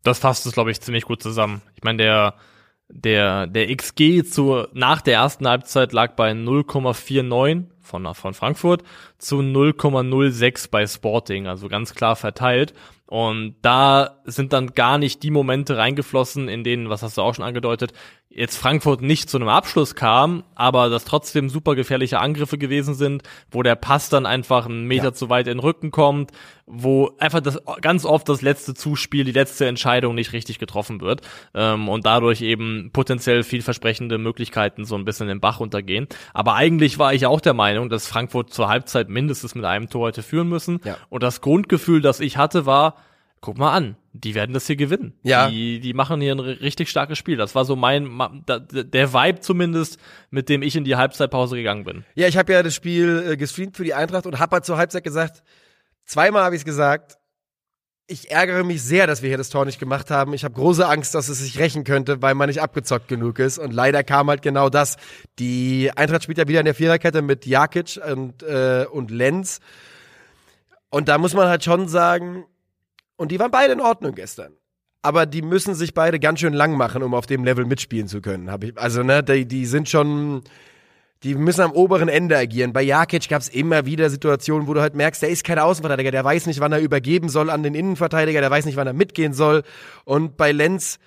Das 0.03 0.19
fasst 0.19 0.45
es, 0.45 0.51
glaube 0.51 0.71
ich, 0.71 0.81
ziemlich 0.81 1.05
gut 1.05 1.23
zusammen. 1.23 1.61
Ich 1.75 1.83
meine, 1.83 2.03
der, 2.03 2.35
der, 2.95 3.47
der 3.47 3.75
XG 3.75 4.23
zu, 4.23 4.67
nach 4.73 5.01
der 5.01 5.15
ersten 5.15 5.47
Halbzeit 5.47 5.93
lag 5.93 6.15
bei 6.15 6.31
0,49 6.31 7.65
von, 7.81 8.13
von 8.13 8.33
Frankfurt 8.33 8.83
zu 9.17 9.37
0,06 9.39 10.69
bei 10.69 10.85
Sporting, 10.85 11.47
also 11.47 11.67
ganz 11.67 11.95
klar 11.95 12.15
verteilt. 12.15 12.73
Und 13.13 13.57
da 13.61 14.21
sind 14.25 14.53
dann 14.53 14.73
gar 14.73 14.97
nicht 14.97 15.21
die 15.21 15.29
Momente 15.29 15.77
reingeflossen, 15.77 16.49
in 16.49 16.63
denen, 16.63 16.89
was 16.89 17.03
hast 17.03 17.15
du 17.15 17.21
auch 17.21 17.35
schon 17.35 17.45
angedeutet, 17.45 17.93
jetzt 18.27 18.57
Frankfurt 18.57 19.03
nicht 19.03 19.29
zu 19.29 19.37
einem 19.37 19.49
Abschluss 19.49 19.93
kam, 19.93 20.43
aber 20.55 20.89
dass 20.89 21.05
trotzdem 21.05 21.47
super 21.47 21.75
gefährliche 21.75 22.19
Angriffe 22.19 22.57
gewesen 22.57 22.95
sind, 22.95 23.21
wo 23.51 23.61
der 23.61 23.75
Pass 23.75 24.09
dann 24.09 24.25
einfach 24.25 24.65
einen 24.65 24.85
Meter 24.85 25.05
ja. 25.05 25.13
zu 25.13 25.29
weit 25.29 25.45
in 25.45 25.57
den 25.57 25.59
Rücken 25.59 25.91
kommt, 25.91 26.31
wo 26.65 27.11
einfach 27.19 27.41
das 27.41 27.61
ganz 27.81 28.03
oft 28.03 28.27
das 28.29 28.41
letzte 28.41 28.73
Zuspiel, 28.73 29.25
die 29.25 29.31
letzte 29.31 29.67
Entscheidung 29.67 30.15
nicht 30.15 30.33
richtig 30.33 30.57
getroffen 30.57 30.99
wird 30.99 31.21
ähm, 31.53 31.89
und 31.89 32.07
dadurch 32.07 32.41
eben 32.41 32.89
potenziell 32.93 33.43
vielversprechende 33.43 34.17
Möglichkeiten 34.17 34.85
so 34.85 34.95
ein 34.95 35.05
bisschen 35.05 35.27
den 35.27 35.39
Bach 35.39 35.59
untergehen. 35.59 36.07
Aber 36.33 36.55
eigentlich 36.55 36.97
war 36.97 37.13
ich 37.13 37.27
auch 37.27 37.41
der 37.41 37.53
Meinung, 37.53 37.89
dass 37.89 38.07
Frankfurt 38.07 38.51
zur 38.51 38.69
Halbzeit 38.69 39.07
mindestens 39.07 39.53
mit 39.53 39.65
einem 39.65 39.87
Tor 39.87 40.07
hätte 40.07 40.23
führen 40.23 40.49
müssen. 40.49 40.79
Ja. 40.83 40.97
Und 41.09 41.21
das 41.21 41.41
Grundgefühl, 41.41 42.01
das 42.01 42.19
ich 42.19 42.37
hatte, 42.37 42.65
war, 42.65 42.95
guck 43.43 43.57
mal 43.57 43.73
an, 43.73 43.97
die 44.13 44.35
werden 44.35 44.53
das 44.53 44.67
hier 44.67 44.77
gewinnen. 44.77 45.13
Ja. 45.21 45.49
Die, 45.49 45.81
die 45.81 45.93
machen 45.93 46.21
hier 46.21 46.33
ein 46.33 46.39
richtig 46.39 46.89
starkes 46.89 47.17
Spiel. 47.17 47.35
Das 47.35 47.53
war 47.55 47.65
so 47.65 47.75
mein, 47.75 48.09
der 48.47 49.13
Vibe 49.13 49.41
zumindest, 49.41 49.99
mit 50.31 50.47
dem 50.47 50.61
ich 50.61 50.77
in 50.77 50.85
die 50.85 50.95
Halbzeitpause 50.95 51.57
gegangen 51.57 51.83
bin. 51.83 52.05
Ja, 52.15 52.27
ich 52.29 52.37
habe 52.37 52.53
ja 52.53 52.63
das 52.63 52.73
Spiel 52.73 53.31
äh, 53.31 53.37
gestreamt 53.37 53.75
für 53.75 53.83
die 53.83 53.93
Eintracht 53.93 54.25
und 54.25 54.39
habe 54.39 54.55
halt 54.55 54.65
zur 54.65 54.77
Halbzeit 54.77 55.03
gesagt, 55.03 55.43
zweimal 56.05 56.43
habe 56.43 56.55
ich 56.55 56.61
es 56.61 56.65
gesagt, 56.65 57.17
ich 58.07 58.31
ärgere 58.31 58.63
mich 58.63 58.81
sehr, 58.81 59.07
dass 59.07 59.21
wir 59.21 59.27
hier 59.27 59.37
das 59.37 59.49
Tor 59.49 59.65
nicht 59.65 59.79
gemacht 59.79 60.09
haben. 60.09 60.33
Ich 60.33 60.45
habe 60.45 60.53
große 60.53 60.87
Angst, 60.87 61.13
dass 61.13 61.27
es 61.27 61.39
sich 61.39 61.59
rächen 61.59 61.83
könnte, 61.83 62.21
weil 62.21 62.35
man 62.35 62.47
nicht 62.47 62.61
abgezockt 62.61 63.09
genug 63.09 63.39
ist. 63.39 63.57
Und 63.57 63.73
leider 63.73 64.05
kam 64.05 64.29
halt 64.29 64.41
genau 64.41 64.69
das. 64.69 64.95
Die 65.37 65.91
Eintracht 65.93 66.23
spielt 66.23 66.37
ja 66.37 66.47
wieder 66.47 66.59
in 66.59 66.65
der 66.65 66.75
Viererkette 66.75 67.21
mit 67.21 67.45
Jakic 67.45 67.99
und, 68.09 68.41
äh, 68.43 68.85
und 68.89 69.11
Lenz. 69.11 69.59
Und 70.89 71.09
da 71.09 71.17
muss 71.17 71.33
man 71.33 71.49
halt 71.49 71.65
schon 71.65 71.89
sagen, 71.89 72.45
und 73.17 73.31
die 73.31 73.39
waren 73.39 73.51
beide 73.51 73.73
in 73.73 73.81
Ordnung 73.81 74.15
gestern. 74.15 74.53
Aber 75.01 75.25
die 75.25 75.41
müssen 75.41 75.75
sich 75.75 75.93
beide 75.93 76.19
ganz 76.19 76.39
schön 76.39 76.53
lang 76.53 76.77
machen, 76.77 77.03
um 77.03 77.13
auf 77.13 77.25
dem 77.25 77.43
Level 77.43 77.65
mitspielen 77.65 78.07
zu 78.07 78.21
können. 78.21 78.49
Hab 78.49 78.63
ich, 78.63 78.77
also, 78.77 79.03
ne, 79.03 79.21
die, 79.21 79.45
die 79.45 79.65
sind 79.65 79.89
schon, 79.89 80.43
die 81.23 81.35
müssen 81.35 81.61
am 81.61 81.71
oberen 81.73 82.07
Ende 82.07 82.37
agieren. 82.37 82.71
Bei 82.71 82.81
Jakic 82.81 83.27
gab 83.27 83.41
es 83.41 83.49
immer 83.49 83.85
wieder 83.85 84.09
Situationen, 84.09 84.67
wo 84.67 84.73
du 84.73 84.81
halt 84.81 84.95
merkst, 84.95 85.21
der 85.21 85.29
ist 85.29 85.43
kein 85.43 85.59
Außenverteidiger, 85.59 86.11
der 86.11 86.23
weiß 86.23 86.45
nicht, 86.45 86.61
wann 86.61 86.71
er 86.71 86.79
übergeben 86.79 87.27
soll 87.27 87.49
an 87.49 87.63
den 87.63 87.75
Innenverteidiger, 87.75 88.39
der 88.39 88.49
weiß 88.49 88.65
nicht, 88.65 88.77
wann 88.77 88.87
er 88.87 88.93
mitgehen 88.93 89.33
soll. 89.33 89.63
Und 90.05 90.37
bei 90.37 90.53
Lenz, 90.53 90.99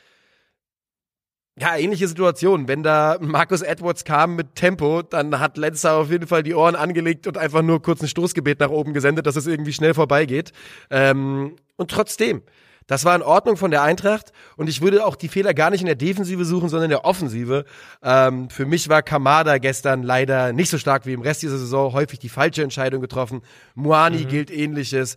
ja, 1.58 1.76
ähnliche 1.76 2.06
Situation. 2.06 2.68
Wenn 2.68 2.82
da 2.82 3.16
Markus 3.20 3.62
Edwards 3.62 4.04
kam 4.04 4.36
mit 4.36 4.54
Tempo, 4.54 5.02
dann 5.02 5.40
hat 5.40 5.56
Lenz 5.56 5.84
auf 5.84 6.10
jeden 6.10 6.26
Fall 6.26 6.42
die 6.42 6.54
Ohren 6.54 6.76
angelegt 6.76 7.26
und 7.26 7.38
einfach 7.38 7.62
nur 7.62 7.80
kurz 7.80 8.02
ein 8.02 8.08
Stoßgebet 8.08 8.60
nach 8.60 8.70
oben 8.70 8.92
gesendet, 8.92 9.26
dass 9.26 9.36
es 9.36 9.46
irgendwie 9.46 9.72
schnell 9.72 9.94
vorbeigeht. 9.94 10.52
Ähm, 10.90 11.56
und 11.76 11.90
trotzdem, 11.90 12.42
das 12.86 13.06
war 13.06 13.16
in 13.16 13.22
Ordnung 13.22 13.56
von 13.56 13.70
der 13.70 13.82
Eintracht 13.82 14.32
und 14.56 14.68
ich 14.68 14.82
würde 14.82 15.04
auch 15.04 15.16
die 15.16 15.28
Fehler 15.28 15.54
gar 15.54 15.70
nicht 15.70 15.80
in 15.80 15.86
der 15.86 15.94
Defensive 15.94 16.44
suchen, 16.44 16.68
sondern 16.68 16.84
in 16.84 16.90
der 16.90 17.06
Offensive. 17.06 17.64
Ähm, 18.02 18.50
für 18.50 18.66
mich 18.66 18.90
war 18.90 19.02
Kamada 19.02 19.56
gestern 19.56 20.02
leider 20.02 20.52
nicht 20.52 20.68
so 20.68 20.76
stark 20.76 21.06
wie 21.06 21.14
im 21.14 21.22
Rest 21.22 21.42
dieser 21.42 21.58
Saison, 21.58 21.94
häufig 21.94 22.18
die 22.18 22.28
falsche 22.28 22.62
Entscheidung 22.62 23.00
getroffen. 23.00 23.40
Muani 23.74 24.24
mhm. 24.24 24.28
gilt 24.28 24.50
ähnliches. 24.50 25.16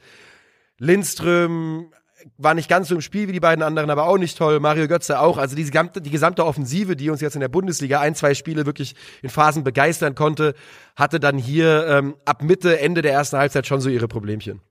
Lindström 0.77 1.91
war 2.37 2.53
nicht 2.53 2.69
ganz 2.69 2.87
so 2.87 2.95
im 2.95 3.01
Spiel 3.01 3.27
wie 3.27 3.31
die 3.31 3.39
beiden 3.39 3.63
anderen, 3.63 3.89
aber 3.89 4.07
auch 4.07 4.17
nicht 4.17 4.37
toll. 4.37 4.59
Mario 4.59 4.87
Götze 4.87 5.19
auch. 5.19 5.37
Also 5.37 5.55
die 5.55 5.63
gesamte, 5.63 6.01
die 6.01 6.09
gesamte 6.09 6.45
Offensive, 6.45 6.95
die 6.95 7.09
uns 7.09 7.21
jetzt 7.21 7.35
in 7.35 7.41
der 7.41 7.47
Bundesliga 7.47 7.99
ein, 7.99 8.15
zwei 8.15 8.33
Spiele 8.33 8.65
wirklich 8.65 8.95
in 9.21 9.29
Phasen 9.29 9.63
begeistern 9.63 10.15
konnte, 10.15 10.53
hatte 10.95 11.19
dann 11.19 11.37
hier 11.37 11.87
ähm, 11.87 12.15
ab 12.25 12.43
Mitte, 12.43 12.79
Ende 12.79 13.01
der 13.01 13.13
ersten 13.13 13.37
Halbzeit 13.37 13.67
schon 13.67 13.81
so 13.81 13.89
ihre 13.89 14.07
Problemchen 14.07 14.61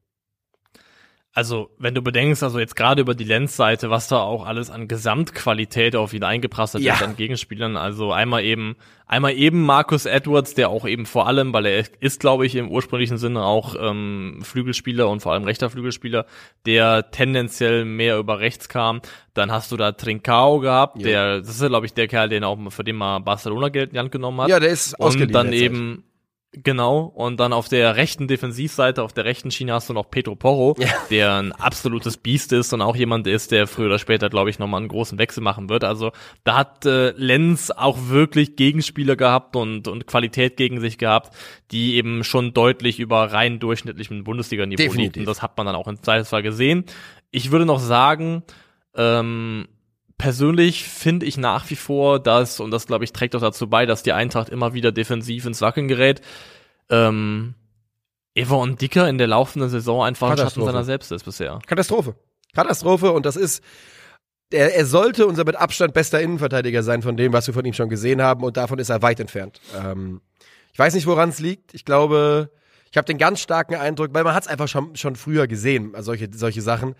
also 1.39 1.71
wenn 1.79 1.95
du 1.95 2.03
bedenkst, 2.03 2.43
also 2.43 2.59
jetzt 2.59 2.75
gerade 2.75 3.01
über 3.01 3.15
die 3.15 3.23
Lens-Seite, 3.23 3.91
was 3.91 4.09
da 4.09 4.19
auch 4.19 4.45
alles 4.45 4.71
an 4.71 4.89
Gesamtqualität 4.89 5.95
auf 5.95 6.13
ihn 6.13 6.25
eingeprasselt 6.25 6.83
ja. 6.83 6.95
ist 6.95 7.03
an 7.05 7.15
Gegenspielern, 7.15 7.77
also 7.77 8.11
einmal 8.11 8.43
eben, 8.43 8.75
einmal 9.07 9.35
eben 9.35 9.65
Marcus 9.65 10.05
Edwards, 10.05 10.55
der 10.55 10.69
auch 10.69 10.85
eben 10.85 11.07
vor 11.07 11.29
allem, 11.29 11.53
weil 11.53 11.67
er 11.67 11.85
ist, 12.01 12.19
glaube 12.19 12.45
ich, 12.45 12.57
im 12.57 12.69
ursprünglichen 12.69 13.19
Sinne 13.19 13.45
auch 13.45 13.77
ähm, 13.81 14.41
Flügelspieler 14.43 15.09
und 15.09 15.21
vor 15.21 15.33
allem 15.33 15.45
rechter 15.45 15.71
Flügelspieler, 15.71 16.27
der 16.67 17.13
tendenziell 17.13 17.85
mehr 17.85 18.19
über 18.19 18.41
rechts 18.41 18.69
kam. 18.69 19.01
Dann 19.33 19.53
hast 19.53 19.71
du 19.71 19.77
da 19.77 19.93
Trincao 19.93 20.59
gehabt, 20.59 20.99
ja. 20.99 21.05
der, 21.05 21.39
das 21.39 21.51
ist 21.51 21.63
ja, 21.63 21.69
glaube 21.69 21.87
ich, 21.87 21.95
der 21.95 22.09
Kerl, 22.09 22.31
den 22.31 22.43
auch 22.43 22.59
für 22.71 22.83
den 22.83 22.97
mal 22.97 23.21
Barcelona 23.21 23.69
Geld 23.69 23.91
in 23.91 23.93
die 23.93 24.01
Hand 24.01 24.11
genommen 24.11 24.41
hat. 24.41 24.49
Ja, 24.49 24.59
der 24.59 24.71
ist 24.71 24.99
Und 24.99 25.33
dann 25.33 25.53
eben 25.53 26.03
Genau, 26.53 27.01
und 27.01 27.39
dann 27.41 27.53
auf 27.53 27.69
der 27.69 27.97
rechten 27.97 28.27
Defensivseite, 28.27 29.03
auf 29.03 29.13
der 29.13 29.27
rechten 29.27 29.51
Schiene 29.51 29.75
hast 29.75 29.91
du 29.91 29.93
noch 29.93 30.11
Pedro 30.11 30.35
Porro, 30.35 30.77
ja. 30.79 30.89
der 31.11 31.35
ein 31.35 31.53
absolutes 31.53 32.17
Biest 32.17 32.55
ist 32.55 32.73
und 32.73 32.81
auch 32.81 32.97
jemand 32.97 33.27
ist, 33.27 33.53
der 33.53 33.67
früher 33.67 33.87
oder 33.87 33.99
später, 33.99 34.31
glaube 34.31 34.49
ich, 34.49 34.59
nochmal 34.59 34.81
einen 34.81 34.89
großen 34.89 35.19
Wechsel 35.19 35.43
machen 35.43 35.69
wird. 35.69 35.85
Also 35.85 36.11
da 36.45 36.57
hat 36.57 36.87
äh, 36.87 37.11
Lenz 37.11 37.71
auch 37.71 38.09
wirklich 38.09 38.57
Gegenspieler 38.57 39.15
gehabt 39.15 39.57
und, 39.57 39.89
und 39.89 40.07
Qualität 40.07 40.57
gegen 40.57 40.81
sich 40.81 40.97
gehabt, 40.97 41.37
die 41.71 41.97
eben 41.97 42.25
schon 42.25 42.55
deutlich 42.55 42.99
über 42.99 43.31
rein 43.31 43.59
durchschnittlichem 43.59 44.25
Bundesliga-Niveau 44.25 44.95
liegen. 44.95 45.27
Das 45.27 45.43
hat 45.43 45.55
man 45.59 45.67
dann 45.67 45.77
auch 45.77 45.87
in 45.87 46.03
Zweifelsfall 46.03 46.43
gesehen. 46.43 46.87
Ich 47.31 47.51
würde 47.51 47.67
noch 47.67 47.81
sagen, 47.81 48.43
ähm, 48.97 49.69
persönlich 50.19 50.85
finde 50.85 51.27
ich 51.27 51.39
nach 51.39 51.71
wie 51.71 51.77
vor, 51.77 52.19
dass, 52.21 52.61
und 52.61 52.71
das 52.73 52.87
glaube 52.87 53.05
ich 53.05 53.13
trägt 53.13 53.35
auch 53.37 53.41
dazu 53.41 53.69
bei, 53.69 53.87
dass 53.87 54.03
die 54.03 54.13
Eintracht 54.13 54.49
immer 54.49 54.75
wieder 54.75 54.93
defensiv 54.93 55.47
ins 55.47 55.61
Wackeln 55.61 55.89
gerät, 55.89 56.21
ähm, 56.91 57.55
Eva 58.35 58.57
und 58.57 58.81
Dicker 58.81 59.09
in 59.09 59.19
der 59.19 59.29
laufenden 59.29 59.71
Saison 59.71 60.05
einfach 60.05 60.31
ein 60.31 60.39
Schatten 60.39 60.65
seiner 60.65 60.85
selbst 60.85 61.11
ist 61.13 61.25
bisher. 61.25 61.61
Katastrophe. 61.67 62.15
Katastrophe 62.55 63.13
und 63.13 63.27
das 63.27 63.37
ist, 63.37 63.63
er, 64.51 64.75
er 64.75 64.87
sollte 64.87 65.27
unser 65.27 65.45
mit 65.45 65.57
Abstand 65.57 65.95
bester 65.95 66.21
Innenverteidiger 66.21 66.83
sein 66.83 67.03
von 67.03 67.17
dem, 67.17 67.33
was 67.33 67.47
wir 67.47 67.55
von 67.55 67.65
ihm 67.65 67.73
schon 67.73 67.89
gesehen 67.89 68.21
haben 68.21 68.43
und 68.43 68.57
davon 68.57 68.79
ist 68.79 68.91
er 68.91 69.03
weit 69.03 69.21
entfernt. 69.21 69.61
Ähm, 69.77 70.21
ich 70.73 70.79
weiß 70.79 70.95
nicht, 70.95 71.07
woran 71.07 71.31
es 71.31 71.39
liegt. 71.39 71.75
Ich 71.75 71.85
glaube, 71.85 72.51
ich 72.91 72.97
habe 72.97 73.07
den 73.07 73.19
ganz 73.19 73.41
starken 73.41 73.75
Eindruck, 73.75 74.11
weil 74.15 74.25
man 74.25 74.35
hat 74.35 74.45
es 74.45 74.49
einfach 74.49 74.69
schon, 74.69 74.97
schon 74.97 75.17
früher 75.17 75.47
gesehen, 75.47 75.95
solche, 75.99 76.29
solche 76.33 76.63
Sachen. 76.63 76.95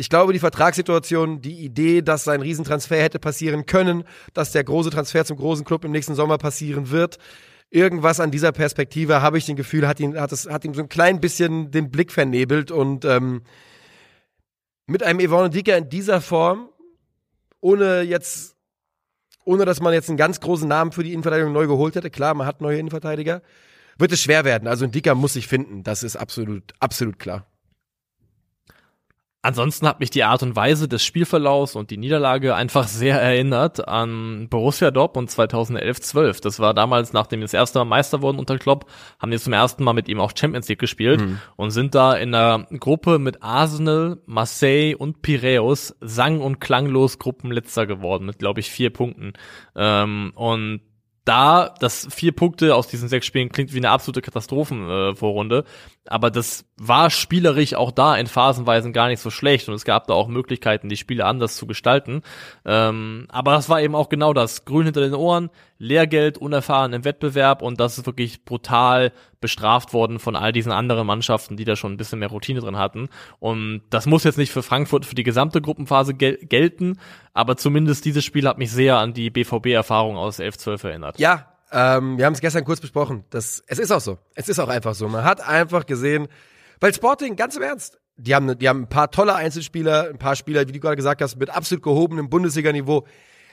Ich 0.00 0.08
glaube, 0.08 0.32
die 0.32 0.38
Vertragssituation, 0.38 1.42
die 1.42 1.62
Idee, 1.62 2.00
dass 2.00 2.24
sein 2.24 2.40
Riesentransfer 2.40 2.96
hätte 2.96 3.18
passieren 3.18 3.66
können, 3.66 4.04
dass 4.32 4.50
der 4.50 4.64
große 4.64 4.88
Transfer 4.88 5.26
zum 5.26 5.36
großen 5.36 5.62
Club 5.66 5.84
im 5.84 5.92
nächsten 5.92 6.14
Sommer 6.14 6.38
passieren 6.38 6.90
wird, 6.90 7.18
irgendwas 7.68 8.18
an 8.18 8.30
dieser 8.30 8.50
Perspektive, 8.50 9.20
habe 9.20 9.36
ich 9.36 9.44
den 9.44 9.56
Gefühl, 9.56 9.86
hat 9.86 10.00
ihn, 10.00 10.18
hat 10.18 10.32
es, 10.32 10.48
hat 10.48 10.64
ihm 10.64 10.72
so 10.72 10.80
ein 10.80 10.88
klein 10.88 11.20
bisschen 11.20 11.70
den 11.70 11.90
Blick 11.90 12.12
vernebelt 12.12 12.70
und 12.70 13.04
ähm, 13.04 13.42
mit 14.86 15.02
einem 15.02 15.20
Yvonne 15.20 15.50
Dicker 15.50 15.76
in 15.76 15.90
dieser 15.90 16.22
Form, 16.22 16.70
ohne 17.60 18.00
jetzt, 18.00 18.56
ohne 19.44 19.66
dass 19.66 19.82
man 19.82 19.92
jetzt 19.92 20.08
einen 20.08 20.16
ganz 20.16 20.40
großen 20.40 20.66
Namen 20.66 20.92
für 20.92 21.04
die 21.04 21.12
Innenverteidigung 21.12 21.52
neu 21.52 21.66
geholt 21.66 21.94
hätte, 21.94 22.08
klar, 22.08 22.32
man 22.32 22.46
hat 22.46 22.62
neue 22.62 22.78
Innenverteidiger, 22.78 23.42
wird 23.98 24.12
es 24.12 24.22
schwer 24.22 24.46
werden. 24.46 24.66
Also 24.66 24.86
ein 24.86 24.92
Dicker 24.92 25.14
muss 25.14 25.34
sich 25.34 25.46
finden, 25.46 25.82
das 25.82 26.02
ist 26.02 26.16
absolut, 26.16 26.72
absolut 26.78 27.18
klar. 27.18 27.49
Ansonsten 29.42 29.86
hat 29.86 30.00
mich 30.00 30.10
die 30.10 30.22
Art 30.22 30.42
und 30.42 30.54
Weise 30.54 30.86
des 30.86 31.02
Spielverlaufs 31.02 31.74
und 31.74 31.90
die 31.90 31.96
Niederlage 31.96 32.54
einfach 32.54 32.86
sehr 32.86 33.20
erinnert 33.22 33.88
an 33.88 34.48
Borussia 34.50 34.90
Dortmund 34.90 35.30
2011-12. 35.30 36.42
Das 36.42 36.60
war 36.60 36.74
damals, 36.74 37.14
nachdem 37.14 37.40
wir 37.40 37.44
das 37.44 37.54
erste 37.54 37.78
Mal 37.78 37.86
Meister 37.86 38.20
wurden 38.20 38.38
unter 38.38 38.58
Klopp, 38.58 38.84
haben 39.18 39.32
wir 39.32 39.40
zum 39.40 39.54
ersten 39.54 39.82
Mal 39.82 39.94
mit 39.94 40.08
ihm 40.08 40.20
auch 40.20 40.32
Champions 40.36 40.68
League 40.68 40.78
gespielt 40.78 41.22
mhm. 41.22 41.40
und 41.56 41.70
sind 41.70 41.94
da 41.94 42.14
in 42.14 42.34
einer 42.34 42.66
Gruppe 42.78 43.18
mit 43.18 43.42
Arsenal, 43.42 44.18
Marseille 44.26 44.94
und 44.94 45.22
Piraeus 45.22 45.96
sang- 46.02 46.42
und 46.42 46.60
klanglos 46.60 47.18
Gruppenletzter 47.18 47.86
geworden 47.86 48.26
mit, 48.26 48.38
glaube 48.38 48.60
ich, 48.60 48.70
vier 48.70 48.90
Punkten. 48.90 49.32
Ähm, 49.74 50.32
und 50.34 50.82
da, 51.24 51.72
das 51.78 52.08
vier 52.10 52.32
Punkte 52.32 52.74
aus 52.74 52.88
diesen 52.88 53.08
sechs 53.08 53.26
Spielen 53.26 53.50
klingt 53.50 53.72
wie 53.72 53.78
eine 53.78 53.90
absolute 53.90 54.22
Katastrophenvorrunde, 54.22 55.58
äh, 55.58 55.64
aber 56.10 56.30
das 56.32 56.64
war 56.76 57.08
spielerisch 57.08 57.74
auch 57.74 57.92
da 57.92 58.16
in 58.16 58.26
Phasenweisen 58.26 58.92
gar 58.92 59.06
nicht 59.06 59.20
so 59.20 59.30
schlecht 59.30 59.68
und 59.68 59.74
es 59.74 59.84
gab 59.84 60.08
da 60.08 60.14
auch 60.14 60.26
Möglichkeiten, 60.26 60.88
die 60.88 60.96
Spiele 60.96 61.24
anders 61.24 61.56
zu 61.56 61.68
gestalten. 61.68 62.22
Ähm, 62.64 63.26
aber 63.28 63.52
das 63.52 63.68
war 63.68 63.80
eben 63.80 63.94
auch 63.94 64.08
genau 64.08 64.32
das. 64.34 64.64
Grün 64.64 64.86
hinter 64.86 65.02
den 65.02 65.14
Ohren, 65.14 65.50
Lehrgeld, 65.78 66.36
unerfahren 66.36 66.92
im 66.94 67.04
Wettbewerb 67.04 67.62
und 67.62 67.78
das 67.78 67.96
ist 67.96 68.06
wirklich 68.06 68.44
brutal 68.44 69.12
bestraft 69.40 69.92
worden 69.92 70.18
von 70.18 70.34
all 70.34 70.52
diesen 70.52 70.72
anderen 70.72 71.06
Mannschaften, 71.06 71.56
die 71.56 71.64
da 71.64 71.76
schon 71.76 71.92
ein 71.92 71.96
bisschen 71.96 72.18
mehr 72.18 72.28
Routine 72.28 72.58
drin 72.58 72.76
hatten. 72.76 73.08
Und 73.38 73.82
das 73.90 74.06
muss 74.06 74.24
jetzt 74.24 74.36
nicht 74.36 74.50
für 74.50 74.64
Frankfurt 74.64 75.06
für 75.06 75.14
die 75.14 75.22
gesamte 75.22 75.62
Gruppenphase 75.62 76.14
gel 76.14 76.38
gelten, 76.38 76.98
aber 77.34 77.56
zumindest 77.56 78.04
dieses 78.04 78.24
Spiel 78.24 78.48
hat 78.48 78.58
mich 78.58 78.72
sehr 78.72 78.98
an 78.98 79.14
die 79.14 79.30
BVB-Erfahrung 79.30 80.16
aus 80.16 80.40
11-12 80.40 80.88
erinnert. 80.88 81.20
Ja, 81.20 81.46
ähm, 81.72 82.18
wir 82.18 82.26
haben 82.26 82.32
es 82.32 82.40
gestern 82.40 82.64
kurz 82.64 82.80
besprochen. 82.80 83.24
Das, 83.30 83.62
es 83.66 83.78
ist 83.78 83.90
auch 83.90 84.00
so. 84.00 84.18
Es 84.34 84.48
ist 84.48 84.58
auch 84.58 84.68
einfach 84.68 84.94
so. 84.94 85.08
Man 85.08 85.24
hat 85.24 85.46
einfach 85.46 85.86
gesehen, 85.86 86.28
weil 86.80 86.94
Sporting, 86.94 87.36
ganz 87.36 87.56
im 87.56 87.62
Ernst, 87.62 87.98
die 88.16 88.34
haben, 88.34 88.58
die 88.58 88.68
haben 88.68 88.82
ein 88.82 88.88
paar 88.88 89.10
tolle 89.10 89.34
Einzelspieler, 89.34 90.08
ein 90.08 90.18
paar 90.18 90.36
Spieler, 90.36 90.66
wie 90.68 90.72
du 90.72 90.80
gerade 90.80 90.96
gesagt 90.96 91.22
hast, 91.22 91.36
mit 91.36 91.50
absolut 91.50 91.82
gehobenem 91.82 92.28
Bundesliga-Niveau. 92.28 93.06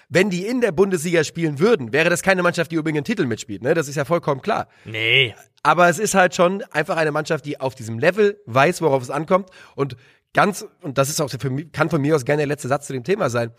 Wenn 0.10 0.30
die 0.30 0.46
in 0.46 0.62
der 0.62 0.72
Bundesliga 0.72 1.24
spielen 1.24 1.60
würden, 1.60 1.92
wäre 1.92 2.10
das 2.10 2.24
keine 2.24 2.42
Mannschaft, 2.42 2.72
die 2.72 2.76
übrigens 2.76 3.00
einen 3.00 3.06
Titel 3.06 3.26
mitspielt. 3.26 3.62
Ne? 3.62 3.74
Das 3.74 3.88
ist 3.88 3.96
ja 3.96 4.06
vollkommen 4.06 4.42
klar. 4.42 4.68
Nee. 4.86 5.36
Aber 5.64 5.90
es 5.90 6.00
ist 6.00 6.16
halt 6.16 6.34
schon 6.34 6.64
einfach 6.72 6.96
eine 6.96 7.12
Mannschaft, 7.12 7.46
die 7.46 7.60
auf 7.60 7.76
diesem 7.76 8.00
Level 8.00 8.42
weiß, 8.46 8.82
worauf 8.82 9.04
es 9.04 9.10
ankommt. 9.10 9.50
Und 9.76 9.98
ganz, 10.34 10.66
und 10.82 10.98
das 10.98 11.10
ist 11.10 11.20
auch 11.20 11.30
für 11.30 11.50
mich, 11.50 11.72
kann 11.74 11.90
von 11.90 12.02
mir 12.02 12.16
aus 12.16 12.24
gerne 12.24 12.42
der 12.42 12.48
letzte 12.48 12.70
Satz 12.70 12.88
zu 12.88 12.94
dem 12.94 13.04
Thema 13.04 13.30
sein, 13.30 13.52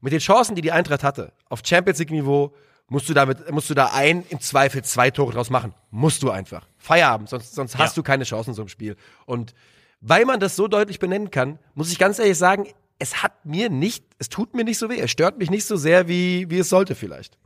mit 0.00 0.12
den 0.12 0.20
Chancen, 0.20 0.54
die 0.54 0.60
die 0.60 0.72
Eintracht 0.72 1.02
hatte, 1.02 1.32
auf 1.48 1.62
Champions 1.64 1.98
League 1.98 2.10
Niveau, 2.10 2.54
musst 2.88 3.08
du 3.08 3.14
damit, 3.14 3.50
musst 3.50 3.70
du 3.70 3.74
da 3.74 3.86
ein, 3.92 4.24
im 4.28 4.40
Zweifel 4.40 4.82
zwei 4.84 5.10
Tore 5.10 5.32
draus 5.32 5.50
machen. 5.50 5.74
Musst 5.90 6.22
du 6.22 6.30
einfach. 6.30 6.66
Feierabend, 6.78 7.28
sonst, 7.28 7.54
sonst 7.54 7.78
hast 7.78 7.96
Ja. 7.96 8.02
du 8.02 8.04
keine 8.04 8.24
Chancen 8.24 8.50
in 8.50 8.54
so 8.54 8.62
einem 8.62 8.68
Spiel. 8.68 8.96
Und 9.26 9.54
weil 10.00 10.24
man 10.26 10.38
das 10.40 10.54
so 10.56 10.68
deutlich 10.68 10.98
benennen 10.98 11.30
kann, 11.30 11.58
muss 11.74 11.90
ich 11.90 11.98
ganz 11.98 12.18
ehrlich 12.18 12.36
sagen, 12.38 12.68
es 12.98 13.22
hat 13.22 13.44
mir 13.46 13.70
nicht, 13.70 14.04
es 14.18 14.28
tut 14.28 14.54
mir 14.54 14.64
nicht 14.64 14.78
so 14.78 14.88
weh. 14.90 15.00
Es 15.00 15.10
stört 15.10 15.38
mich 15.38 15.50
nicht 15.50 15.64
so 15.64 15.76
sehr, 15.76 16.08
wie, 16.08 16.48
wie 16.50 16.58
es 16.58 16.68
sollte 16.68 16.94
vielleicht. 16.94 17.38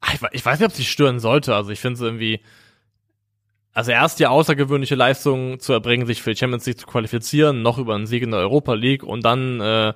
Ah, 0.00 0.08
Ich, 0.14 0.22
we- 0.22 0.28
ich 0.32 0.44
weiß 0.44 0.58
nicht, 0.58 0.68
ob 0.68 0.74
sie 0.74 0.84
stören 0.84 1.20
sollte. 1.20 1.54
Also 1.54 1.70
ich 1.70 1.80
finde 1.80 1.94
es 1.96 2.00
irgendwie. 2.00 2.40
Also 3.74 3.90
erst 3.90 4.18
die 4.20 4.26
außergewöhnliche 4.26 4.94
Leistung 4.96 5.58
zu 5.58 5.72
erbringen, 5.72 6.06
sich 6.06 6.20
für 6.22 6.32
die 6.32 6.36
Champions 6.38 6.66
League 6.66 6.78
zu 6.78 6.86
qualifizieren, 6.86 7.62
noch 7.62 7.78
über 7.78 7.94
einen 7.94 8.06
Sieg 8.06 8.22
in 8.22 8.30
der 8.30 8.40
Europa 8.40 8.74
League 8.74 9.02
und 9.02 9.24
dann 9.24 9.60
äh, 9.62 9.94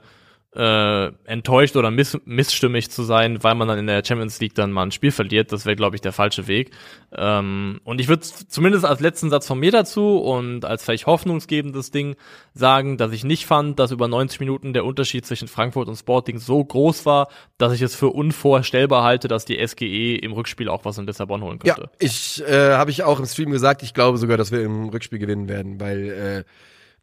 äh, 0.56 1.12
enttäuscht 1.24 1.76
oder 1.76 1.90
miss 1.90 2.18
missstimmig 2.24 2.90
zu 2.90 3.02
sein, 3.02 3.44
weil 3.44 3.54
man 3.54 3.68
dann 3.68 3.78
in 3.78 3.86
der 3.86 4.02
Champions 4.04 4.40
League 4.40 4.54
dann 4.54 4.72
mal 4.72 4.84
ein 4.84 4.90
Spiel 4.90 5.10
verliert, 5.12 5.52
das 5.52 5.66
wäre, 5.66 5.76
glaube 5.76 5.96
ich, 5.96 6.00
der 6.00 6.12
falsche 6.12 6.46
Weg. 6.46 6.70
Ähm, 7.14 7.80
und 7.84 8.00
ich 8.00 8.08
würde 8.08 8.22
zumindest 8.22 8.84
als 8.86 9.00
letzten 9.00 9.28
Satz 9.28 9.46
von 9.46 9.58
mir 9.58 9.70
dazu 9.70 10.18
und 10.18 10.64
als 10.64 10.82
vielleicht 10.84 11.06
hoffnungsgebendes 11.06 11.90
Ding 11.90 12.16
sagen, 12.54 12.96
dass 12.96 13.12
ich 13.12 13.22
nicht 13.22 13.44
fand, 13.46 13.78
dass 13.78 13.90
über 13.90 14.08
90 14.08 14.40
Minuten 14.40 14.72
der 14.72 14.84
Unterschied 14.86 15.26
zwischen 15.26 15.46
Frankfurt 15.46 15.88
und 15.88 15.96
Sporting 15.96 16.38
so 16.38 16.64
groß 16.64 17.04
war, 17.04 17.28
dass 17.58 17.74
ich 17.74 17.82
es 17.82 17.94
für 17.94 18.08
unvorstellbar 18.08 19.04
halte, 19.04 19.28
dass 19.28 19.44
die 19.44 19.64
SGE 19.66 20.16
im 20.16 20.32
Rückspiel 20.32 20.68
auch 20.70 20.84
was 20.86 20.96
in 20.96 21.06
Lissabon 21.06 21.42
holen 21.42 21.58
Ja, 21.64 21.74
könnte. 21.74 21.90
ich 21.98 22.42
äh, 22.48 22.72
habe 22.72 22.90
ich 22.90 23.02
auch 23.02 23.18
im 23.18 23.26
Stream 23.26 23.50
gesagt, 23.50 23.82
ich 23.82 23.92
glaube 23.92 24.16
sogar, 24.18 24.36
dass 24.38 24.52
wir 24.52 24.62
im 24.62 24.88
Rückspiel 24.88 25.18
gewinnen 25.18 25.48
werden, 25.48 25.78
weil 25.80 26.08
äh, 26.08 26.44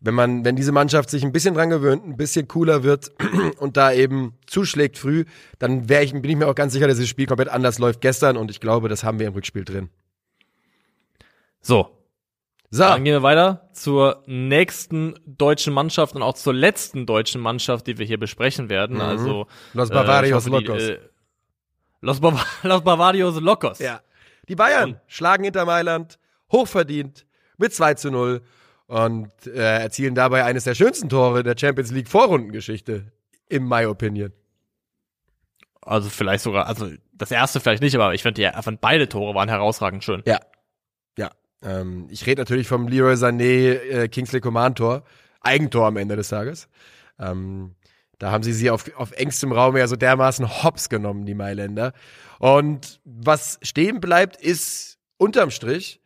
wenn 0.04 0.14
man, 0.14 0.44
wenn 0.46 0.56
diese 0.56 0.72
Mannschaft 0.72 1.10
sich 1.10 1.24
ein 1.24 1.32
bisschen 1.32 1.56
dran 1.56 1.70
gewöhnt, 1.70 2.06
ein 2.06 2.18
bisschen 2.18 2.48
cooler 2.48 2.84
wird 2.84 3.12
und 3.58 3.78
da 3.78 3.92
eben 3.94 4.34
zuschlägt 4.46 4.98
früh, 4.98 5.26
dann 5.60 5.88
wär 5.90 6.04
ich, 6.04 6.12
bin 6.12 6.26
ich 6.30 6.36
mir 6.36 6.48
auch 6.48 6.56
ganz 6.56 6.74
sicher, 6.74 6.88
dass 6.88 6.98
dieses 6.98 7.10
Spiel 7.10 7.26
komplett 7.26 7.50
anders 7.50 7.80
läuft 7.80 8.02
gestern 8.02 8.38
und 8.38 8.52
ich 8.52 8.60
glaube, 8.60 8.90
das 8.90 9.04
haben 9.04 9.18
wir 9.20 9.28
im 9.28 9.34
Rückspiel 9.34 9.64
drin. 9.64 9.90
So, 11.62 11.90
So, 12.70 12.84
Dann 12.84 13.04
gehen 13.06 13.14
wir 13.14 13.24
weiter 13.24 13.70
zur 13.72 14.24
nächsten 14.26 15.16
deutschen 15.26 15.74
Mannschaft 15.74 16.16
und 16.16 16.22
auch 16.22 16.34
zur 16.34 16.54
letzten 16.54 17.06
deutschen 17.06 17.40
Mannschaft, 17.40 17.88
die 17.88 17.98
wir 17.98 18.06
hier 18.06 18.20
besprechen 18.20 18.68
werden. 18.70 18.98
Mhm. 18.98 19.02
Also 19.04 19.48
Los 19.74 19.90
äh, 19.90 19.94
Bavarios 19.94 20.46
ich 20.46 20.52
hoffe, 20.52 20.62
die, 20.62 20.68
Locos. 20.68 20.84
äh, 20.84 21.00
Los, 22.02 22.20
Bav 22.20 22.46
Los 22.64 22.84
Bavarios 22.84 23.40
Locos. 23.40 23.80
ja. 23.80 24.02
Die 24.50 24.56
Bayern 24.56 25.00
schlagen 25.08 25.46
Inter 25.46 25.64
Mailand 25.66 26.20
hochverdient 26.52 27.26
mit 27.58 27.74
2 27.74 27.94
zu 27.94 28.12
0 28.12 28.42
und 28.94 29.32
äh, 29.48 29.80
erzielen 29.82 30.14
dabei 30.14 30.44
eines 30.44 30.66
der 30.66 30.76
schönsten 30.76 31.10
Tore 31.10 31.42
der 31.42 31.56
Champions 31.58 31.90
League 31.90 32.08
Vorrundengeschichte, 32.08 33.12
in 33.50 33.68
my 33.68 33.86
opinion. 33.88 34.32
Also 35.82 36.10
vielleicht 36.10 36.44
sogar, 36.44 36.68
also 36.68 36.92
das 37.12 37.32
erste 37.32 37.60
vielleicht 37.60 37.82
nicht, 37.82 37.96
aber 37.96 38.14
ich 38.14 38.22
finde, 38.22 38.42
die 38.42 38.62
fand 38.62 38.82
beide 38.82 39.10
Tore 39.10 39.34
waren 39.34 39.50
herausragend 39.50 40.04
schön. 40.04 40.22
Ja. 40.28 40.40
Ja. 41.18 41.32
Ähm, 41.64 42.06
ich 42.12 42.28
rede 42.28 42.42
natürlich 42.42 42.68
vom 42.68 42.88
Leroy 42.88 43.16
Sané 43.16 43.80
äh, 43.80 44.08
Kingsley 44.10 44.42
Coman 44.42 44.76
Tor. 44.76 45.04
Eigentor 45.42 45.88
am 45.88 45.98
Ende 45.98 46.16
des 46.16 46.28
Tages. 46.28 46.70
Ähm, 47.18 47.74
da 48.20 48.30
haben 48.30 48.44
sie 48.44 48.54
sie 48.54 48.70
auf, 48.70 48.96
auf 48.96 49.12
engstem 49.14 49.52
Raum 49.52 49.76
ja 49.76 49.88
so 49.88 49.96
dermaßen 49.96 50.64
hops 50.64 50.90
genommen, 50.90 51.26
die 51.26 51.34
Mailänder. 51.34 51.94
Und 52.38 53.02
was 53.06 53.58
stehen 53.64 54.00
bleibt, 54.00 54.40
ist 54.40 55.00
unterm 55.18 55.50
Strich, 55.50 56.00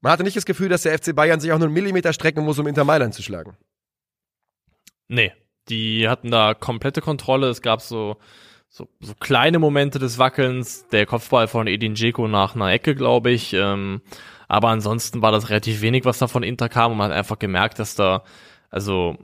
man 0.00 0.12
hatte 0.12 0.22
nicht 0.22 0.36
das 0.36 0.46
Gefühl, 0.46 0.68
dass 0.68 0.82
der 0.82 0.96
FC 0.98 1.14
Bayern 1.14 1.40
sich 1.40 1.52
auch 1.52 1.58
nur 1.58 1.66
einen 1.66 1.74
Millimeter 1.74 2.12
strecken 2.12 2.44
muss, 2.44 2.58
um 2.58 2.66
Inter 2.66 2.84
Mailand 2.84 3.14
zu 3.14 3.22
schlagen. 3.22 3.56
Nee, 5.08 5.32
die 5.68 6.08
hatten 6.08 6.30
da 6.30 6.54
komplette 6.54 7.00
Kontrolle. 7.00 7.48
Es 7.48 7.62
gab 7.62 7.80
so, 7.80 8.16
so, 8.68 8.88
so 9.00 9.14
kleine 9.14 9.58
Momente 9.58 9.98
des 9.98 10.18
Wackelns. 10.18 10.86
Der 10.88 11.06
Kopfball 11.06 11.48
von 11.48 11.66
Edin 11.66 11.94
Dzeko 11.94 12.28
nach 12.28 12.54
einer 12.54 12.70
Ecke, 12.70 12.94
glaube 12.94 13.30
ich. 13.30 13.54
Ähm, 13.54 14.02
aber 14.46 14.68
ansonsten 14.68 15.22
war 15.22 15.32
das 15.32 15.50
relativ 15.50 15.80
wenig, 15.80 16.04
was 16.04 16.18
da 16.18 16.26
von 16.26 16.42
Inter 16.42 16.68
kam. 16.68 16.92
Und 16.92 16.98
man 16.98 17.10
hat 17.10 17.16
einfach 17.16 17.38
gemerkt, 17.38 17.78
dass 17.78 17.94
da, 17.94 18.22
also 18.70 19.16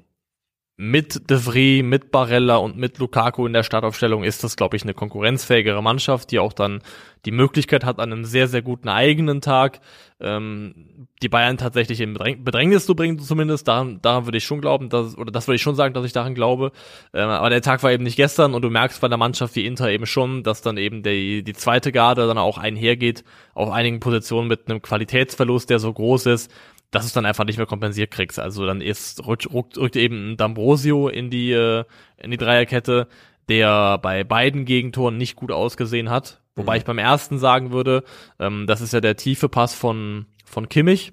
mit 0.77 1.31
De 1.31 1.39
Vries, 1.39 1.85
mit 1.85 2.11
Barella 2.11 2.57
und 2.57 2.77
mit 2.77 2.99
Lukaku 2.99 3.47
in 3.47 3.53
der 3.53 3.63
Startaufstellung 3.63 4.25
ist 4.25 4.43
das, 4.43 4.57
glaube 4.57 4.77
ich, 4.77 4.83
eine 4.83 4.95
konkurrenzfähigere 4.95 5.83
Mannschaft, 5.83 6.33
die 6.33 6.41
auch 6.41 6.53
dann 6.53 6.83
die 7.27 7.31
Möglichkeit 7.31 7.85
hat, 7.85 8.01
an 8.01 8.13
einem 8.13 8.25
sehr, 8.25 8.49
sehr 8.49 8.61
guten 8.61 8.89
eigenen 8.89 9.41
Tag 9.41 9.81
ähm, 10.21 11.07
die 11.23 11.29
Bayern 11.29 11.59
tatsächlich 11.59 12.01
in 12.01 12.15
Bedräng 12.15 12.43
Bedrängnis 12.45 12.87
zu 12.87 12.97
bringen, 12.97 13.19
zumindest. 13.21 13.69
Daran, 13.69 14.01
daran 14.03 14.27
würde 14.27 14.39
ich 14.39 14.45
schon 14.45 14.61
glauben, 14.61 14.89
dass, 14.89 15.17
oder 15.17 15.31
das 15.31 15.47
würde 15.47 15.57
ich 15.57 15.63
schon 15.63 15.77
sagen, 15.77 15.95
dass 15.95 16.05
ich 16.05 16.13
daran 16.13 16.35
glaube. 16.35 16.73
Ähm, 17.13 17.29
aber 17.29 17.51
der 17.51 17.63
Tag 17.63 17.83
war 17.85 17.93
eben 17.93 18.05
nicht 18.05 18.17
gestern 18.17 18.53
und 18.53 18.63
du 18.63 18.71
merkst 18.71 19.01
bei 19.01 19.07
einer 19.07 19.17
Mannschaft 19.17 19.55
wie 19.55 19.67
Inter 19.67 19.91
eben 19.91 20.07
schon, 20.07 20.43
dass 20.43 20.61
dann 20.61 20.77
eben 20.77 21.03
die, 21.03 21.45
die 21.45 21.55
zweite 21.55 21.93
Garde 21.93 22.27
dann 22.27 22.39
auch 22.39 22.59
einhergeht, 22.59 23.25
auf 23.55 23.71
einigen 23.71 24.01
Positionen 24.01 24.49
mit 24.49 24.69
einem 24.69 24.83
Qualitätsverlust, 24.83 25.71
der 25.71 25.79
so 25.79 25.93
groß 25.93 26.27
ist, 26.27 26.51
dass 26.95 27.03
du 27.03 27.07
es 27.09 27.13
dann 27.13 27.27
einfach 27.27 27.45
nicht 27.45 27.57
mehr 27.57 27.67
kompensiert 27.67 28.13
kriegst. 28.13 28.39
Also 28.39 28.65
dann 28.67 28.81
ist 28.81 29.27
rückt, 29.27 29.53
rückt, 29.53 29.77
rückt 29.77 29.97
eben 29.97 30.31
ein 30.31 30.37
D'Ambrosio 30.37 31.09
in 31.09 31.29
die 31.29 31.51
äh, 31.51 31.85
in 32.17 32.31
die 32.31 32.37
Dreierkette, 32.37 33.09
der 33.49 33.99
bei 33.99 34.23
beiden 34.23 34.65
Gegentoren 34.65 35.17
nicht 35.17 35.35
gut 35.35 35.51
ausgesehen 35.51 36.09
hat. 36.09 36.41
Wobei 36.55 36.77
ich 36.77 36.85
beim 36.85 36.99
ersten 36.99 37.39
sagen 37.39 37.73
würde, 37.73 38.05
ähm, 38.39 38.69
das 38.69 38.81
ist 38.81 38.93
ja 38.93 39.01
der 39.01 39.17
tiefe 39.17 39.49
Pass 39.49 39.75
von 39.75 40.27
von 40.45 40.69
Kimmich 40.69 41.13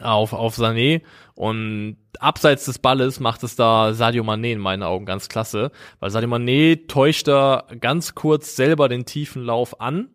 auf 0.00 0.32
auf 0.32 0.56
Sané 0.56 1.02
und 1.34 1.96
abseits 2.18 2.64
des 2.64 2.80
Balles 2.80 3.20
macht 3.20 3.44
es 3.44 3.54
da 3.54 3.94
Sadio 3.94 4.24
Mané 4.24 4.52
in 4.52 4.58
meinen 4.58 4.82
Augen 4.82 5.06
ganz 5.06 5.28
klasse, 5.28 5.70
weil 6.00 6.10
Sadio 6.10 6.28
Mané 6.28 6.88
täuscht 6.88 7.28
da 7.28 7.68
ganz 7.78 8.16
kurz 8.16 8.56
selber 8.56 8.88
den 8.88 9.04
tiefen 9.04 9.44
Lauf 9.44 9.80
an 9.80 10.08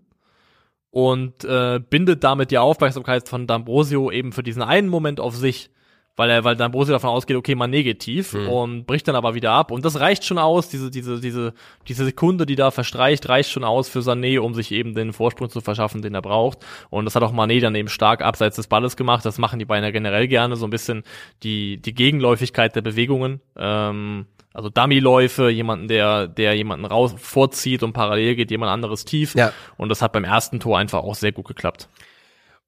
und 0.98 1.44
äh, 1.44 1.80
bindet 1.80 2.24
damit 2.24 2.50
die 2.50 2.58
Aufmerksamkeit 2.58 3.30
von 3.30 3.46
D'Ambrosio 3.46 4.12
eben 4.12 4.32
für 4.32 4.42
diesen 4.42 4.64
einen 4.64 4.88
Moment 4.88 5.20
auf 5.20 5.36
sich, 5.36 5.70
weil 6.16 6.32
er, 6.32 6.44
weil 6.44 6.56
D'Ambrosio 6.56 6.90
davon 6.94 7.12
ausgeht, 7.12 7.38
okay, 7.38 7.54
Mané 7.54 7.84
geht 7.84 8.00
tief 8.00 8.34
und 8.34 8.88
bricht 8.88 9.08
dann 9.08 9.16
aber 9.16 9.36
wieder 9.36 9.52
ab. 9.52 9.70
Und 9.70 9.86
das 9.86 10.00
reicht 10.00 10.26
schon 10.26 10.40
aus, 10.40 10.70
diese, 10.70 10.90
diese, 10.90 11.20
diese, 11.20 11.54
diese 11.88 12.04
Sekunde, 12.04 12.48
die 12.48 12.56
da 12.56 12.72
verstreicht, 12.72 13.30
reicht 13.30 13.52
schon 13.52 13.64
aus 13.64 13.90
für 13.90 14.00
Sané, 14.00 14.40
um 14.40 14.56
sich 14.56 14.72
eben 14.72 14.96
den 14.96 15.14
Vorsprung 15.14 15.52
zu 15.52 15.62
verschaffen, 15.62 16.02
den 16.02 16.16
er 16.16 16.24
braucht. 16.24 16.66
Und 16.90 17.06
das 17.06 17.14
hat 17.14 17.22
auch 17.22 17.32
Mané 17.32 17.62
dann 17.62 17.76
eben 17.76 17.90
stark 17.90 18.24
abseits 18.24 18.56
des 18.56 18.66
Balles 18.66 18.98
gemacht, 18.98 19.24
das 19.24 19.38
machen 19.38 19.60
die 19.60 19.66
Beine 19.66 19.86
ja 19.86 19.92
generell 19.92 20.28
gerne, 20.28 20.56
so 20.56 20.66
ein 20.66 20.72
bisschen 20.72 21.04
die, 21.44 21.80
die 21.80 21.94
Gegenläufigkeit 21.94 22.76
der 22.76 22.82
Bewegungen, 22.82 23.40
ähm, 23.56 24.26
also 24.58 24.70
Dummy-Läufe, 24.70 25.50
jemanden, 25.50 25.88
der, 25.88 26.28
der 26.28 26.56
jemanden 26.56 26.86
raus 26.86 27.14
vorzieht 27.16 27.84
und 27.84 27.94
parallel 27.94 28.36
geht 28.36 28.50
jemand 28.50 28.72
anderes 28.72 29.06
tief. 29.06 29.36
Ja. 29.36 29.54
Und 29.78 29.90
das 29.90 30.02
hat 30.02 30.14
beim 30.14 30.24
ersten 30.24 30.60
Tor 30.60 30.80
einfach 30.80 31.04
auch 31.04 31.14
sehr 31.14 31.32
gut 31.32 31.48
geklappt. 31.48 31.88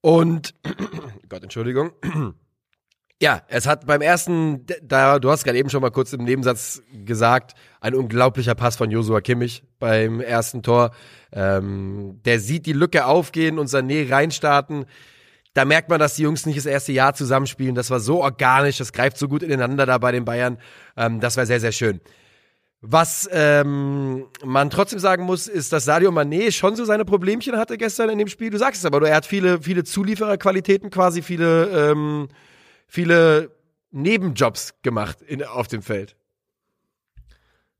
Und 0.00 0.54
Gott, 1.28 1.42
Entschuldigung. 1.42 1.90
Ja, 3.22 3.42
es 3.48 3.66
hat 3.66 3.84
beim 3.84 4.00
ersten, 4.00 4.64
da 4.82 5.18
du 5.18 5.30
hast 5.30 5.44
gerade 5.44 5.58
eben 5.58 5.68
schon 5.68 5.82
mal 5.82 5.90
kurz 5.90 6.14
im 6.14 6.24
Nebensatz 6.24 6.82
gesagt, 7.04 7.52
ein 7.82 7.94
unglaublicher 7.94 8.54
Pass 8.54 8.76
von 8.76 8.90
Josua 8.90 9.20
Kimmich 9.20 9.62
beim 9.78 10.22
ersten 10.22 10.62
Tor. 10.62 10.92
Ähm, 11.30 12.22
der 12.24 12.40
sieht 12.40 12.64
die 12.64 12.72
Lücke 12.72 13.04
aufgehen 13.04 13.58
und 13.58 13.66
Sané 13.66 14.10
reinstarten. 14.10 14.86
Da 15.54 15.64
merkt 15.64 15.88
man, 15.88 15.98
dass 15.98 16.14
die 16.14 16.22
Jungs 16.22 16.46
nicht 16.46 16.58
das 16.58 16.66
erste 16.66 16.92
Jahr 16.92 17.14
zusammenspielen. 17.14 17.74
Das 17.74 17.90
war 17.90 18.00
so 18.00 18.22
organisch, 18.22 18.78
das 18.78 18.92
greift 18.92 19.18
so 19.18 19.26
gut 19.26 19.42
ineinander 19.42 19.84
da 19.84 19.98
bei 19.98 20.12
den 20.12 20.24
Bayern. 20.24 20.58
Ähm, 20.96 21.20
das 21.20 21.36
war 21.36 21.46
sehr, 21.46 21.60
sehr 21.60 21.72
schön. 21.72 22.00
Was 22.82 23.28
ähm, 23.30 24.26
man 24.42 24.70
trotzdem 24.70 25.00
sagen 25.00 25.24
muss, 25.24 25.48
ist, 25.48 25.72
dass 25.72 25.84
Sadio 25.84 26.10
Mané 26.10 26.50
schon 26.50 26.76
so 26.76 26.84
seine 26.86 27.04
Problemchen 27.04 27.58
hatte 27.58 27.76
gestern 27.76 28.08
in 28.08 28.18
dem 28.18 28.28
Spiel. 28.28 28.48
Du 28.48 28.58
sagst 28.58 28.80
es 28.80 28.86
aber, 28.86 29.06
er 29.06 29.16
hat 29.16 29.26
viele, 29.26 29.60
viele 29.60 29.84
Zuliefererqualitäten, 29.84 30.88
quasi 30.88 31.20
viele, 31.20 31.68
ähm, 31.68 32.28
viele 32.86 33.50
Nebenjobs 33.90 34.74
gemacht 34.82 35.20
in, 35.20 35.44
auf 35.44 35.68
dem 35.68 35.82
Feld. 35.82 36.16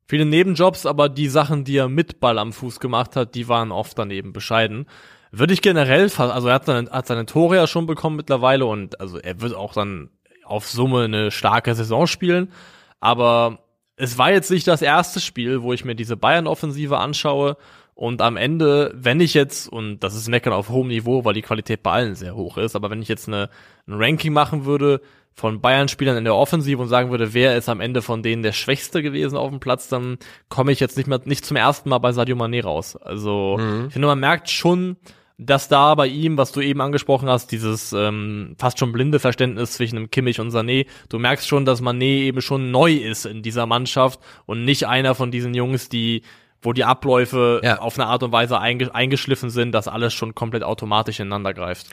Viele 0.07 0.27
Nebenjobs, 0.27 0.85
aber 0.85 1.09
die 1.09 1.29
Sachen, 1.29 1.65
die 1.65 1.77
er 1.77 1.89
mit 1.89 2.21
Ball 2.21 2.37
am 2.37 2.53
Fuß 2.53 2.81
gemacht 2.81 3.17
hat, 3.17 3.35
die 3.35 3.49
waren 3.49 3.73
oft 3.73 3.97
daneben 3.97 4.33
bescheiden. 4.33 4.87
Würde 5.33 5.55
ich 5.55 5.63
generell, 5.63 6.11
also 6.17 6.49
er 6.49 6.55
hat 6.55 6.67
seine, 6.67 6.91
hat 6.91 7.07
seine 7.07 7.27
Tore 7.27 7.57
ja 7.57 7.67
schon 7.67 7.87
bekommen 7.87 8.17
mittlerweile 8.17 8.67
und 8.67 9.01
also 9.01 9.19
er 9.19 9.41
wird 9.41 9.55
auch 9.55 9.73
dann 9.73 10.11
auf 10.45 10.69
Summe 10.69 11.05
eine 11.05 11.31
starke 11.31 11.75
Saison 11.75 12.07
spielen. 12.07 12.53
Aber 12.99 13.61
es 13.97 14.19
war 14.19 14.33
jetzt 14.33 14.51
nicht 14.51 14.67
das 14.67 14.83
erste 14.83 15.21
Spiel, 15.21 15.63
wo 15.63 15.73
ich 15.73 15.85
mir 15.85 15.95
diese 15.95 16.17
Bayern-Offensive 16.17 16.99
anschaue 16.99 17.57
und 17.95 18.23
am 18.23 18.39
Ende, 18.39 18.93
wenn 18.95 19.21
ich 19.21 19.35
jetzt, 19.35 19.69
und 19.69 20.01
das 20.01 20.15
ist 20.15 20.29
Meckern 20.29 20.55
auf 20.55 20.71
hohem 20.71 20.89
Niveau, 20.89 21.25
weil 21.25 21.35
die 21.35 21.43
Qualität 21.43 21.83
bei 21.83 21.93
allen 21.93 22.15
sehr 22.15 22.35
hoch 22.35 22.57
ist, 22.57 22.75
aber 22.75 22.89
wenn 22.89 23.03
ich 23.03 23.09
jetzt 23.09 23.29
eine, 23.29 23.51
ein 23.87 23.95
Ranking 23.95 24.33
machen 24.33 24.65
würde 24.65 25.03
von 25.35 25.61
Bayern-Spielern 25.61 26.17
in 26.17 26.25
der 26.25 26.35
Offensive 26.35 26.81
und 26.81 26.89
sagen 26.89 27.11
würde, 27.11 27.35
wer 27.35 27.57
ist 27.57 27.69
am 27.69 27.81
Ende 27.81 28.01
von 28.03 28.23
denen 28.23 28.43
der 28.43 28.53
Schwächste 28.53 29.03
gewesen 29.03 29.37
auf 29.37 29.51
dem 29.51 29.61
Platz, 29.61 29.89
dann 29.89 30.19
komme 30.49 30.73
ich 30.73 30.81
jetzt 30.81 30.97
nicht 30.97 31.09
mehr, 31.09 31.21
nicht 31.25 31.45
zum 31.45 31.59
ersten 31.59 31.91
Mal 31.91 31.99
bei 31.99 32.13
Sadio 32.13 32.37
Mané 32.37 32.65
raus. 32.65 32.97
Also, 32.97 33.59
ich 33.87 33.93
finde, 33.93 34.09
man 34.09 34.19
merkt 34.19 34.49
schon, 34.49 34.97
dass 35.43 35.69
da 35.69 35.95
bei 35.95 36.07
ihm, 36.07 36.37
was 36.37 36.53
du 36.53 36.61
eben 36.61 36.81
angesprochen 36.81 37.29
hast, 37.29 37.51
dieses 37.53 37.93
ähm, 37.93 38.55
fast 38.59 38.79
schon 38.79 38.93
blinde 38.93 39.19
Verständnis 39.19 39.73
zwischen 39.73 39.97
einem 39.97 40.11
Kimmich 40.11 40.39
und 40.41 40.51
Sané, 40.53 40.87
du 41.09 41.19
merkst 41.19 41.49
schon, 41.49 41.65
dass 41.65 41.83
Mané 41.83 42.25
eben 42.25 42.43
schon 42.43 42.71
neu 42.71 42.93
ist 42.93 43.25
in 43.27 43.43
dieser 43.43 43.67
Mannschaft 43.67 44.21
und 44.47 44.65
nicht 44.65 44.87
einer 44.87 45.15
von 45.15 45.31
diesen 45.31 45.55
Jungs, 45.55 45.89
die 45.89 46.23
wo 46.63 46.75
die 46.75 46.85
Abläufe 46.85 47.63
Ja. 47.65 47.79
auf 47.79 47.99
eine 47.99 48.07
Art 48.07 48.23
und 48.23 48.33
Weise 48.33 48.59
einge 48.61 48.95
eingeschliffen 48.95 49.49
sind, 49.49 49.73
dass 49.73 49.89
alles 49.89 50.13
schon 50.13 50.35
komplett 50.35 50.63
automatisch 50.63 51.19
ineinander 51.19 51.55
greift. 51.55 51.87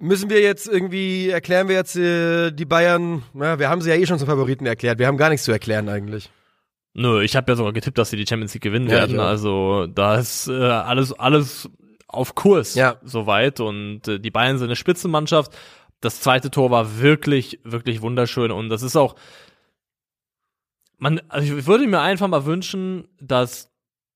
Müssen 0.00 0.30
wir 0.30 0.40
jetzt 0.40 0.66
irgendwie, 0.68 1.28
erklären 1.28 1.68
wir 1.68 1.74
jetzt 1.74 1.96
äh, 1.96 2.52
die 2.52 2.64
Bayern, 2.64 3.24
na, 3.34 3.58
wir 3.58 3.68
haben 3.68 3.80
sie 3.82 3.90
ja 3.90 3.96
eh 3.96 4.06
schon 4.06 4.18
zum 4.18 4.28
Favoriten 4.28 4.64
erklärt, 4.64 4.98
wir 5.00 5.06
haben 5.08 5.16
gar 5.18 5.28
nichts 5.28 5.44
zu 5.44 5.52
erklären 5.52 5.88
eigentlich. 5.88 6.30
Nö, 6.94 7.20
ich 7.22 7.36
habe 7.36 7.50
ja 7.52 7.56
sogar 7.56 7.72
getippt, 7.72 7.98
dass 7.98 8.10
sie 8.10 8.16
die 8.16 8.26
Champions 8.26 8.54
League 8.54 8.62
gewinnen 8.62 8.86
Ja, 8.88 8.94
werden. 8.94 9.20
Also 9.20 9.86
da 9.88 10.16
ist 10.16 10.48
äh, 10.48 10.52
alles 10.52 11.12
alles 11.12 11.68
auf 12.08 12.34
Kurs 12.34 12.74
Ja. 12.74 12.96
soweit 13.02 13.60
und 13.60 14.08
äh, 14.08 14.18
die 14.18 14.30
Bayern 14.30 14.58
sind 14.58 14.68
eine 14.68 14.76
Spitzenmannschaft. 14.76 15.56
Das 16.00 16.20
zweite 16.20 16.50
Tor 16.50 16.70
war 16.70 16.98
wirklich 17.00 17.60
wirklich 17.64 18.02
wunderschön 18.02 18.50
und 18.50 18.68
das 18.70 18.82
ist 18.82 18.96
auch 18.96 19.14
man 20.98 21.20
also 21.28 21.56
ich 21.56 21.66
würde 21.66 21.86
mir 21.86 22.00
einfach 22.00 22.28
mal 22.28 22.44
wünschen, 22.44 23.08
dass 23.20 23.70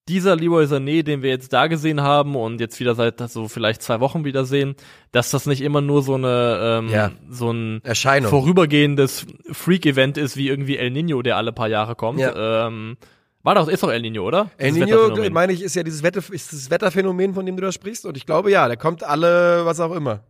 dieser 0.09 0.35
Leroy 0.35 0.65
Sané, 0.65 1.05
den 1.05 1.23
wir 1.23 1.31
jetzt 1.31 1.53
da 1.53 1.69
gesehen 1.69 2.01
haben 2.01 2.35
und 2.35 2.61
jetzt 2.61 2.81
wieder 2.81 2.97
seit 2.97 3.21
so 3.31 3.47
vielleicht 3.47 3.83
zwei 3.83 4.01
Wochen 4.01 4.25
wieder 4.25 4.45
sehen, 4.45 4.75
dass 5.13 5.31
das 5.31 5.47
nicht 5.47 5.61
immer 5.61 5.81
nur 5.81 6.03
so 6.03 6.15
eine 6.15 6.59
ähm, 6.83 6.89
Ja. 6.89 7.13
so 7.31 7.53
ein 7.53 7.81
Erscheinung. 7.85 8.29
vorübergehendes 8.29 9.27
Freak-Event 9.53 10.19
ist, 10.19 10.37
wie 10.37 10.49
irgendwie 10.49 10.77
El 10.77 10.91
Nino, 10.91 11.23
der 11.23 11.37
alle 11.37 11.53
paar 11.53 11.69
Jahre 11.69 11.95
kommt. 11.95 12.19
Ja. 12.19 12.67
Ähm, 12.67 12.97
war 13.43 13.55
doch, 13.55 13.69
ist 13.69 13.83
doch 13.83 13.91
El 13.91 14.03
Nino, 14.03 14.25
oder? 14.25 14.51
El 14.57 14.73
Nino, 14.73 15.31
meine 15.31 15.53
ich, 15.53 15.63
ist 15.63 15.75
ja 15.75 15.83
dieses 15.83 16.03
Wette, 16.03 16.21
ist 16.31 16.53
das 16.53 16.71
Wetterphänomen, 16.71 17.35
von 17.35 17.45
dem 17.45 17.57
du 17.57 17.63
da 17.63 17.73
sprichst. 17.73 18.07
Und 18.07 18.17
ich 18.17 18.27
glaube, 18.27 18.51
ja, 18.51 18.69
der 18.69 18.77
kommt 18.77 19.03
alle, 19.03 19.65
was 19.67 19.81
auch 19.81 19.93
immer. 19.93 20.21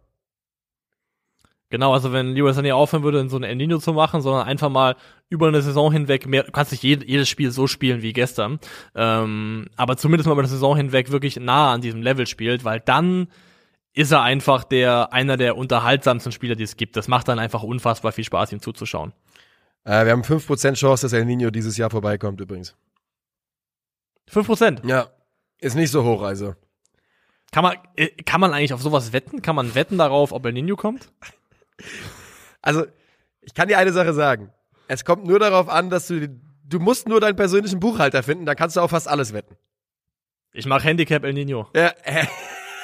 Genau, 1.73 1.95
also 1.95 2.13
wenn 2.13 2.35
Leroy 2.35 2.53
Sané 2.53 2.75
aufhören 2.75 3.03
würde, 3.03 3.27
so 3.31 3.39
ein 3.39 3.45
El 3.45 3.57
Nino 3.57 3.79
zu 3.79 3.95
machen, 3.95 4.21
sondern 4.21 4.47
einfach 4.47 4.69
mal 4.69 4.95
über 5.31 5.49
eine 5.49 5.63
Saison 5.63 5.91
hinweg 5.91 6.27
mehr, 6.27 6.43
du 6.43 6.53
kannst 6.53 6.71
nicht 6.71 6.83
jed 6.83 7.03
jedes 7.09 7.31
Spiel 7.31 7.51
so 7.51 7.67
spielen 7.67 8.03
wie 8.03 8.13
gestern, 8.13 8.61
ähm, 8.95 9.69
aber 9.77 9.97
zumindest 9.97 10.27
mal 10.27 10.35
über 10.35 10.43
eine 10.43 10.51
Saison 10.51 10.77
hinweg 10.77 11.11
wirklich 11.11 11.41
nah 11.41 11.73
an 11.73 11.81
diesem 11.81 12.03
Level 12.03 12.27
spielt, 12.27 12.65
weil 12.67 12.81
dann 12.81 13.29
ist 13.95 14.13
er 14.13 14.21
einfach 14.21 14.65
der, 14.65 15.15
einer 15.15 15.39
der 15.39 15.57
unterhaltsamsten 15.57 16.31
Spieler, 16.31 16.57
die 16.57 16.65
es 16.65 16.77
gibt. 16.77 16.95
Das 16.95 17.09
macht 17.09 17.29
dann 17.29 17.39
einfach 17.39 17.63
unfassbar 17.63 18.13
viel 18.13 18.25
Spaß, 18.25 18.53
ihm 18.53 18.61
zuzuschauen. 18.61 19.15
Äh, 19.85 20.05
wir 20.05 20.13
haben 20.13 20.23
5% 20.23 20.75
Chance, 20.75 21.07
dass 21.07 21.15
El 21.15 21.25
Nino 21.25 21.51
dieses 21.51 21.79
Jahr 21.79 21.89
vorbeikommt 21.89 22.39
übrigens. 22.43 22.77
Fünf 24.29 24.47
Prozent. 24.47 24.83
Ja. 24.85 25.09
Ist 25.59 25.77
nicht 25.77 25.91
so 25.91 26.05
hoch, 26.05 26.23
also. 26.23 26.55
Kann 27.53 27.63
man, 27.63 27.77
äh, 27.97 28.09
kann 28.25 28.41
man 28.41 28.53
eigentlich 28.53 28.73
auf 28.73 28.83
sowas 28.83 29.13
wetten? 29.13 29.43
Kann 29.43 29.55
man 29.55 29.75
wetten 29.75 29.99
darauf, 29.99 30.33
ob 30.33 30.45
El 30.47 30.53
Nino 30.53 30.77
kommt? 30.77 31.09
Also, 32.65 32.87
ich 33.41 33.55
kann 33.55 33.67
dir 33.67 33.77
eine 33.77 33.93
Sache 33.93 34.13
sagen. 34.13 34.53
Es 34.87 35.05
kommt 35.05 35.27
nur 35.27 35.41
darauf 35.41 35.69
an, 35.69 35.91
dass 35.91 36.07
du, 36.07 36.29
du 36.29 36.79
musst 36.79 37.09
nur 37.09 37.21
deinen 37.21 37.35
persönlichen 37.35 37.81
Buchhalter 37.81 38.23
finden, 38.23 38.47
dann 38.47 38.55
kannst 38.55 38.77
du 38.77 38.81
auf 38.81 38.91
fast 38.91 39.09
alles 39.09 39.33
wetten. 39.33 39.57
Ich 40.53 40.67
mach 40.67 40.85
Handicap 40.85 41.25
El 41.25 41.33
Nino. 41.33 41.69
Ja, 41.75 41.93
äh, 42.05 42.27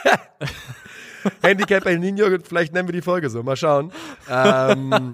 Handicap 1.42 1.86
El 1.86 2.00
Nino, 2.00 2.26
vielleicht 2.42 2.72
nennen 2.72 2.88
wir 2.88 2.92
die 2.92 3.02
Folge 3.02 3.30
so, 3.30 3.44
mal 3.44 3.54
schauen. 3.54 3.92
Ähm, 4.28 5.12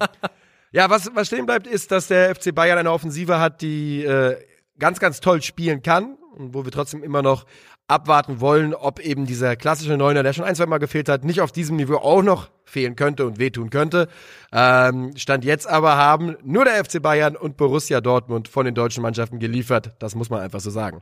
ja, 0.73 0.89
was, 0.89 1.15
was 1.15 1.27
stehen 1.27 1.45
bleibt, 1.45 1.67
ist, 1.67 1.91
dass 1.91 2.09
der 2.09 2.35
FC 2.35 2.55
Bayern 2.55 2.79
eine 2.79 2.91
Offensive 2.91 3.39
hat, 3.39 3.61
die 3.61 4.03
äh, 4.03 4.37
ganz, 4.85 5.01
ganz 5.01 5.21
toll 5.21 5.41
spielen 5.41 5.81
kann 5.81 6.19
und 6.37 6.53
wo 6.53 6.67
wir 6.67 6.71
trotzdem 6.71 7.03
immer 7.03 7.23
noch 7.23 7.47
abwarten 7.89 8.43
wollen, 8.43 8.75
ob 8.75 9.01
eben 9.01 9.25
dieser 9.25 9.57
klassische 9.57 9.97
Neuner, 9.97 10.23
der 10.23 10.35
schon 10.35 10.45
ein, 10.45 10.55
zwei 10.55 10.67
Mal 10.67 10.77
gefehlt 10.77 11.09
hat, 11.09 11.25
nicht 11.25 11.41
auf 11.41 11.53
diesem 11.53 11.77
Niveau 11.77 11.97
auch 11.97 12.23
noch 12.23 12.51
fehlen 12.67 12.95
könnte 12.95 13.25
und 13.25 13.39
wehtun 13.39 13.71
könnte. 13.71 14.09
Ähm, 14.53 15.17
Stand 15.17 15.43
jetzt 15.47 15.67
aber 15.67 15.97
haben 15.97 16.37
nur 16.45 16.67
der 16.67 16.85
FC 16.85 17.01
Bayern 17.01 17.35
und 17.35 17.57
Borussia 17.57 18.03
Dortmund 18.03 18.47
von 18.47 18.67
den 18.67 18.75
deutschen 18.75 19.03
Mannschaften 19.03 19.39
geliefert. 19.39 19.95
Das 20.01 20.15
muss 20.15 20.29
man 20.29 20.41
einfach 20.41 20.61
so 20.61 20.69
sagen. 20.69 21.01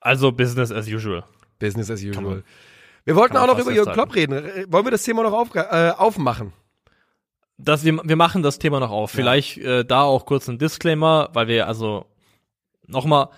Also 0.00 0.32
Business 0.32 0.72
as 0.72 0.88
usual. 0.88 1.24
Business 1.58 1.90
as 1.90 2.02
usual. 2.02 2.42
wir 3.04 3.16
wollten 3.16 3.36
auch 3.36 3.48
noch 3.48 3.58
über 3.58 3.70
Jürgen. 3.70 3.92
Klopp 3.92 4.14
reden. 4.14 4.46
Wollen 4.68 4.86
wir 4.86 4.92
das 4.92 5.02
Thema 5.02 5.24
noch 5.24 5.34
auf, 5.34 5.54
äh, 5.54 5.90
aufmachen? 5.90 6.54
Das, 7.58 7.84
wir, 7.84 8.00
wir 8.02 8.16
machen 8.16 8.42
das 8.42 8.58
Thema 8.58 8.80
noch 8.80 8.90
auf. 8.90 9.10
Vielleicht 9.10 9.58
äh, 9.58 9.84
da 9.84 10.04
auch 10.04 10.24
kurz 10.24 10.48
ein 10.48 10.56
Disclaimer, 10.56 11.28
weil 11.34 11.48
wir 11.48 11.66
also 11.66 12.06
nochmal 12.88 13.28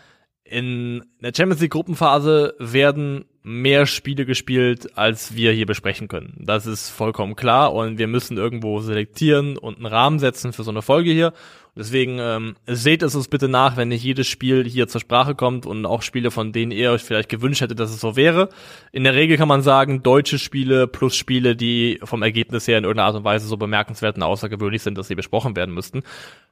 in 0.45 1.05
der 1.21 1.33
Champions 1.35 1.61
League 1.61 1.73
Gruppenphase 1.73 2.55
werden 2.59 3.25
mehr 3.43 3.87
Spiele 3.87 4.27
gespielt, 4.27 4.99
als 4.99 5.35
wir 5.35 5.53
hier 5.53 5.67
besprechen 5.67 6.09
können. 6.09 6.35
Das 6.41 6.67
ist 6.67 6.91
vollkommen 6.91 7.37
klar 7.37 7.73
und 7.73 7.99
wir 7.99 8.09
müssen 8.09 8.37
irgendwo 8.37 8.81
selektieren 8.81 9.57
und 9.57 9.77
einen 9.77 9.87
Rahmen 9.87 10.19
setzen 10.19 10.53
für 10.53 10.65
so 10.65 10.71
eine 10.71 10.83
Folge 10.83 11.11
hier. 11.11 11.33
Deswegen 11.81 12.19
ähm, 12.21 12.57
seht 12.67 13.03
es 13.03 13.15
uns 13.15 13.29
bitte 13.29 13.49
nach, 13.49 13.79
wenn 13.79 13.89
nicht 13.89 14.05
jedes 14.05 14.27
Spiel 14.27 14.69
hier 14.69 14.87
zur 14.87 15.01
Sprache 15.01 15.35
kommt 15.35 15.65
und 15.65 15.87
auch 15.87 16.03
Spiele, 16.03 16.31
von 16.31 16.53
denen 16.53 16.73
ihr 16.73 16.93
euch 16.93 17.03
vielleicht 17.03 17.31
gewünscht 17.31 17.63
hättet, 17.63 17.81
dass 17.81 17.89
es 17.89 18.01
so 18.01 18.17
wäre. 18.17 18.51
In 18.93 19.03
der 19.03 19.15
Regel 19.15 19.39
kann 19.39 19.49
man 19.49 19.63
sagen, 19.63 20.03
deutsche 20.03 20.39
Spiele 20.39 20.87
plus 20.87 21.17
Spiele, 21.17 21.57
die 21.57 21.99
vom 22.05 22.23
Ergebnis 22.23 22.69
her 22.69 22.77
in 22.77 22.85
irgendeiner 22.85 23.07
Art 23.07 23.17
und 23.17 23.25
Weise 23.25 23.47
so 23.47 23.57
bemerkenswert 23.57 24.17
und 24.17 24.23
außergewöhnlich 24.23 24.83
sind, 24.83 24.99
dass 24.99 25.09
sie 25.09 25.15
besprochen 25.15 25.57
werden 25.57 25.75
müssten. 25.75 26.03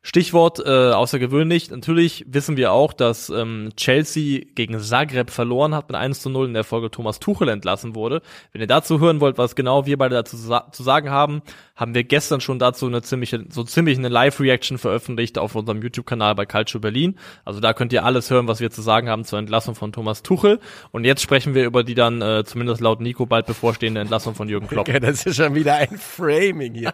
Stichwort 0.01 0.61
äh, 0.65 0.93
außergewöhnlich. 0.93 1.71
Natürlich 1.71 2.25
wissen 2.27 2.57
wir 2.57 2.73
auch, 2.73 2.95
dass 2.95 3.29
ähm, 3.29 3.69
Chelsea 3.77 4.47
gegen 4.55 4.81
Zagreb 4.81 5.29
verloren 5.29 5.75
hat 5.75 5.91
mit 5.91 5.97
1 5.97 6.23
zu 6.23 6.31
0 6.31 6.47
in 6.47 6.55
der 6.55 6.65
Folge 6.65 6.91
Thomas 6.91 7.19
Tuchel 7.19 7.51
entlassen 7.51 7.95
wurde. 7.95 8.23
Wenn 8.53 8.63
ihr 8.63 8.67
dazu 8.67 8.99
hören 8.99 9.21
wollt, 9.21 9.37
was 9.37 9.57
genau 9.57 9.85
wir 9.85 9.99
beide 9.99 10.15
dazu 10.15 10.39
sa 10.39 10.73
zu 10.73 10.83
sagen 10.83 11.11
haben, 11.11 11.43
haben 11.77 11.95
wir 11.95 12.05
gestern 12.05 12.41
schon 12.41 12.59
dazu 12.59 12.87
eine 12.87 13.03
ziemliche, 13.03 13.45
so 13.51 13.63
ziemlich 13.63 13.99
eine 13.99 14.09
Live-Reaction 14.09 14.79
veröffentlicht 14.79 15.18
auf 15.39 15.55
unserem 15.55 15.83
YouTube-Kanal 15.83 16.35
bei 16.35 16.47
Calcio 16.47 16.81
Berlin. 16.81 17.19
Also 17.45 17.61
da 17.61 17.73
könnt 17.73 17.93
ihr 17.93 18.05
alles 18.05 18.31
hören, 18.31 18.47
was 18.47 18.61
wir 18.61 18.71
zu 18.71 18.83
sagen 18.83 19.09
haben 19.09 19.25
zur 19.25 19.39
Entlassung 19.39 19.75
von 19.75 19.93
Thomas 19.93 20.23
Tuchel. 20.23 20.61
Und 20.93 21.05
jetzt 21.05 21.23
sprechen 21.23 21.55
wir 21.55 21.65
über 21.65 21.83
die 21.83 21.95
dann, 21.95 22.23
äh, 22.23 22.45
zumindest 22.45 22.81
laut 22.81 23.01
Nico, 23.01 23.27
bald 23.27 23.47
bevorstehende 23.47 24.01
Entlassung 24.01 24.35
von 24.35 24.49
Jürgen 24.49 24.67
Klopp. 24.67 24.89
Ja, 24.89 25.01
das 25.01 25.27
ist 25.27 25.37
schon 25.37 25.55
wieder 25.55 25.75
ein 25.75 25.99
Framing 25.99 26.73
hier. 26.73 26.93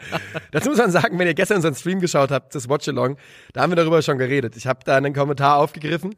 Dazu 0.50 0.70
muss 0.70 0.78
man 0.78 0.90
sagen, 0.90 1.16
wenn 1.18 1.28
ihr 1.28 1.34
gestern 1.34 1.58
unseren 1.58 1.76
Stream 1.76 2.00
geschaut 2.00 2.32
habt, 2.32 2.54
das 2.54 2.68
Watch-Along, 2.68 3.16
da 3.52 3.62
haben 3.62 3.70
wir 3.70 3.76
darüber 3.76 4.02
schon 4.02 4.18
geredet. 4.18 4.56
Ich 4.56 4.66
habe 4.66 4.80
da 4.84 4.96
einen 4.96 5.14
Kommentar 5.14 5.58
aufgegriffen 5.58 6.16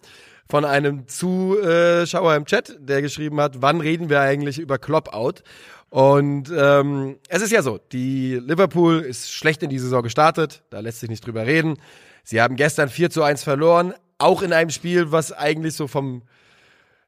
von 0.48 0.64
einem 0.64 1.08
Zuschauer 1.08 2.36
im 2.36 2.46
Chat, 2.46 2.76
der 2.78 3.02
geschrieben 3.02 3.40
hat, 3.40 3.62
wann 3.62 3.80
reden 3.80 4.08
wir 4.08 4.20
eigentlich 4.20 4.58
über 4.58 4.78
Klopp-Out? 4.78 5.42
Und 5.90 6.52
ähm, 6.56 7.18
es 7.28 7.42
ist 7.42 7.52
ja 7.52 7.62
so, 7.62 7.78
die 7.78 8.34
Liverpool 8.34 9.00
ist 9.00 9.32
schlecht 9.32 9.62
in 9.62 9.70
die 9.70 9.78
Saison 9.78 10.02
gestartet, 10.02 10.62
da 10.70 10.80
lässt 10.80 11.00
sich 11.00 11.08
nicht 11.08 11.24
drüber 11.24 11.46
reden. 11.46 11.78
Sie 12.24 12.40
haben 12.40 12.56
gestern 12.56 12.88
4 12.88 13.10
zu 13.10 13.22
1 13.22 13.44
verloren, 13.44 13.94
auch 14.18 14.42
in 14.42 14.52
einem 14.52 14.70
Spiel, 14.70 15.12
was 15.12 15.32
eigentlich 15.32 15.74
so 15.74 15.86
vom 15.86 16.22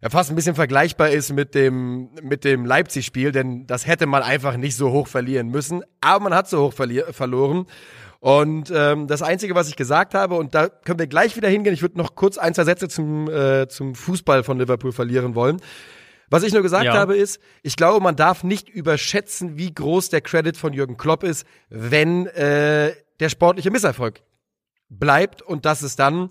ja, 0.00 0.10
fast 0.10 0.30
ein 0.30 0.36
bisschen 0.36 0.54
vergleichbar 0.54 1.10
ist 1.10 1.32
mit 1.32 1.56
dem, 1.56 2.10
mit 2.22 2.44
dem 2.44 2.64
Leipzig-Spiel, 2.64 3.32
denn 3.32 3.66
das 3.66 3.86
hätte 3.86 4.06
man 4.06 4.22
einfach 4.22 4.56
nicht 4.56 4.76
so 4.76 4.92
hoch 4.92 5.08
verlieren 5.08 5.48
müssen. 5.48 5.82
Aber 6.00 6.24
man 6.24 6.34
hat 6.34 6.48
so 6.48 6.62
hoch 6.62 6.72
verloren. 6.72 7.66
Und 8.20 8.72
ähm, 8.74 9.06
das 9.06 9.22
Einzige, 9.22 9.54
was 9.54 9.68
ich 9.68 9.76
gesagt 9.76 10.14
habe, 10.14 10.36
und 10.36 10.54
da 10.54 10.68
können 10.68 10.98
wir 10.98 11.06
gleich 11.06 11.36
wieder 11.36 11.48
hingehen, 11.48 11.74
ich 11.74 11.82
würde 11.82 11.98
noch 11.98 12.14
kurz 12.14 12.38
ein, 12.38 12.54
zwei 12.54 12.64
Sätze 12.64 12.88
zum, 12.88 13.28
äh, 13.28 13.68
zum 13.68 13.94
Fußball 13.94 14.44
von 14.44 14.58
Liverpool 14.58 14.92
verlieren 14.92 15.34
wollen. 15.34 15.60
Was 16.30 16.42
ich 16.42 16.52
nur 16.52 16.62
gesagt 16.62 16.84
Ja. 16.84 16.94
habe 16.94 17.16
ist, 17.16 17.40
ich 17.62 17.76
glaube, 17.76 18.02
man 18.02 18.16
darf 18.16 18.44
nicht 18.44 18.68
überschätzen, 18.68 19.56
wie 19.56 19.72
groß 19.72 20.10
der 20.10 20.20
Credit 20.20 20.56
von 20.56 20.72
Jürgen 20.72 20.96
Klopp 20.96 21.24
ist, 21.24 21.46
wenn 21.70 22.26
äh, 22.26 22.94
der 23.20 23.28
sportliche 23.28 23.70
Misserfolg 23.70 24.22
bleibt 24.88 25.42
und 25.42 25.64
dass 25.64 25.82
es 25.82 25.96
dann, 25.96 26.30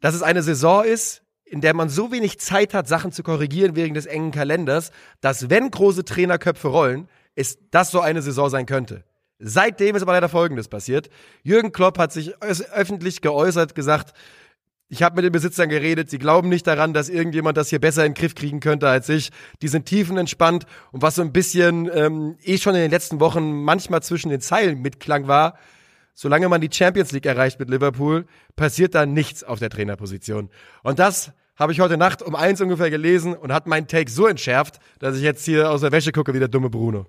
dass 0.00 0.14
es 0.14 0.22
eine 0.22 0.42
Saison 0.42 0.84
ist, 0.84 1.22
in 1.44 1.60
der 1.60 1.74
man 1.74 1.88
so 1.88 2.10
wenig 2.10 2.40
Zeit 2.40 2.74
hat, 2.74 2.88
Sachen 2.88 3.12
zu 3.12 3.22
korrigieren 3.22 3.76
wegen 3.76 3.94
des 3.94 4.06
engen 4.06 4.30
Kalenders, 4.32 4.90
dass 5.20 5.50
wenn 5.50 5.70
große 5.70 6.04
Trainerköpfe 6.04 6.68
rollen, 6.68 7.08
ist 7.34 7.58
das 7.70 7.90
so 7.90 8.00
eine 8.00 8.22
Saison 8.22 8.48
sein 8.48 8.66
könnte. 8.66 9.04
Seitdem 9.38 9.96
ist 9.96 10.02
aber 10.02 10.12
leider 10.12 10.28
Folgendes 10.28 10.68
passiert. 10.68 11.10
Jürgen 11.42 11.72
Klopp 11.72 11.98
hat 11.98 12.12
sich 12.12 12.40
öffentlich 12.40 13.20
geäußert, 13.20 13.74
gesagt, 13.74 14.14
ich 14.94 15.02
habe 15.02 15.16
mit 15.16 15.24
den 15.24 15.32
Besitzern 15.32 15.68
geredet, 15.68 16.08
sie 16.08 16.18
glauben 16.18 16.48
nicht 16.48 16.68
daran, 16.68 16.92
dass 16.92 17.08
irgendjemand 17.08 17.56
das 17.56 17.68
hier 17.68 17.80
besser 17.80 18.06
in 18.06 18.12
den 18.12 18.16
Griff 18.16 18.36
kriegen 18.36 18.60
könnte 18.60 18.88
als 18.88 19.08
ich. 19.08 19.30
Die 19.60 19.66
sind 19.66 19.86
tiefenentspannt 19.86 20.66
und 20.92 21.02
was 21.02 21.16
so 21.16 21.22
ein 21.22 21.32
bisschen 21.32 21.90
ähm, 21.92 22.36
eh 22.44 22.58
schon 22.58 22.76
in 22.76 22.80
den 22.80 22.92
letzten 22.92 23.18
Wochen 23.18 23.64
manchmal 23.64 24.04
zwischen 24.04 24.28
den 24.28 24.40
Zeilen 24.40 24.80
mitklang 24.82 25.26
war, 25.26 25.58
solange 26.14 26.48
man 26.48 26.60
die 26.60 26.70
Champions 26.72 27.10
League 27.10 27.26
erreicht 27.26 27.58
mit 27.58 27.70
Liverpool, 27.70 28.26
passiert 28.54 28.94
da 28.94 29.04
nichts 29.04 29.42
auf 29.42 29.58
der 29.58 29.68
Trainerposition. 29.68 30.48
Und 30.84 31.00
das 31.00 31.32
habe 31.56 31.72
ich 31.72 31.80
heute 31.80 31.96
Nacht 31.96 32.22
um 32.22 32.36
eins 32.36 32.60
ungefähr 32.60 32.90
gelesen 32.90 33.34
und 33.34 33.52
hat 33.52 33.66
meinen 33.66 33.88
Take 33.88 34.08
so 34.08 34.28
entschärft, 34.28 34.78
dass 35.00 35.16
ich 35.16 35.22
jetzt 35.22 35.44
hier 35.44 35.72
aus 35.72 35.80
der 35.80 35.90
Wäsche 35.90 36.12
gucke 36.12 36.34
wie 36.34 36.38
der 36.38 36.46
dumme 36.46 36.70
Bruno. 36.70 37.06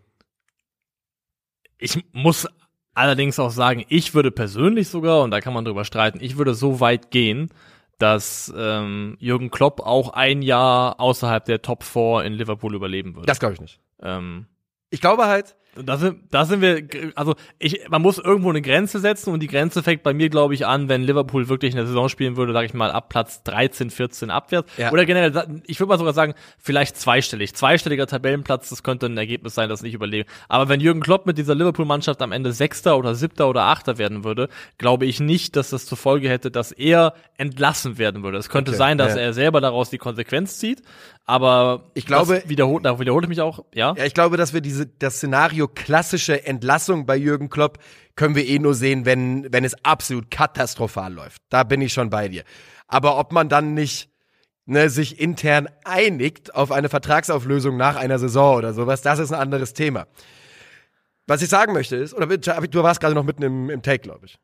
Ich 1.77 2.03
muss 2.13 2.47
allerdings 2.95 3.37
auch 3.37 3.51
sagen, 3.51 3.85
ich 3.89 4.15
würde 4.15 4.31
persönlich 4.31 4.89
sogar, 4.89 5.21
und 5.21 5.29
da 5.29 5.39
kann 5.39 5.53
man 5.53 5.65
drüber 5.65 5.85
streiten, 5.85 6.17
ich 6.19 6.37
würde 6.37 6.55
so 6.55 6.79
weit 6.79 7.11
gehen, 7.11 7.51
dass 7.97 8.53
ähm, 8.55 9.15
Jürgen 9.19 9.51
Klopp 9.51 9.79
auch 9.81 10.09
ein 10.09 10.41
Jahr 10.41 10.99
außerhalb 10.99 11.45
der 11.45 11.61
Top 11.61 11.83
4 11.83 12.23
in 12.25 12.33
Liverpool 12.33 12.75
überleben 12.75 13.15
würde. 13.15 13.27
Das 13.27 13.39
glaube 13.39 13.53
ich 13.53 13.61
nicht. 13.61 13.79
Ähm, 14.01 14.47
Ich 14.89 15.01
glaube 15.01 15.25
halt, 15.25 15.55
da 15.83 15.97
sind, 15.97 16.19
da 16.31 16.45
sind 16.45 16.61
wir, 16.61 16.87
also 17.15 17.35
ich, 17.59 17.89
man 17.89 18.01
muss 18.01 18.17
irgendwo 18.17 18.49
eine 18.49 18.61
Grenze 18.61 18.99
setzen 18.99 19.33
und 19.33 19.41
die 19.41 19.47
Grenze 19.47 19.83
fängt 19.83 20.03
bei 20.03 20.13
mir, 20.13 20.29
glaube 20.29 20.53
ich, 20.53 20.65
an, 20.65 20.87
wenn 20.89 21.03
Liverpool 21.03 21.49
wirklich 21.49 21.73
eine 21.73 21.85
Saison 21.85 22.09
spielen 22.09 22.37
würde, 22.37 22.53
sage 22.53 22.65
ich 22.65 22.73
mal, 22.73 22.91
ab 22.91 23.09
Platz 23.09 23.43
13, 23.43 23.89
14 23.89 24.29
abwärts. 24.29 24.71
Ja. 24.77 24.91
Oder 24.91 25.05
generell, 25.05 25.61
ich 25.65 25.79
würde 25.79 25.89
mal 25.89 25.97
sogar 25.97 26.13
sagen, 26.13 26.33
vielleicht 26.57 26.97
zweistellig. 26.97 27.53
Zweistelliger 27.55 28.07
Tabellenplatz, 28.07 28.69
das 28.69 28.83
könnte 28.83 29.07
ein 29.07 29.17
Ergebnis 29.17 29.55
sein, 29.55 29.69
das 29.69 29.81
nicht 29.81 29.93
überleben. 29.93 30.29
Aber 30.47 30.69
wenn 30.69 30.79
Jürgen 30.79 31.01
Klopp 31.01 31.25
mit 31.25 31.37
dieser 31.37 31.55
Liverpool-Mannschaft 31.55 32.21
am 32.21 32.31
Ende 32.31 32.53
Sechster 32.53 32.97
oder 32.97 33.15
Siebter 33.15 33.49
oder 33.49 33.63
Achter 33.63 33.97
werden 33.97 34.23
würde, 34.23 34.49
glaube 34.77 35.05
ich 35.05 35.19
nicht, 35.19 35.55
dass 35.55 35.71
das 35.71 35.85
zur 35.85 35.97
Folge 35.97 36.29
hätte, 36.29 36.51
dass 36.51 36.71
er 36.71 37.13
entlassen 37.37 37.97
werden 37.97 38.23
würde. 38.23 38.37
Es 38.37 38.49
könnte 38.49 38.71
Okay, 38.71 38.77
sein, 38.77 38.97
dass 38.97 39.15
ja. 39.15 39.21
er 39.21 39.33
selber 39.33 39.61
daraus 39.61 39.89
die 39.89 39.97
Konsequenz 39.97 40.57
zieht, 40.57 40.81
aber 41.25 41.91
Ich 41.95 42.05
glaube- 42.05 42.43
wiederholt, 42.45 42.85
da 42.85 42.99
wiederhole 42.99 43.25
ich 43.25 43.29
mich 43.29 43.41
auch, 43.41 43.65
ja. 43.73 43.93
Ja, 43.97 44.05
ich 44.05 44.13
glaube, 44.13 44.37
dass 44.37 44.53
wir 44.53 44.61
diese, 44.61 44.85
das 44.85 45.15
Szenario 45.17 45.67
klassische 45.67 46.45
Entlassung 46.45 47.05
bei 47.05 47.17
Jürgen 47.17 47.49
Klopp 47.49 47.79
können 48.15 48.35
wir 48.35 48.45
eh 48.45 48.59
nur 48.59 48.75
sehen, 48.75 49.05
wenn, 49.05 49.51
wenn 49.51 49.63
es 49.65 49.73
absolut 49.83 50.29
katastrophal 50.31 51.13
läuft. 51.13 51.41
Da 51.49 51.63
bin 51.63 51.81
ich 51.81 51.93
schon 51.93 52.09
bei 52.09 52.27
dir. 52.29 52.43
Aber 52.87 53.17
ob 53.17 53.31
man 53.31 53.49
dann 53.49 53.73
nicht 53.73 54.09
ne, 54.65 54.89
sich 54.89 55.19
intern 55.19 55.67
einigt 55.83 56.53
auf 56.53 56.71
eine 56.71 56.89
Vertragsauflösung 56.89 57.75
nach 57.75 57.95
einer 57.95 58.19
Saison 58.19 58.57
oder 58.57 58.73
sowas, 58.73 59.01
das 59.01 59.19
ist 59.19 59.31
ein 59.31 59.39
anderes 59.39 59.73
Thema. 59.73 60.07
Was 61.27 61.41
ich 61.41 61.49
sagen 61.49 61.73
möchte 61.73 61.95
ist, 61.95 62.13
oder 62.13 62.27
du 62.37 62.83
warst 62.83 63.01
gerade 63.01 63.15
noch 63.15 63.23
mitten 63.23 63.41
im, 63.41 63.69
im 63.71 63.81
Take, 63.81 64.03
glaube 64.03 64.27
ich. 64.27 64.37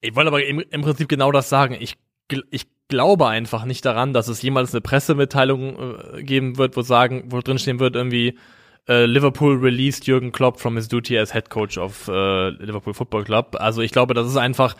Ich 0.00 0.14
wollte 0.14 0.28
aber 0.28 0.44
im, 0.44 0.60
im 0.60 0.82
Prinzip 0.82 1.08
genau 1.08 1.32
das 1.32 1.48
sagen. 1.48 1.76
Ich, 1.80 1.96
ich 2.50 2.68
glaube 2.88 3.28
einfach 3.28 3.64
nicht 3.64 3.84
daran, 3.84 4.12
dass 4.12 4.28
es 4.28 4.42
jemals 4.42 4.72
eine 4.74 4.80
Pressemitteilung 4.80 5.76
äh, 5.78 6.22
geben 6.22 6.58
wird, 6.58 6.76
wo 6.76 6.82
sagen, 6.82 7.24
wo 7.28 7.40
drin 7.40 7.58
stehen 7.58 7.80
wird 7.80 7.96
irgendwie 7.96 8.38
äh, 8.88 9.04
Liverpool 9.04 9.58
released 9.58 10.06
Jürgen 10.06 10.32
Klopp 10.32 10.60
from 10.60 10.76
his 10.76 10.88
duty 10.88 11.18
as 11.18 11.32
head 11.32 11.50
coach 11.50 11.78
of 11.78 12.08
äh, 12.08 12.48
Liverpool 12.50 12.94
Football 12.94 13.24
Club. 13.24 13.56
Also 13.58 13.82
ich 13.82 13.92
glaube, 13.92 14.14
das 14.14 14.26
ist 14.26 14.36
einfach 14.36 14.74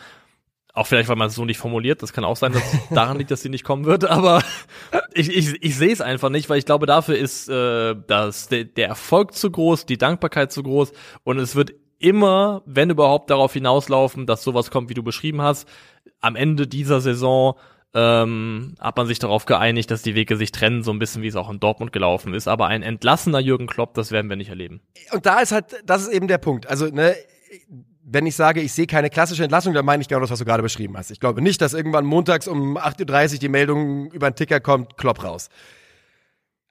auch 0.72 0.86
vielleicht, 0.86 1.08
weil 1.08 1.16
man 1.16 1.28
es 1.28 1.34
so 1.34 1.44
nicht 1.44 1.58
formuliert. 1.58 2.02
Das 2.02 2.12
kann 2.12 2.24
auch 2.24 2.36
sein, 2.36 2.52
dass 2.52 2.62
es 2.72 2.88
daran 2.94 3.18
liegt, 3.18 3.30
dass 3.30 3.42
sie 3.42 3.48
nicht 3.48 3.64
kommen 3.64 3.84
wird. 3.84 4.04
Aber 4.04 4.42
ich, 5.12 5.28
ich, 5.28 5.62
ich 5.62 5.76
sehe 5.76 5.92
es 5.92 6.00
einfach 6.00 6.30
nicht, 6.30 6.48
weil 6.48 6.58
ich 6.58 6.66
glaube, 6.66 6.86
dafür 6.86 7.16
ist 7.16 7.48
äh, 7.48 7.94
das, 8.06 8.48
der, 8.48 8.64
der 8.64 8.88
Erfolg 8.88 9.34
zu 9.34 9.50
groß, 9.50 9.86
die 9.86 9.98
Dankbarkeit 9.98 10.52
zu 10.52 10.62
groß 10.62 10.92
und 11.24 11.38
es 11.38 11.56
wird 11.56 11.72
immer, 11.98 12.62
wenn 12.64 12.90
überhaupt, 12.90 13.28
darauf 13.30 13.52
hinauslaufen, 13.52 14.26
dass 14.26 14.44
sowas 14.44 14.70
kommt, 14.70 14.88
wie 14.88 14.94
du 14.94 15.02
beschrieben 15.02 15.42
hast. 15.42 15.68
Am 16.20 16.36
Ende 16.36 16.68
dieser 16.68 17.00
Saison 17.00 17.56
ähm, 17.98 18.74
hat 18.78 18.96
man 18.96 19.08
sich 19.08 19.18
darauf 19.18 19.44
geeinigt, 19.44 19.90
dass 19.90 20.02
die 20.02 20.14
Wege 20.14 20.36
sich 20.36 20.52
trennen, 20.52 20.84
so 20.84 20.92
ein 20.92 21.00
bisschen 21.00 21.22
wie 21.22 21.26
es 21.26 21.34
auch 21.34 21.50
in 21.50 21.58
Dortmund 21.58 21.92
gelaufen 21.92 22.32
ist. 22.32 22.46
Aber 22.46 22.68
ein 22.68 22.82
entlassener 22.82 23.40
Jürgen 23.40 23.66
Klopp, 23.66 23.94
das 23.94 24.12
werden 24.12 24.28
wir 24.28 24.36
nicht 24.36 24.50
erleben. 24.50 24.80
Und 25.10 25.26
da 25.26 25.40
ist 25.40 25.50
halt, 25.50 25.82
das 25.84 26.02
ist 26.02 26.12
eben 26.12 26.28
der 26.28 26.38
Punkt. 26.38 26.68
Also, 26.68 26.86
ne, 26.86 27.16
wenn 28.04 28.24
ich 28.24 28.36
sage, 28.36 28.60
ich 28.60 28.72
sehe 28.72 28.86
keine 28.86 29.10
klassische 29.10 29.42
Entlassung, 29.42 29.74
dann 29.74 29.84
meine 29.84 30.00
ich 30.00 30.08
genau 30.08 30.20
das, 30.20 30.30
was 30.30 30.38
du 30.38 30.44
gerade 30.44 30.62
beschrieben 30.62 30.96
hast. 30.96 31.10
Ich 31.10 31.18
glaube 31.18 31.42
nicht, 31.42 31.60
dass 31.60 31.74
irgendwann 31.74 32.04
montags 32.04 32.46
um 32.46 32.78
8.30 32.78 33.32
Uhr 33.34 33.38
die 33.40 33.48
Meldung 33.48 34.12
über 34.12 34.30
den 34.30 34.36
Ticker 34.36 34.60
kommt, 34.60 34.96
Klopp 34.96 35.24
raus. 35.24 35.48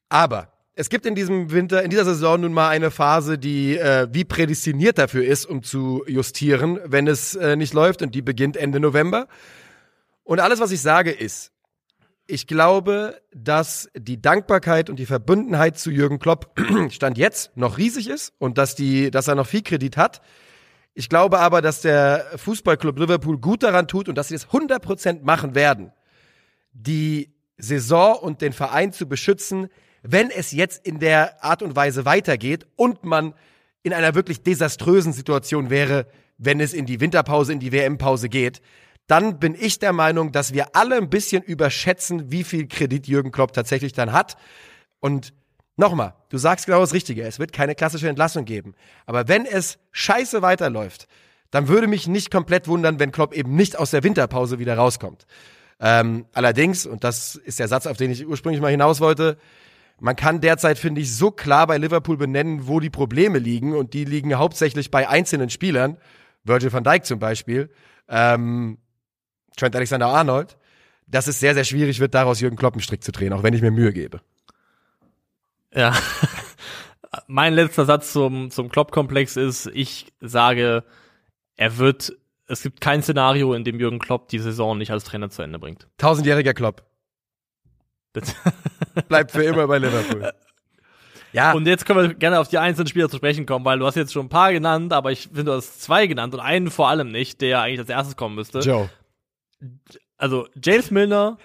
Aber 0.08 0.54
es 0.76 0.90
gibt 0.90 1.06
in 1.06 1.14
diesem 1.14 1.52
Winter, 1.52 1.84
in 1.84 1.90
dieser 1.90 2.06
Saison 2.06 2.40
nun 2.40 2.54
mal 2.54 2.70
eine 2.70 2.90
Phase, 2.90 3.38
die 3.38 3.78
äh, 3.78 4.08
wie 4.12 4.24
prädestiniert 4.24 4.98
dafür 4.98 5.26
ist, 5.26 5.46
um 5.46 5.62
zu 5.62 6.04
justieren, 6.08 6.80
wenn 6.86 7.08
es 7.08 7.36
äh, 7.36 7.56
nicht 7.58 7.74
läuft 7.74 8.02
und 8.02 8.16
die 8.16 8.22
beginnt 8.22 8.56
Ende 8.56 8.80
November. 8.80 9.28
Und 10.28 10.42
alles, 10.42 10.60
was 10.60 10.72
ich 10.74 10.82
sage, 10.82 11.12
ist, 11.12 11.54
ich 12.28 12.48
glaube, 12.48 13.22
dass 13.34 13.90
die 13.96 14.22
Dankbarkeit 14.22 14.90
und 14.90 14.98
die 14.98 15.06
Verbundenheit 15.06 15.80
zu 15.80 15.90
Jürgen 15.90 16.20
Klopp 16.20 16.52
Stand 16.90 17.18
jetzt 17.18 17.56
noch 17.56 17.78
riesig 17.78 18.10
ist 18.10 18.34
und 18.38 18.58
dass, 18.58 18.76
die, 18.76 19.10
dass 19.10 19.30
er 19.30 19.36
noch 19.36 19.48
viel 19.48 19.62
Kredit 19.62 19.96
hat. 19.96 20.22
Ich 20.94 21.08
glaube 21.08 21.40
aber, 21.40 21.62
dass 21.62 21.80
der 21.80 22.26
Fußballclub 22.36 23.00
Liverpool 23.00 23.38
gut 23.38 23.64
daran 23.64 23.88
tut 23.88 24.10
und 24.10 24.18
dass 24.18 24.28
sie 24.28 24.34
das 24.34 24.50
100% 24.50 25.24
machen 25.24 25.56
werden, 25.56 25.94
die 26.74 27.34
Saison 27.58 28.18
und 28.20 28.42
den 28.42 28.52
Verein 28.52 28.92
zu 28.92 29.08
beschützen, 29.08 29.70
wenn 30.04 30.30
es 30.30 30.52
jetzt 30.52 30.86
in 30.86 31.00
der 31.00 31.42
Art 31.42 31.62
und 31.62 31.78
Weise 31.78 32.04
weitergeht 32.04 32.68
und 32.76 33.06
man 33.06 33.34
in 33.82 33.94
einer 33.94 34.14
wirklich 34.14 34.44
desaströsen 34.44 35.14
Situation 35.14 35.70
wäre, 35.70 36.06
wenn 36.38 36.60
es 36.60 36.74
in 36.74 36.86
die 36.86 37.00
Winterpause, 37.00 37.54
in 37.54 37.62
die 37.62 37.72
WM-Pause 37.72 38.28
geht, 38.28 38.62
dann 39.08 39.40
bin 39.40 39.56
ich 39.56 39.80
der 39.80 39.94
Meinung, 39.94 40.32
dass 40.32 40.54
wir 40.54 40.76
alle 40.76 40.98
ein 40.98 41.10
bisschen 41.10 41.42
überschätzen, 41.42 42.32
wie 42.32 42.44
viel 42.44 42.68
Kredit 42.68 43.08
Jürgen 43.08 43.32
Klopp 43.32 43.54
tatsächlich 43.54 43.94
dann 43.94 44.12
hat. 44.12 44.38
Und 45.00 45.34
nochmal, 45.78 46.14
du 46.30 46.38
sagst 46.38 46.66
genau 46.66 46.82
das 46.82 46.94
Richtige, 46.94 47.24
es 47.24 47.40
wird 47.40 47.54
keine 47.54 47.76
klassische 47.76 48.10
Entlassung 48.10 48.46
geben. 48.46 48.76
Aber 49.06 49.28
wenn 49.28 49.46
es 49.46 49.80
scheiße 49.92 50.42
weiterläuft, 50.42 51.08
dann 51.52 51.70
würde 51.70 51.88
mich 51.88 52.08
nicht 52.08 52.32
komplett 52.32 52.68
wundern, 52.68 53.00
wenn 53.00 53.14
Klopp 53.14 53.34
eben 53.34 53.56
nicht 53.56 53.78
aus 53.78 53.92
der 53.92 54.04
Winterpause 54.04 54.60
wieder 54.60 54.76
rauskommt. 54.76 55.26
Ähm, 55.80 56.26
allerdings, 56.34 56.86
und 56.86 57.04
das 57.04 57.36
ist 57.36 57.60
der 57.60 57.68
Satz, 57.68 57.88
auf 57.88 57.98
den 57.98 58.12
ich 58.12 58.28
ursprünglich 58.28 58.62
mal 58.62 58.72
hinaus 58.72 59.00
wollte, 59.00 59.38
man 60.00 60.16
kann 60.16 60.42
derzeit, 60.42 60.78
finde 60.78 61.02
ich, 61.02 61.16
so 61.16 61.32
klar 61.32 61.66
bei 61.66 61.78
Liverpool 61.78 62.18
benennen, 62.18 62.68
wo 62.68 62.80
die 62.80 62.90
Probleme 62.90 63.40
liegen. 63.40 63.76
Und 63.76 63.94
die 63.94 64.06
liegen 64.06 64.36
hauptsächlich 64.36 64.92
bei 64.92 65.08
einzelnen 65.08 65.50
Spielern. 65.50 65.98
Virgil 66.44 66.72
van 66.72 66.84
Dijk 66.84 67.06
zum 67.06 67.20
Beispiel. 67.20 67.72
Ähm, 68.08 68.78
Trent 69.58 69.76
Alexander-Arnold. 69.76 70.58
Dass 71.10 71.28
es 71.28 71.40
sehr, 71.40 71.54
sehr 71.54 71.64
schwierig 71.64 72.00
wird, 72.00 72.14
daraus 72.14 72.42
Jürgen 72.42 72.58
Klopp 72.58 72.74
einen 72.74 72.82
Strick 72.82 73.02
zu 73.02 73.14
drehen, 73.14 73.32
auch 73.32 73.42
wenn 73.42 73.54
ich 73.54 73.62
mir 73.62 73.72
Mühe 73.72 73.94
gebe. 73.94 74.20
Ja. 75.74 75.96
mein 77.28 77.54
letzter 77.54 77.86
Satz 77.86 78.12
zum, 78.14 78.52
zum 78.52 78.70
Klopp-Komplex 78.70 79.38
ist, 79.38 79.68
ich 79.74 80.12
sage, 80.20 80.84
er 81.56 81.78
wird, 81.78 82.14
es 82.48 82.62
gibt 82.62 82.82
kein 82.82 83.02
Szenario, 83.02 83.54
in 83.54 83.64
dem 83.64 83.80
Jürgen 83.80 84.00
Klopp 84.00 84.30
die 84.30 84.40
Saison 84.40 84.78
nicht 84.78 84.92
als 84.92 85.04
Trainer 85.04 85.30
zu 85.30 85.42
Ende 85.42 85.60
bringt. 85.60 85.88
Tausendjähriger 85.98 86.54
Klopp. 86.54 86.84
Bleibt 89.08 89.32
für 89.32 89.44
immer 89.44 89.68
bei 89.68 89.78
Liverpool. 89.78 90.32
Ja, 91.34 91.52
Und 91.52 91.68
jetzt 91.68 91.86
können 91.86 92.02
wir 92.02 92.14
gerne 92.16 92.40
auf 92.40 92.48
die 92.48 92.58
einzelnen 92.58 92.88
Spieler 92.88 93.10
zu 93.10 93.18
sprechen 93.18 93.46
kommen, 93.46 93.64
weil 93.64 93.78
du 93.78 93.86
hast 93.86 93.96
jetzt 93.96 94.14
schon 94.14 94.26
ein 94.26 94.30
paar 94.30 94.52
genannt, 94.52 94.92
aber 94.94 95.12
ich 95.12 95.24
finde, 95.28 95.46
du 95.46 95.54
hast 95.54 95.82
zwei 95.82 96.08
genannt 96.08 96.34
und 96.34 96.40
einen 96.40 96.72
vor 96.72 96.88
allem 96.88 97.12
nicht, 97.12 97.42
der 97.42 97.62
eigentlich 97.62 97.82
als 97.82 97.90
erstes 97.90 98.16
kommen 98.16 98.34
müsste. 98.34 98.60
Joe. 98.60 98.90
Also 100.18 100.48
James 100.64 100.92
Milner 100.92 101.38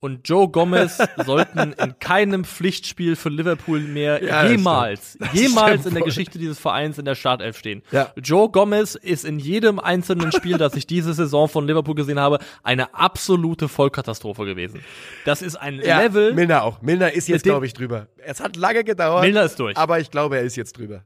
und 0.00 0.28
Joe 0.28 0.48
Gomez 0.50 0.98
sollten 1.24 1.72
in 1.72 1.98
keinem 1.98 2.44
Pflichtspiel 2.44 3.16
für 3.16 3.30
Liverpool 3.30 3.80
mehr 3.80 4.22
Ja, 4.22 4.46
jemals, 4.46 5.16
jemals 5.32 5.86
in 5.86 5.94
der. 5.94 6.02
Geschichte 6.02 6.38
dieses 6.38 6.58
Vereins 6.58 6.98
in 6.98 7.06
der 7.06 7.14
Startelf 7.14 7.56
stehen. 7.58 7.82
Ja. 7.90 8.12
Joe 8.16 8.50
Gomez 8.50 8.96
ist 8.96 9.24
in 9.24 9.38
jedem 9.38 9.78
einzelnen 9.80 10.30
Spiel, 10.32 10.58
das 10.58 10.74
ich 10.74 10.86
diese 10.86 11.14
Saison 11.14 11.48
von 11.48 11.66
Liverpool 11.66 11.94
gesehen 11.94 12.20
habe, 12.20 12.38
eine 12.62 12.92
absolute 12.94 13.68
Vollkatastrophe 13.68 14.44
gewesen. 14.44 14.80
Das 15.24 15.40
ist 15.40 15.56
ein 15.56 15.80
Ja, 15.80 16.00
Level. 16.02 16.34
Milner 16.34 16.64
auch. 16.64 16.82
Milner 16.82 17.12
ist 17.12 17.26
jetzt, 17.28 17.44
glaube 17.44 17.64
ich, 17.64 17.72
drüber. 17.72 18.08
Es 18.18 18.40
hat 18.40 18.56
lange 18.56 18.84
gedauert. 18.84 19.22
Milner 19.24 19.44
ist 19.44 19.58
durch. 19.58 19.74
Aber 19.78 20.00
ich 20.00 20.10
glaube, 20.10 20.36
er 20.36 20.42
ist 20.42 20.56
jetzt 20.56 20.76
drüber. 20.76 21.04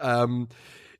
Ähm, 0.00 0.48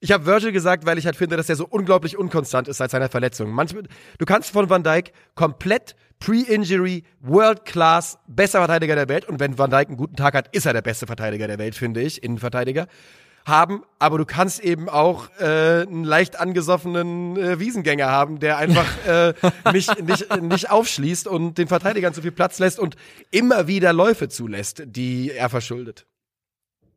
ich 0.00 0.12
habe 0.12 0.26
Virgil 0.26 0.52
gesagt, 0.52 0.86
weil 0.86 0.98
ich 0.98 1.06
halt 1.06 1.16
finde, 1.16 1.36
dass 1.36 1.48
er 1.48 1.56
so 1.56 1.66
unglaublich 1.66 2.16
unkonstant 2.16 2.68
ist 2.68 2.76
seit 2.76 2.90
seiner 2.90 3.08
Verletzung. 3.08 3.50
Manchmal, 3.50 3.84
du 4.18 4.24
kannst 4.24 4.50
von 4.50 4.70
Van 4.70 4.82
Dijk 4.82 5.12
komplett 5.34 5.96
Pre-Injury, 6.20 7.04
World 7.20 7.64
Class, 7.64 8.18
bester 8.26 8.58
Verteidiger 8.58 8.96
der 8.96 9.08
Welt. 9.08 9.24
Und 9.24 9.40
wenn 9.40 9.58
Van 9.58 9.70
Dijk 9.70 9.88
einen 9.88 9.96
guten 9.96 10.16
Tag 10.16 10.34
hat, 10.34 10.54
ist 10.54 10.66
er 10.66 10.72
der 10.72 10.82
beste 10.82 11.06
Verteidiger 11.06 11.46
der 11.46 11.58
Welt, 11.58 11.74
finde 11.74 12.00
ich, 12.00 12.22
Innenverteidiger. 12.22 12.86
Haben, 13.46 13.82
aber 13.98 14.18
du 14.18 14.26
kannst 14.26 14.60
eben 14.60 14.90
auch 14.90 15.30
äh, 15.40 15.82
einen 15.82 16.04
leicht 16.04 16.38
angesoffenen 16.38 17.36
äh, 17.36 17.58
Wiesengänger 17.58 18.08
haben, 18.08 18.40
der 18.40 18.58
einfach 18.58 18.86
äh, 19.06 19.32
nicht, 19.72 20.02
nicht, 20.02 20.42
nicht 20.42 20.70
aufschließt 20.70 21.26
und 21.26 21.56
den 21.56 21.66
Verteidigern 21.66 22.12
zu 22.12 22.20
viel 22.20 22.32
Platz 22.32 22.58
lässt 22.58 22.78
und 22.78 22.96
immer 23.30 23.66
wieder 23.66 23.94
Läufe 23.94 24.28
zulässt, 24.28 24.82
die 24.84 25.30
er 25.30 25.48
verschuldet. 25.48 26.06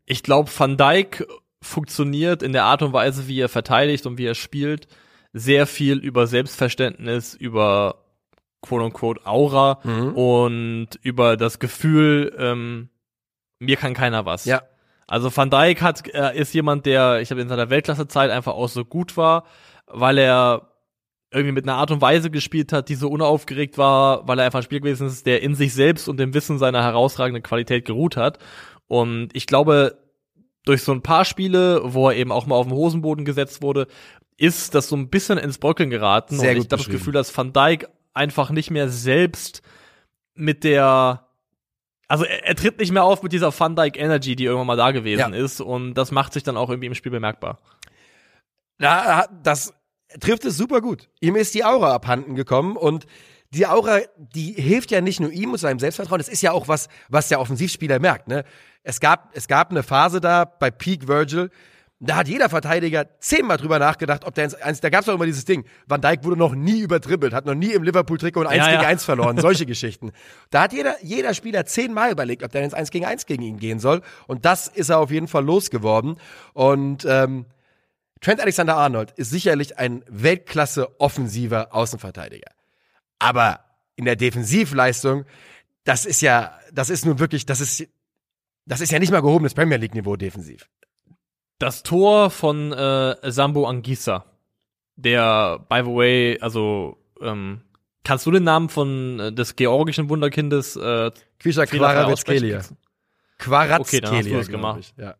ich 0.05 0.23
glaube, 0.23 0.51
Van 0.53 0.75
Dijk 0.75 1.25
funktioniert 1.61 2.43
in 2.43 2.53
der 2.53 2.63
Art 2.65 2.81
und 2.81 2.93
Weise, 2.93 3.27
wie 3.27 3.39
er 3.39 3.49
verteidigt 3.49 4.05
und 4.05 4.17
wie 4.17 4.25
er 4.25 4.35
spielt, 4.35 4.87
sehr 5.33 5.65
viel 5.67 5.97
über 5.97 6.27
Selbstverständnis, 6.27 7.33
über 7.33 8.03
quote 8.61 8.83
unquote 8.85 9.25
Aura 9.25 9.79
Mhm. 9.83 10.13
und 10.15 10.87
über 11.01 11.37
das 11.37 11.59
Gefühl, 11.59 12.35
ähm, 12.37 12.89
mir 13.59 13.77
kann 13.77 13.93
keiner 13.93 14.25
was. 14.25 14.45
Ja. 14.45 14.63
Also 15.07 15.35
Van 15.35 15.49
Dijk 15.49 15.81
hat, 15.81 16.07
äh, 16.13 16.37
ist 16.39 16.53
jemand, 16.53 16.85
der, 16.85 17.21
ich 17.21 17.27
glaube, 17.29 17.41
in 17.41 17.49
seiner 17.49 17.69
Weltklassezeit 17.69 18.31
einfach 18.31 18.53
auch 18.53 18.69
so 18.69 18.85
gut 18.85 19.17
war, 19.17 19.45
weil 19.87 20.17
er 20.17 20.67
irgendwie 21.33 21.53
mit 21.53 21.65
einer 21.65 21.75
Art 21.77 21.91
und 21.91 22.01
Weise 22.01 22.29
gespielt 22.29 22.73
hat, 22.73 22.89
die 22.89 22.95
so 22.95 23.09
unaufgeregt 23.09 23.77
war, 23.77 24.27
weil 24.27 24.39
er 24.39 24.45
einfach 24.45 24.59
ein 24.59 24.63
Spiel 24.63 24.79
gewesen 24.81 25.07
ist, 25.07 25.25
der 25.25 25.41
in 25.41 25.55
sich 25.55 25.73
selbst 25.73 26.07
und 26.09 26.17
dem 26.17 26.33
Wissen 26.33 26.59
seiner 26.59 26.83
herausragenden 26.83 27.43
Qualität 27.43 27.85
geruht 27.85 28.17
hat. 28.17 28.37
Und 28.87 29.29
ich 29.33 29.47
glaube, 29.47 29.97
durch 30.65 30.83
so 30.83 30.91
ein 30.91 31.01
paar 31.01 31.25
Spiele, 31.25 31.81
wo 31.83 32.09
er 32.09 32.15
eben 32.15 32.31
auch 32.31 32.45
mal 32.45 32.55
auf 32.55 32.67
den 32.67 32.75
Hosenboden 32.75 33.25
gesetzt 33.25 33.61
wurde, 33.61 33.87
ist 34.37 34.75
das 34.75 34.87
so 34.87 34.95
ein 34.95 35.09
bisschen 35.09 35.37
ins 35.37 35.57
Bröckeln 35.57 35.89
geraten. 35.89 36.37
Sehr 36.37 36.51
und 36.51 36.57
ich 36.57 36.63
habe 36.71 36.77
das. 36.83 36.87
Gefühl, 36.87 37.13
dass 37.13 37.35
Van 37.35 37.53
Dijk 37.53 37.87
einfach 38.13 38.49
nicht 38.49 38.71
mehr 38.71 38.89
selbst 38.89 39.61
mit 40.33 40.63
der 40.63 41.27
also 42.07 42.25
er, 42.25 42.45
er 42.45 42.55
tritt 42.55 42.77
nicht 42.77 42.91
mehr 42.91 43.05
auf 43.05 43.23
mit 43.23 43.31
dieser 43.31 43.57
Van 43.57 43.75
Dyke 43.75 43.97
Energy, 43.97 44.35
die 44.35 44.43
irgendwann 44.43 44.67
mal 44.67 44.75
da 44.75 44.91
gewesen 44.91 45.19
Ja. 45.19 45.27
ist 45.29 45.61
und 45.61 45.93
das 45.93 46.11
macht 46.11 46.33
sich 46.33 46.43
dann 46.43 46.57
auch 46.57 46.69
irgendwie 46.69 46.87
im 46.87 46.95
Spiel 46.95 47.11
bemerkbar. 47.11 47.59
Ja, 48.79 49.27
das 49.43 49.73
trifft 50.19 50.43
es 50.43 50.57
super 50.57 50.81
gut. 50.81 51.07
Ihm 51.21 51.35
ist 51.37 51.53
die 51.53 51.63
Aura 51.63 51.93
abhanden 51.93 52.35
gekommen 52.35 52.75
und 52.75 53.05
die 53.51 53.65
Aura, 53.67 53.99
die 54.17 54.53
hilft 54.53 54.91
ja 54.91 54.99
nicht 55.01 55.19
nur 55.19 55.31
ihm 55.31 55.51
und 55.51 55.57
seinem 55.57 55.79
Selbstvertrauen, 55.79 56.19
das 56.19 56.29
ist 56.29 56.41
ja 56.41 56.51
auch 56.51 56.67
was, 56.67 56.89
was 57.09 57.29
der 57.29 57.39
Offensivspieler 57.39 57.99
merkt, 57.99 58.27
ne? 58.27 58.43
Es 58.83 58.99
gab, 58.99 59.29
es 59.35 59.47
gab 59.47 59.71
eine 59.71 59.83
Phase 59.83 60.21
da 60.21 60.45
bei 60.45 60.71
Peak 60.71 61.07
Virgil, 61.07 61.51
da 62.03 62.15
hat 62.15 62.27
jeder 62.27 62.49
Verteidiger 62.49 63.05
zehnmal 63.19 63.57
drüber 63.57 63.77
nachgedacht, 63.77 64.25
ob 64.25 64.33
der 64.33 64.45
ins 64.45 64.55
eins, 64.55 64.81
da 64.81 64.89
gab's 64.89 65.05
doch 65.05 65.13
immer 65.13 65.27
dieses 65.27 65.45
Ding. 65.45 65.65
Van 65.85 66.01
Dijk 66.01 66.23
wurde 66.23 66.35
noch 66.35 66.55
nie 66.55 66.79
übertribbelt, 66.79 67.31
hat 67.31 67.45
noch 67.45 67.53
nie 67.53 67.73
im 67.73 67.83
Liverpool-Trikot 67.83 68.41
ein 68.41 68.47
1 68.47 68.57
Ja, 68.57 68.71
gegen 68.71 68.81
ja. 68.81 68.87
1 68.87 69.05
verloren, 69.05 69.37
solche 69.39 69.67
Geschichten. 69.67 70.11
Da 70.49 70.63
hat 70.63 70.73
jeder, 70.73 70.95
jeder 71.03 71.35
Spieler 71.35 71.67
zehnmal 71.67 72.11
überlegt, 72.11 72.41
ob 72.41 72.51
der 72.51 72.63
ins 72.63 72.73
1 72.73 72.89
gegen 72.89 73.05
1 73.05 73.27
gegen 73.27 73.43
ihn 73.43 73.59
gehen 73.59 73.79
soll. 73.79 74.01
Und 74.25 74.45
das 74.45 74.67
ist 74.67 74.89
er 74.89 74.97
auf 74.97 75.11
jeden 75.11 75.27
Fall 75.27 75.45
losgeworden. 75.45 76.17
Und 76.53 77.05
ähm, 77.05 77.45
Trent 78.19 78.41
Alexander-Arnold 78.41 79.11
ist 79.11 79.29
sicherlich 79.29 79.77
ein 79.77 80.03
Weltklasse 80.09 80.99
offensiver 80.99 81.75
Außenverteidiger. 81.75 82.49
Aber 83.19 83.59
in 83.95 84.05
der 84.05 84.15
Defensivleistung, 84.15 85.25
das 85.83 86.07
ist 86.07 86.21
ja, 86.21 86.57
das 86.73 86.89
ist 86.89 87.05
nun 87.05 87.19
wirklich, 87.19 87.45
das 87.45 87.61
ist, 87.61 87.87
das 88.65 88.81
ist 88.81 88.91
ja 88.91 88.99
nicht 88.99 89.11
mal 89.11 89.21
gehobenes 89.21 89.53
Premier 89.53 89.77
League 89.77 89.95
Niveau 89.95 90.15
defensiv. 90.15 90.67
Das 91.59 91.83
Tor 91.83 92.29
von 92.29 92.71
äh, 92.73 93.15
Sambo 93.31 93.67
Anguissa, 93.67 94.25
der, 94.95 95.65
by 95.69 95.81
the 95.83 95.91
way, 95.91 96.39
also 96.41 96.97
ähm, 97.21 97.61
kannst 98.03 98.25
du 98.25 98.31
den 98.31 98.43
Namen 98.43 98.69
von 98.69 99.19
äh, 99.19 99.31
des 99.31 99.55
georgischen 99.55 100.09
Wunderkindes 100.09 100.75
äh, 100.75 101.11
Quisha 101.39 101.65
Quaravetskelia. 101.65 102.61
Quarazkelia, 103.37 103.79
Okay, 103.79 104.01
dann 104.01 104.15
hast 104.17 104.29
du 104.29 104.37
das 104.37 104.47
gemacht. 104.47 104.79
ich. 104.79 104.93
Ja. 104.97 105.15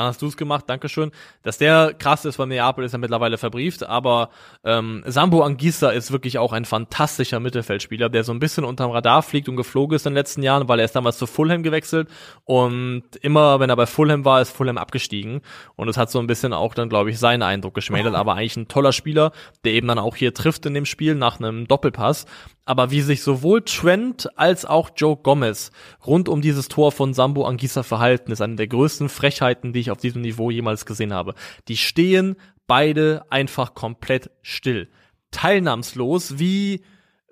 Dann 0.00 0.08
hast 0.08 0.22
du 0.22 0.26
es 0.26 0.36
gemacht, 0.38 0.64
Dankeschön. 0.66 1.10
Dass 1.42 1.58
der 1.58 1.92
krass 1.92 2.24
ist, 2.24 2.38
weil 2.38 2.46
Neapel 2.46 2.84
ist 2.84 2.92
ja 2.92 2.98
mittlerweile 2.98 3.36
verbrieft, 3.36 3.86
aber 3.86 4.30
ähm, 4.64 5.02
Sambo 5.06 5.42
Anguissa 5.42 5.90
ist 5.90 6.10
wirklich 6.10 6.38
auch 6.38 6.54
ein 6.54 6.64
fantastischer 6.64 7.38
Mittelfeldspieler, 7.38 8.08
der 8.08 8.24
so 8.24 8.32
ein 8.32 8.38
bisschen 8.38 8.64
unterm 8.64 8.92
Radar 8.92 9.22
fliegt 9.22 9.48
und 9.50 9.56
geflogen 9.56 9.94
ist 9.94 10.06
in 10.06 10.12
den 10.12 10.16
letzten 10.16 10.42
Jahren, 10.42 10.68
weil 10.68 10.78
er 10.78 10.86
ist 10.86 10.96
damals 10.96 11.18
zu 11.18 11.26
Fulham 11.26 11.62
gewechselt 11.62 12.08
und 12.44 13.02
immer, 13.20 13.60
wenn 13.60 13.68
er 13.68 13.76
bei 13.76 13.84
Fulham 13.84 14.24
war, 14.24 14.40
ist 14.40 14.56
Fulham 14.56 14.78
abgestiegen 14.78 15.42
und 15.76 15.88
es 15.88 15.98
hat 15.98 16.10
so 16.10 16.18
ein 16.18 16.26
bisschen 16.26 16.54
auch 16.54 16.72
dann, 16.72 16.88
glaube 16.88 17.10
ich, 17.10 17.18
seinen 17.18 17.42
Eindruck 17.42 17.74
geschmälert, 17.74 18.14
aber 18.14 18.36
eigentlich 18.36 18.56
ein 18.56 18.68
toller 18.68 18.92
Spieler, 18.92 19.32
der 19.64 19.72
eben 19.72 19.86
dann 19.86 19.98
auch 19.98 20.16
hier 20.16 20.32
trifft 20.32 20.64
in 20.64 20.72
dem 20.72 20.86
Spiel 20.86 21.14
nach 21.14 21.40
einem 21.40 21.68
Doppelpass. 21.68 22.24
Aber 22.64 22.90
wie 22.90 23.00
sich 23.00 23.22
sowohl 23.22 23.62
Trent 23.62 24.28
als 24.38 24.64
auch 24.64 24.90
Joe 24.96 25.16
Gomez 25.16 25.72
rund 26.06 26.28
um 26.28 26.40
dieses 26.40 26.68
Tor 26.68 26.92
von 26.92 27.14
Sambo 27.14 27.44
Anguissa 27.44 27.82
verhalten, 27.82 28.30
ist 28.32 28.42
eine 28.42 28.56
der 28.56 28.68
größten 28.68 29.08
Frechheiten, 29.08 29.72
die 29.72 29.80
ich 29.80 29.90
auf 29.90 29.98
diesem 29.98 30.22
Niveau 30.22 30.50
jemals 30.50 30.86
gesehen 30.86 31.12
habe. 31.12 31.34
Die 31.68 31.76
stehen 31.76 32.36
beide 32.66 33.24
einfach 33.30 33.74
komplett 33.74 34.30
still. 34.42 34.88
Teilnahmslos, 35.32 36.38
wie, 36.38 36.82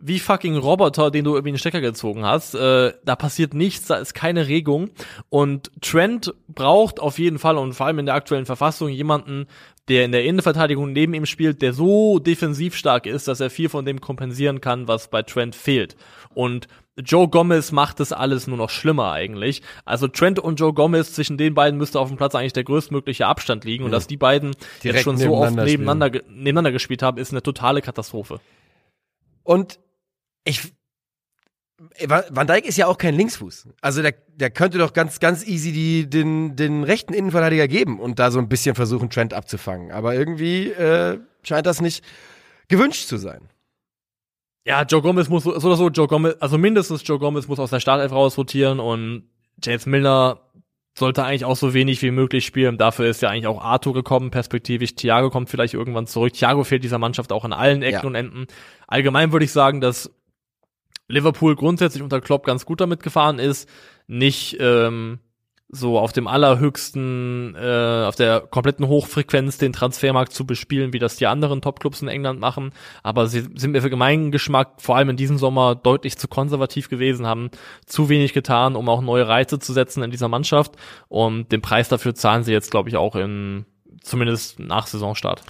wie 0.01 0.19
fucking 0.19 0.57
Roboter, 0.57 1.11
den 1.11 1.25
du 1.25 1.35
irgendwie 1.35 1.53
den 1.53 1.59
Stecker 1.59 1.81
gezogen 1.81 2.25
hast. 2.25 2.55
Äh, 2.55 2.95
da 3.05 3.17
passiert 3.17 3.55
nichts, 3.55 3.87
da 3.87 3.97
ist 3.97 4.15
keine 4.15 4.49
Regung. 4.49 4.91
Und 5.29 5.71
Trent 5.81 6.35
braucht 6.49 7.01
auf 7.01 7.19
jeden 7.19 7.39
Fall 7.39 7.57
und 7.57 7.75
vor 7.75 7.87
allem 7.87 8.01
in 8.01 8.07
der 8.07 8.15
aktuellen 8.15 8.47
Verfassung 8.47 8.89
jemanden, 8.89 9.47
der 9.89 10.05
in 10.05 10.13
der 10.13 10.25
Innenverteidigung 10.25 10.93
neben 10.93 11.15
ihm 11.15 11.27
spielt, 11.27 11.63
der 11.63 11.73
so 11.73 12.19
defensiv 12.19 12.75
stark 12.77 13.07
ist, 13.07 13.29
dass 13.29 13.41
er 13.41 13.51
viel 13.51 13.69
von 13.69 13.85
dem 13.85 14.01
kompensieren 14.01 14.61
kann, 14.61 14.89
was 14.89 15.09
bei 15.09 15.23
Trent 15.23 15.55
fehlt. 15.55 15.97
Und 16.35 16.69
Joe 16.97 17.29
Gomez 17.29 17.71
macht 17.71 18.01
das 18.01 18.13
alles 18.13 18.49
nur 18.49 18.57
noch 18.57 18.71
schlimmer 18.71 19.13
eigentlich. 19.13 19.63
Also 19.85 20.09
Trent 20.09 20.39
und 20.41 20.59
Joe 20.59 20.75
Gomez, 20.75 21.13
zwischen 21.13 21.39
den 21.39 21.55
beiden 21.55 21.79
müsste 21.79 22.01
auf 22.01 22.09
dem 22.09 22.17
Platz 22.17 22.35
eigentlich 22.35 22.53
der 22.55 22.65
größtmögliche 22.65 23.27
Abstand 23.27 23.65
liegen. 23.65 23.85
Und 23.85 23.93
dass 23.93 24.09
die 24.09 24.17
beiden 24.17 24.57
Direkt 24.83 24.97
jetzt 24.97 25.05
schon 25.05 25.17
so 25.17 25.35
oft 25.37 25.53
nebeneinander 25.53 25.65
nebeneinander, 25.65 26.11
ge- 26.11 26.23
nebeneinander 26.29 26.73
gespielt 26.73 27.03
haben, 27.03 27.19
ist 27.19 27.33
eine 27.33 27.43
totale 27.43 27.83
Katastrophe. 27.83 28.41
Und 29.45 29.79
ich, 30.45 30.73
Van 32.07 32.47
Dijk 32.47 32.67
ist 32.67 32.77
ja 32.77 32.87
auch 32.87 32.99
kein 32.99 33.15
Linksfuß. 33.15 33.69
Also 33.81 34.03
der, 34.03 34.15
der 34.35 34.51
könnte 34.51 34.79
doch 34.79 34.93
ganz, 34.93 35.21
ganz 35.21 35.47
easy 35.47 35.73
die, 35.73 36.11
den, 36.11 36.57
den 36.57 36.83
rechten 36.83 37.15
Innenverteidiger 37.15 37.69
geben 37.69 38.01
und 38.01 38.19
da 38.19 38.31
so 38.31 38.39
ein 38.41 38.49
bisschen 38.49 38.75
versuchen, 38.75 39.11
Trent 39.11 39.33
abzufangen. 39.33 39.93
Aber 39.93 40.15
irgendwie 40.15 40.71
äh, 40.71 41.19
scheint 41.45 41.67
das 41.67 41.81
nicht 41.81 42.05
gewünscht 42.69 43.07
zu 43.07 43.17
sein. 43.17 43.49
Ja, 44.67 44.83
Joe 44.83 45.01
Gomez 45.03 45.29
muss 45.29 45.45
so 45.45 45.59
so 45.59 45.69
oder 45.69 45.77
so, 45.77 45.89
Joe 45.89 46.09
Gomez, 46.09 46.37
also 46.41 46.59
mindestens 46.59 47.07
Joe 47.07 47.19
Gomez 47.19 47.47
muss 47.49 47.59
aus 47.61 47.71
der 47.71 47.81
Startelf 47.81 48.13
rausrotieren 48.13 48.81
und 48.81 49.31
James 49.63 49.87
Milner 49.87 50.41
sollte 50.99 51.25
eigentlich 51.25 51.45
auch 51.45 51.57
so 51.57 51.75
wenig 51.75 52.03
wie 52.03 52.11
möglich 52.11 52.45
spielen. 52.45 52.77
Dafür 52.77 53.07
ist 53.07 53.23
ja 53.23 53.31
eigentlich 53.31 53.47
auch 53.47 53.63
Arthur 53.63 53.95
gekommen, 53.95 54.31
perspektivisch. 54.31 54.95
Thiago 54.97 55.31
kommt 55.31 55.49
vielleicht 55.49 55.75
irgendwann 55.75 56.09
zurück. 56.09 56.33
Thiago 56.33 56.65
fehlt 56.65 56.83
dieser 56.83 56.99
Mannschaft 56.99 57.31
auch 57.33 57.45
an 57.45 57.53
allen 57.53 57.83
Ecken 57.83 58.01
Ja. 58.03 58.07
und 58.07 58.15
Enden. 58.17 58.47
Allgemein 58.89 59.31
würde 59.33 59.45
ich 59.45 59.53
sagen, 59.53 59.81
dass 59.81 60.11
Liverpool 61.09 61.57
grundsätzlich 61.57 62.03
unter 62.03 62.21
Klopp 62.21 62.45
ganz 62.45 62.65
gut 62.65 62.81
damit 62.81 63.03
gefahren 63.03 63.39
ist, 63.39 63.69
nicht 64.07 64.57
ähm, 64.61 65.19
so 65.71 65.99
auf 65.99 66.13
dem 66.13 66.27
allerhöchsten, 66.27 67.55
äh, 67.55 68.05
auf 68.07 68.17
der 68.17 68.41
kompletten 68.41 68.89
Hochfrequenz 68.89 69.59
den 69.59 69.75
Transfermarkt 69.75 70.33
zu 70.33 70.47
bespielen, 70.47 70.95
wie 70.95 70.99
das 70.99 71.17
die 71.17 71.27
anderen 71.27 71.61
Topclubs 71.61 72.01
in 72.01 72.09
England 72.09 72.41
machen. 72.41 72.73
Aber 73.03 73.27
sie 73.27 73.47
sind 73.55 73.73
mir 73.73 73.83
für 73.83 73.91
gemeinen 73.91 74.31
Geschmack 74.31 74.81
vor 74.81 74.97
allem 74.97 75.11
in 75.11 75.17
diesem 75.17 75.37
Sommer 75.37 75.75
deutlich 75.75 76.17
zu 76.17 76.27
konservativ 76.27 76.89
gewesen, 76.89 77.27
haben 77.27 77.51
zu 77.85 78.09
wenig 78.09 78.33
getan, 78.33 78.77
um 78.77 78.89
auch 78.89 79.03
neue 79.03 79.29
Reize 79.29 79.59
zu 79.59 79.75
setzen 79.75 80.03
in 80.03 80.11
dieser 80.11 80.29
Mannschaft. 80.29 80.77
Und 81.09 81.53
den 81.53 81.61
Preis 81.61 81.89
dafür 81.89 82.15
zahlen 82.15 82.45
sie 82.45 82.53
jetzt, 82.53 82.71
glaube 82.71 82.89
ich, 82.89 82.97
auch 82.97 83.15
in 83.15 83.67
zumindest 84.03 84.59
nach 84.59 84.87
Saisonstart. 84.87 85.43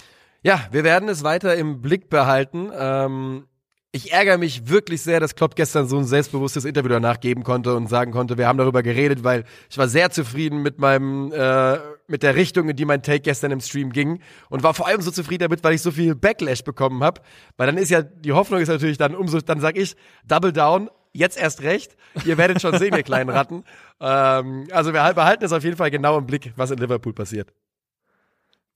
Ja, 0.43 0.67
wir 0.71 0.83
werden 0.83 1.07
es 1.07 1.23
weiter 1.23 1.55
im 1.55 1.81
Blick 1.81 2.09
behalten. 2.09 2.71
Ähm, 2.77 3.45
ich 3.91 4.11
ärgere 4.11 4.37
mich 4.37 4.69
wirklich 4.69 5.01
sehr, 5.01 5.19
dass 5.19 5.33
Klopp 5.33 5.55
gestern 5.55 5.87
so 5.87 5.97
ein 5.97 6.05
selbstbewusstes 6.05 6.63
Interview 6.63 6.89
danach 6.89 7.19
geben 7.19 7.43
konnte 7.43 7.75
und 7.75 7.87
sagen 7.87 8.11
konnte, 8.11 8.37
wir 8.37 8.47
haben 8.47 8.59
darüber 8.59 8.83
geredet, 8.83 9.23
weil 9.23 9.45
ich 9.69 9.77
war 9.79 9.87
sehr 9.87 10.11
zufrieden 10.11 10.61
mit 10.61 10.77
meinem, 10.79 11.31
äh, 11.31 11.77
mit 12.07 12.21
der 12.21 12.35
Richtung, 12.35 12.69
in 12.69 12.75
die 12.75 12.85
mein 12.85 13.01
Take 13.01 13.21
gestern 13.21 13.51
im 13.51 13.61
Stream 13.61 13.91
ging 13.91 14.21
und 14.49 14.61
war 14.61 14.75
vor 14.75 14.87
allem 14.87 15.01
so 15.01 15.09
zufrieden 15.09 15.43
damit, 15.43 15.63
weil 15.63 15.73
ich 15.73 15.81
so 15.81 15.89
viel 15.89 16.13
Backlash 16.13 16.63
bekommen 16.63 17.03
habe. 17.03 17.21
Weil 17.57 17.65
dann 17.65 17.77
ist 17.77 17.89
ja, 17.89 18.03
die 18.03 18.33
Hoffnung 18.33 18.61
ist 18.61 18.69
natürlich 18.69 18.99
dann 18.99 19.15
umso, 19.15 19.39
dann 19.41 19.59
sag 19.59 19.75
ich, 19.75 19.95
Double 20.23 20.53
Down, 20.53 20.89
jetzt 21.11 21.39
erst 21.39 21.63
recht. 21.63 21.97
Ihr 22.25 22.37
werdet 22.37 22.61
schon 22.61 22.77
sehen, 22.77 22.95
ihr 22.95 23.03
kleinen 23.03 23.29
Ratten. 23.29 23.63
Ähm, 24.01 24.65
also 24.71 24.93
wir 24.93 25.13
behalten 25.13 25.43
es 25.43 25.51
auf 25.51 25.61
jeden 25.61 25.75
Fall 25.75 25.91
genau 25.91 26.17
im 26.17 26.25
Blick, 26.25 26.53
was 26.55 26.71
in 26.71 26.77
Liverpool 26.77 27.11
passiert. 27.11 27.51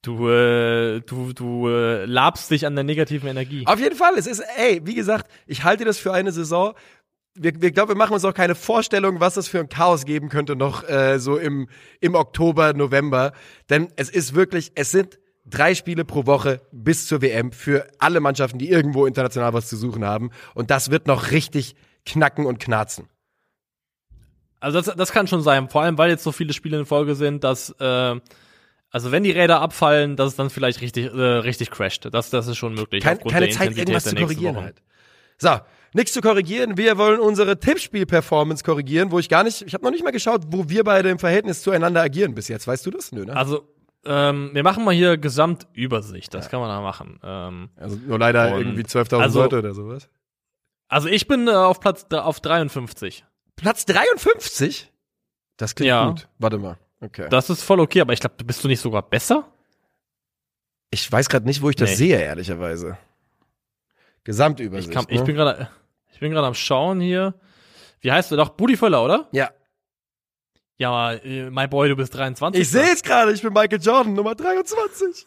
Du, 0.04 0.28
äh, 0.28 0.99
du, 0.99 1.32
du 1.32 1.70
äh, 1.70 2.04
labst 2.04 2.51
dich 2.51 2.66
an 2.66 2.76
der 2.76 2.84
negativen 2.84 3.30
Energie. 3.30 3.66
Auf 3.66 3.80
jeden 3.80 3.95
Fall. 3.95 4.16
Es 4.18 4.28
ist, 4.28 4.43
ey, 4.58 4.82
wie 4.84 4.95
gesagt, 4.95 5.32
ich 5.47 5.64
halte 5.64 5.86
das 5.86 5.97
für 5.97 6.12
eine 6.12 6.34
Saison. 6.34 6.74
Wir, 7.36 7.60
wir 7.62 7.72
glaube, 7.72 7.93
wir 7.93 7.97
machen 7.97 8.14
uns 8.14 8.26
auch 8.26 8.34
keine 8.34 8.54
Vorstellung, 8.54 9.22
was 9.22 9.38
es 9.38 9.47
für 9.47 9.62
ein 9.62 9.70
Chaos 9.70 10.04
geben 10.04 10.28
könnte 10.28 10.58
noch 10.58 10.88
äh, 10.88 11.20
so 11.20 11.38
im, 11.38 11.70
im 12.01 12.16
Oktober, 12.16 12.74
November. 12.74 13.32
Denn 13.70 13.88
es 13.95 14.10
ist 14.10 14.36
wirklich, 14.36 14.74
es 14.76 14.91
sind 14.91 15.20
drei 15.45 15.74
Spiele 15.74 16.04
pro 16.04 16.26
Woche 16.26 16.60
bis 16.74 17.08
zur 17.08 17.22
WM 17.22 17.54
für 17.54 17.88
alle 17.97 18.20
Mannschaften, 18.20 18.60
die 18.60 18.70
irgendwo 18.70 19.06
international 19.06 19.54
was 19.54 19.70
zu 19.70 19.78
suchen 19.78 20.04
haben. 20.04 20.32
Und 20.54 20.70
das 20.70 20.91
wird 20.91 21.08
noch 21.08 21.32
richtig 21.32 21.78
knacken 22.06 22.45
und 22.45 22.60
knarzen. 22.60 23.08
Also 24.60 24.82
das, 24.82 24.93
das 24.97 25.14
kann 25.14 25.28
schon 25.28 25.41
sein, 25.41 25.70
vor 25.70 25.82
allem 25.82 25.97
weil 25.97 26.10
jetzt 26.10 26.24
so 26.24 26.34
viele 26.34 26.51
Spiele 26.51 26.78
in 26.80 26.86
Folge 26.86 27.16
sind, 27.16 27.45
dass 27.45 27.70
äh, 27.80 28.20
also 28.94 29.12
wenn 29.12 29.24
die 29.24 29.32
Räder 29.32 29.60
abfallen, 29.60 30.16
dass 30.16 30.30
es 30.30 30.36
dann 30.38 30.50
vielleicht 30.50 30.80
richtig 30.80 31.08
äh, 31.14 31.20
richtig 31.20 31.70
crasht. 31.72 32.08
Das 32.12 32.30
das 32.30 32.48
ist 32.48 32.56
schon 32.58 32.74
möglich. 32.76 33.04
Kein, 33.04 33.20
keine 33.20 33.50
Zeit, 33.50 33.70
Intensität 33.72 33.78
irgendwas 33.89 34.04
zu 34.06 34.16
korrigieren 34.16 34.56
Wochen. 34.56 34.64
halt. 34.64 34.82
So, 35.39 35.60
nichts 35.94 36.14
zu 36.14 36.22
korrigieren. 36.22 36.78
Wir 36.78 36.98
wollen 36.98 37.20
unsere 37.20 37.60
Tippspiel-Performance 37.60 38.64
korrigieren, 38.64 39.12
wo 39.12 39.20
ich 39.20 39.28
gar 39.28 39.44
nicht, 39.44 39.62
ich 39.64 39.74
habe 39.74 39.84
noch 39.84 39.91
nicht 39.91 40.04
mal 40.04 40.12
geschaut, 40.12 40.44
wo 40.48 40.70
wir 40.70 40.84
beide 40.86 41.10
im 41.10 41.20
Verhältnis 41.20 41.62
zueinander 41.64 42.02
agieren 42.02 42.34
bis 42.36 42.48
jetzt. 42.48 42.68
Weißt 42.68 42.86
du 42.86 42.91
das? 42.91 43.12
Nö, 43.12 43.26
ne? 43.26 43.36
Also 43.36 43.68
ähm, 44.06 44.52
wir 44.54 44.64
machen 44.64 44.84
mal 44.86 44.94
hier 44.94 45.18
Gesamtübersicht. 45.18 46.34
Das 46.34 46.50
kann 46.50 46.60
man 46.60 46.70
da 46.70 46.82
machen. 46.82 47.20
Ähm, 47.24 47.70
Also 47.78 47.96
nur 47.96 48.20
leider 48.20 48.58
irgendwie 48.58 48.84
12.000 48.84 49.18
also- 49.22 49.41
Leute 49.41 49.60
oder 49.60 49.74
sowas. 49.74 50.10
also 50.88 51.08
ich 51.08 51.28
bin 51.28 51.48
äh, 51.48 51.52
auf 51.52 51.80
Platz 51.80 52.06
äh, 52.12 52.16
auf 52.18 52.39
53. 52.41 53.26
Platz 53.56 53.86
53? 53.86 54.91
Das 55.58 55.74
klingt 55.76 55.88
Ja. 55.88 56.10
gut. 56.10 56.28
Warte 56.38 56.58
mal. 56.58 56.78
Okay. 57.04 57.28
Das 57.30 57.49
ist 57.49 57.62
voll 57.64 57.80
okay, 57.80 58.01
aber 58.01 58.14
ich 58.14 58.20
glaube, 58.20 58.41
bist 58.43 58.64
du 58.64 58.68
nicht 58.68 58.80
sogar 58.80 59.01
besser? 59.01 59.49
ich 60.89 61.12
weiß 61.12 61.28
gerade 61.28 61.45
nicht, 61.47 61.62
wo 61.64 61.70
ich 61.72 61.76
das 61.76 61.89
Nee. 61.91 61.95
sehe, 61.95 62.22
ehrlicherweise. 62.22 62.97
Ich, 64.20 64.24
Gesamtübersicht. 64.26 64.93
kann, 64.93 65.06
ich 65.10 65.20
ne? 65.20 65.26
bin 65.26 65.36
gerade 65.36 65.70
ich 66.14 66.20
bin 66.20 66.32
gerade 66.32 66.45
am 66.47 66.54
schauen 66.54 67.01
hier. 67.01 67.34
Wie 67.99 68.12
heißt 68.12 68.32
du 68.32 68.36
doch? 68.36 68.49
Budi 68.49 68.78
Völler, 68.78 69.04
oder? 69.04 69.28
ja. 69.32 69.49
Ja, 70.78 71.14
äh, 71.14 71.49
my 71.51 71.68
boy, 71.68 71.88
du 71.89 71.95
bist 71.95 72.16
23. 72.16 72.60
Ich 72.62 72.70
sehe 72.70 72.91
es 72.91 73.04
gerade, 73.04 73.32
ich 73.32 73.41
bin 73.41 73.54
Michael 73.54 73.80
Jordan, 73.82 74.14
Nummer 74.14 74.34
23. 74.36 75.26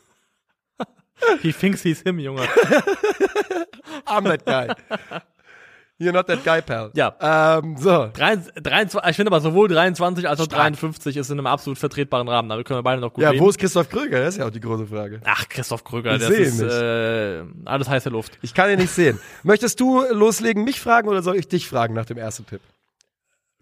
He 1.43 1.53
thinks 1.53 1.83
he's 1.83 2.01
him, 2.03 2.19
Junge. 2.19 2.43
I'm 4.07 4.25
that 4.25 4.45
guy. 4.45 4.75
You're 5.99 6.13
not 6.13 6.27
that 6.27 6.45
guy, 6.45 6.61
pal. 6.61 6.91
Ja. 6.95 7.15
Ähm, 7.59 7.77
so. 7.79 8.11
23, 8.13 9.01
ich 9.09 9.17
finde 9.17 9.31
aber 9.33 9.41
sowohl 9.41 9.67
23 9.69 10.29
als 10.29 10.41
auch 10.41 10.45
Stark. 10.45 10.61
53 10.61 11.17
ist 11.17 11.31
in 11.31 11.39
einem 11.39 11.47
absolut 11.47 11.79
vertretbaren 11.79 12.29
Rahmen. 12.29 12.51
Damit 12.51 12.67
können 12.67 12.79
wir 12.79 12.83
beide 12.83 13.01
noch 13.01 13.15
gut 13.15 13.23
Ja, 13.25 13.31
leben. 13.31 13.43
wo 13.43 13.49
ist 13.49 13.59
Christoph 13.59 13.89
Kröger? 13.89 14.21
Das 14.21 14.35
ist 14.35 14.39
ja 14.41 14.47
auch 14.47 14.51
die 14.51 14.61
große 14.61 14.87
Frage. 14.87 15.21
Ach, 15.25 15.49
Christoph 15.49 15.85
Krüger, 15.85 16.15
Ich 16.17 16.21
das 16.21 16.31
ist 16.31 16.61
nicht. 16.61 16.71
äh, 16.71 17.45
alles 17.65 17.89
heiße 17.89 18.11
Luft. 18.11 18.39
Ich 18.43 18.53
kann 18.53 18.69
ihn 18.71 18.79
nicht 18.79 18.91
sehen. 18.91 19.19
Möchtest 19.43 19.81
du 19.81 20.03
loslegen, 20.13 20.65
mich 20.65 20.81
fragen 20.81 21.09
oder 21.09 21.23
soll 21.23 21.37
ich 21.37 21.49
dich 21.49 21.67
fragen 21.67 21.95
nach 21.95 22.05
dem 22.05 22.19
ersten 22.19 22.45
Tipp? 22.45 22.61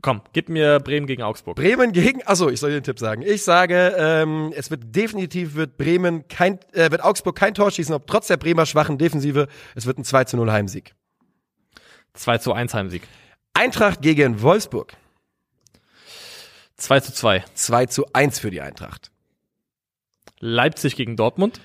Komm, 0.03 0.21
gib 0.33 0.49
mir 0.49 0.81
Bremen 0.81 1.07
gegen 1.07 1.23
Augsburg. 1.23 1.57
Bremen 1.57 1.93
gegen, 1.93 2.21
achso, 2.27 2.51
ich 2.51 2.59
soll 2.61 2.71
dir 2.71 2.81
den 2.81 2.85
Tipp 2.85 2.99
sagen. 2.99 3.23
Ich 3.23 3.43
sage, 3.45 3.95
ähm, 3.97 4.53
es 4.57 4.71
wird 4.73 4.95
definitiv 4.95 5.55
wird 5.55 5.79
Bremen 5.79 6.27
kein, 6.29 6.59
äh, 6.73 6.91
wird 6.91 7.03
Augsburg 7.03 7.37
kein 7.37 7.55
Tor 7.55 7.71
schießen, 7.71 7.95
ob 7.95 8.07
trotz 8.09 8.27
der 8.27 8.37
Bremer 8.37 8.67
schwachen 8.67 8.99
Defensive. 8.99 9.47
Es 9.77 9.87
wird 9.87 9.99
ein 9.99 10.05
2 10.05 10.25
zu 10.25 10.37
0 10.37 10.51
Heimsieg. 10.51 10.95
2 12.15 12.39
zu 12.39 12.53
1 12.53 12.75
Heimsieg. 12.75 13.03
Eintracht 13.53 14.01
gegen 14.03 14.41
Wolfsburg. 14.43 14.95
2 16.77 17.01
zu 17.01 17.13
2. 17.13 17.45
2 17.55 17.87
zu 17.87 18.07
1 18.13 18.39
für 18.39 18.51
die 18.51 18.61
Eintracht. 18.61 19.11
Leipzig 20.41 20.97
gegen 20.97 21.17
Dortmund. 21.17 21.61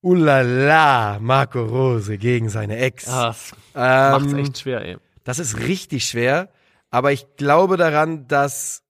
Ulala, 0.00 1.18
Marco 1.20 1.64
Rose 1.64 2.18
gegen 2.18 2.48
seine 2.50 2.76
Ex. 2.78 3.08
Ah, 3.08 3.28
das 3.28 3.52
ähm, 3.74 4.30
macht's 4.30 4.32
echt 4.34 4.58
schwer, 4.60 4.82
ey. 4.82 4.96
Das 5.24 5.38
ist 5.38 5.58
richtig 5.58 6.06
schwer, 6.06 6.50
aber 6.90 7.12
ich 7.12 7.26
glaube 7.36 7.76
daran, 7.76 8.28
dass, 8.28 8.82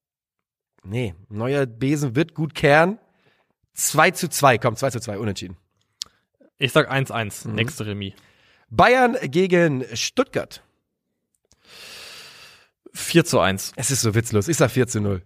nee, 0.85 1.15
neuer 1.29 1.67
Besen 1.67 2.15
wird 2.15 2.35
gut 2.35 2.55
kehren. 2.55 2.99
2 3.75 4.11
zu 4.11 4.29
2, 4.29 4.59
komm, 4.59 4.77
2 4.77 4.91
zu 4.91 5.01
2, 5.01 5.19
unentschieden. 5.19 5.57
Ich 6.59 6.73
sag 6.73 6.91
1-1, 6.91 7.49
Mhm. 7.49 7.55
nächste 7.55 7.87
Remis. 7.87 8.13
Bayern 8.69 9.17
gegen 9.23 9.85
Stuttgart. 9.97 10.63
4 12.95 13.25
zu 13.25 13.41
1. 13.41 13.73
Es 13.77 13.91
ist 13.91 14.01
so 14.01 14.15
witzlos. 14.15 14.49
Ich 14.49 14.57
sag 14.57 14.71
4 14.71 14.87
zu 14.87 15.01
0. 15.01 15.23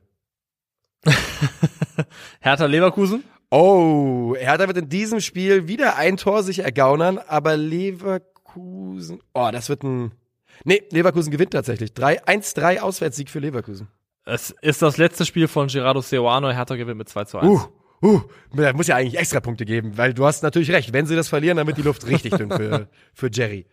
Hertha 2.41 2.67
Leverkusen. 2.67 3.25
Oh, 3.51 4.35
Hertha 4.39 4.67
wird 4.67 4.79
in 4.79 4.89
diesem 4.89 5.21
Spiel 5.21 5.69
wieder 5.69 5.97
ein 5.97 6.17
Tor 6.17 6.43
sich 6.43 6.61
ergaunern, 6.61 7.19
aber 7.19 7.57
Leverkusen, 7.57 9.21
oh, 9.35 9.51
das 9.53 9.69
wird 9.69 9.83
ein, 9.83 10.13
nee, 10.65 10.83
Leverkusen 10.91 11.31
gewinnt 11.31 11.53
tatsächlich. 11.53 11.93
3, 11.93 12.25
1-3 12.25 12.81
Auswärtssieg 12.81 13.29
für 13.29 13.41
Leverkusen. 13.41 13.89
Es 14.25 14.55
ist 14.63 14.81
das 14.81 14.97
letzte 14.97 15.27
Spiel 15.27 15.49
von 15.49 15.67
Gerardo 15.67 16.01
Seoane. 16.01 16.55
Hertha 16.55 16.77
gewinnt 16.77 16.99
mit 16.99 17.09
2 17.09 17.25
zu 17.25 17.39
1. 17.39 17.49
Uh, 17.49 18.07
uh, 18.07 18.21
da 18.55 18.73
muss 18.73 18.87
ja 18.87 18.97
eigentlich 18.97 19.19
extra 19.19 19.41
Punkte 19.41 19.65
geben, 19.65 19.99
weil 19.99 20.15
du 20.15 20.25
hast 20.25 20.43
natürlich 20.43 20.71
recht. 20.71 20.93
Wenn 20.93 21.07
sie 21.07 21.17
das 21.17 21.29
verlieren, 21.29 21.57
dann 21.57 21.67
wird 21.67 21.77
die 21.77 21.83
Luft 21.83 22.07
richtig 22.07 22.35
dünn 22.37 22.51
für, 22.51 22.89
für 23.13 23.31
Jerry. 23.31 23.67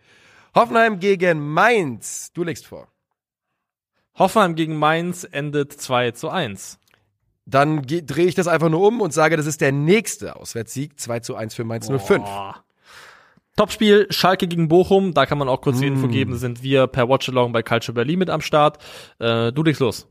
Hoffenheim 0.54 0.98
gegen 0.98 1.40
Mainz. 1.52 2.32
Du 2.34 2.42
legst 2.42 2.66
vor. 2.66 2.88
Hoffenheim 4.18 4.54
gegen 4.54 4.76
Mainz 4.76 5.26
endet 5.30 5.72
2 5.72 6.12
zu 6.12 6.28
1. 6.30 6.78
Dann 7.46 7.82
drehe 7.82 8.26
ich 8.26 8.34
das 8.34 8.48
einfach 8.48 8.68
nur 8.68 8.86
um 8.86 9.00
und 9.00 9.12
sage, 9.12 9.36
das 9.36 9.46
ist 9.46 9.60
der 9.60 9.72
nächste 9.72 10.36
Auswärtssieg. 10.36 11.00
2 11.00 11.20
zu 11.20 11.34
1 11.34 11.54
für 11.54 11.64
Mainz 11.64 11.88
05. 11.88 12.22
Boah. 12.22 12.64
Topspiel 13.56 14.06
Schalke 14.10 14.46
gegen 14.46 14.68
Bochum. 14.68 15.12
Da 15.14 15.26
kann 15.26 15.38
man 15.38 15.48
auch 15.48 15.60
kurz 15.60 15.80
die 15.80 15.86
Info 15.86 16.08
geben. 16.08 16.36
Sind 16.36 16.62
wir 16.62 16.86
per 16.86 17.08
Watchalong 17.08 17.52
bei 17.52 17.62
Culture 17.62 17.94
Berlin 17.94 18.18
mit 18.18 18.30
am 18.30 18.40
Start. 18.40 18.78
Äh, 19.18 19.52
du 19.52 19.62
legst 19.62 19.80
los. 19.80 20.06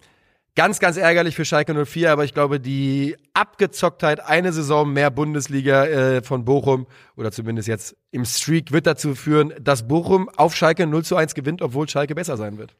Ganz, 0.55 0.79
ganz 0.79 0.97
ärgerlich 0.97 1.35
für 1.35 1.45
Schalke 1.45 1.85
04, 1.85 2.11
aber 2.11 2.25
ich 2.25 2.33
glaube, 2.33 2.59
die 2.59 3.15
Abgezocktheit, 3.33 4.19
eine 4.19 4.51
Saison 4.51 4.91
mehr 4.91 5.09
Bundesliga 5.09 5.85
äh, 5.85 6.21
von 6.21 6.43
Bochum, 6.43 6.85
oder 7.15 7.31
zumindest 7.31 7.67
jetzt 7.67 7.95
im 8.11 8.25
Streak, 8.25 8.71
wird 8.73 8.85
dazu 8.85 9.15
führen, 9.15 9.53
dass 9.61 9.87
Bochum 9.87 10.27
auf 10.35 10.55
Schalke 10.55 10.85
0 10.85 11.05
zu 11.05 11.15
1 11.15 11.33
gewinnt, 11.33 11.61
obwohl 11.61 11.87
Schalke 11.87 12.13
besser 12.13 12.35
sein 12.35 12.57
wird. 12.57 12.75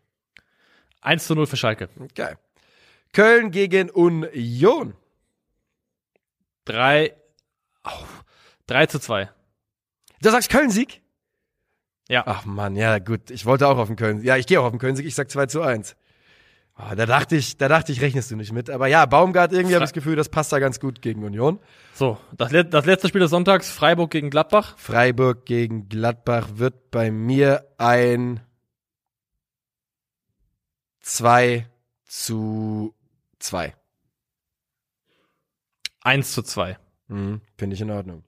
1 1.01 1.25
zu 1.25 1.35
0 1.35 1.47
für 1.47 1.57
Schalke. 1.57 1.89
Geil. 2.15 2.37
Köln 3.13 3.51
gegen 3.51 3.89
Union. 3.89 4.93
3, 6.65 7.13
oh, 7.85 7.89
3 8.67 8.85
zu 8.85 8.99
2. 8.99 9.29
Du 10.21 10.29
sagst 10.29 10.49
Köln-Sieg? 10.49 11.01
Ja. 12.09 12.23
Ach 12.25 12.45
man, 12.45 12.75
ja 12.75 12.99
gut, 12.99 13.31
ich 13.31 13.45
wollte 13.45 13.67
auch 13.67 13.77
auf 13.77 13.87
den 13.87 13.95
Köln. 13.95 14.21
Ja, 14.23 14.37
ich 14.37 14.45
gehe 14.45 14.59
auch 14.59 14.65
auf 14.65 14.71
den 14.71 14.79
Köln-Sieg, 14.79 15.05
ich 15.05 15.15
sag 15.15 15.31
2 15.31 15.45
zu 15.47 15.61
1. 15.61 15.95
Oh, 16.77 16.95
da 16.95 17.05
dachte 17.05 17.35
ich, 17.35 17.57
da 17.57 17.67
dachte 17.67 17.91
ich, 17.91 18.01
rechnest 18.01 18.31
du 18.31 18.37
nicht 18.37 18.53
mit. 18.53 18.69
Aber 18.69 18.87
ja, 18.87 19.05
Baumgart, 19.05 19.51
irgendwie 19.51 19.75
habe 19.75 19.83
ich 19.83 19.89
das 19.89 19.93
Gefühl, 19.93 20.15
das 20.15 20.29
passt 20.29 20.53
da 20.53 20.59
ganz 20.59 20.79
gut 20.79 21.01
gegen 21.01 21.23
Union. 21.23 21.59
So, 21.93 22.17
das, 22.37 22.51
das 22.69 22.85
letzte 22.85 23.09
Spiel 23.09 23.19
des 23.19 23.31
Sonntags, 23.31 23.69
Freiburg 23.69 24.11
gegen 24.11 24.29
Gladbach. 24.29 24.75
Freiburg 24.77 25.45
gegen 25.45 25.89
Gladbach 25.89 26.47
wird 26.53 26.89
bei 26.89 27.11
mir 27.11 27.65
ein 27.77 28.39
2 31.09 31.65
zu 32.05 32.93
2. 33.39 33.75
1 36.01 36.33
zu 36.33 36.43
2. 36.43 36.77
Mhm, 37.07 37.41
Finde 37.57 37.73
ich 37.73 37.81
in 37.81 37.89
Ordnung. 37.89 38.23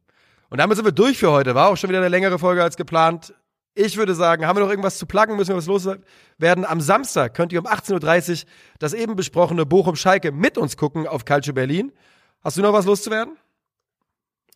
Und 0.50 0.58
damit 0.58 0.76
sind 0.76 0.86
wir 0.86 0.92
durch 0.92 1.20
für 1.20 1.32
heute. 1.32 1.54
War 1.54 1.70
auch 1.70 1.78
schon 1.78 1.90
wieder 1.90 2.00
eine 2.00 2.10
längere 2.10 2.40
Folge 2.40 2.64
als 2.64 2.78
geplant. 2.78 3.36
Ich 3.76 3.98
würde 3.98 4.16
sagen, 4.16 4.48
haben 4.48 4.58
wir 4.58 4.64
noch 4.64 4.70
irgendwas 4.70 4.98
zu 4.98 5.06
pluggen? 5.06 5.38
Müssen 5.38 5.50
wir 5.50 5.58
was 5.58 5.68
loswerden? 5.68 6.66
Am 6.66 6.82
Samstag 6.82 7.36
könnt 7.36 7.54
ihr 7.54 7.60
um 7.60 7.68
18.30 7.68 8.32
Uhr 8.44 8.50
das 8.80 8.94
eben 8.94 9.16
besprochene 9.16 9.66
Bochum-Schalke 9.66 10.32
mit 10.32 10.58
uns 10.58 10.76
gucken 10.76 11.08
auf 11.08 11.24
Calcio 11.24 11.54
Berlin. 11.54 11.92
Hast 12.44 12.58
du 12.58 12.64
noch 12.64 12.74
was 12.74 12.86
loszuwerden? 12.86 13.38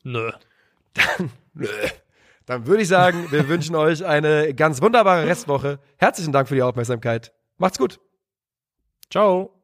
Nö. 0.01 0.31
Nö. 1.53 1.67
Dann 2.47 2.65
würde 2.65 2.81
ich 2.81 2.87
sagen, 2.87 3.31
wir 3.31 3.47
wünschen 3.47 3.75
euch 3.75 4.03
eine 4.03 4.55
ganz 4.55 4.81
wunderbare 4.81 5.27
Restwoche. 5.27 5.79
Herzlichen 5.97 6.31
Dank 6.31 6.47
für 6.47 6.55
die 6.55 6.63
Aufmerksamkeit. 6.63 7.31
Macht's 7.57 7.77
gut. 7.77 7.99
Ciao. 9.09 9.54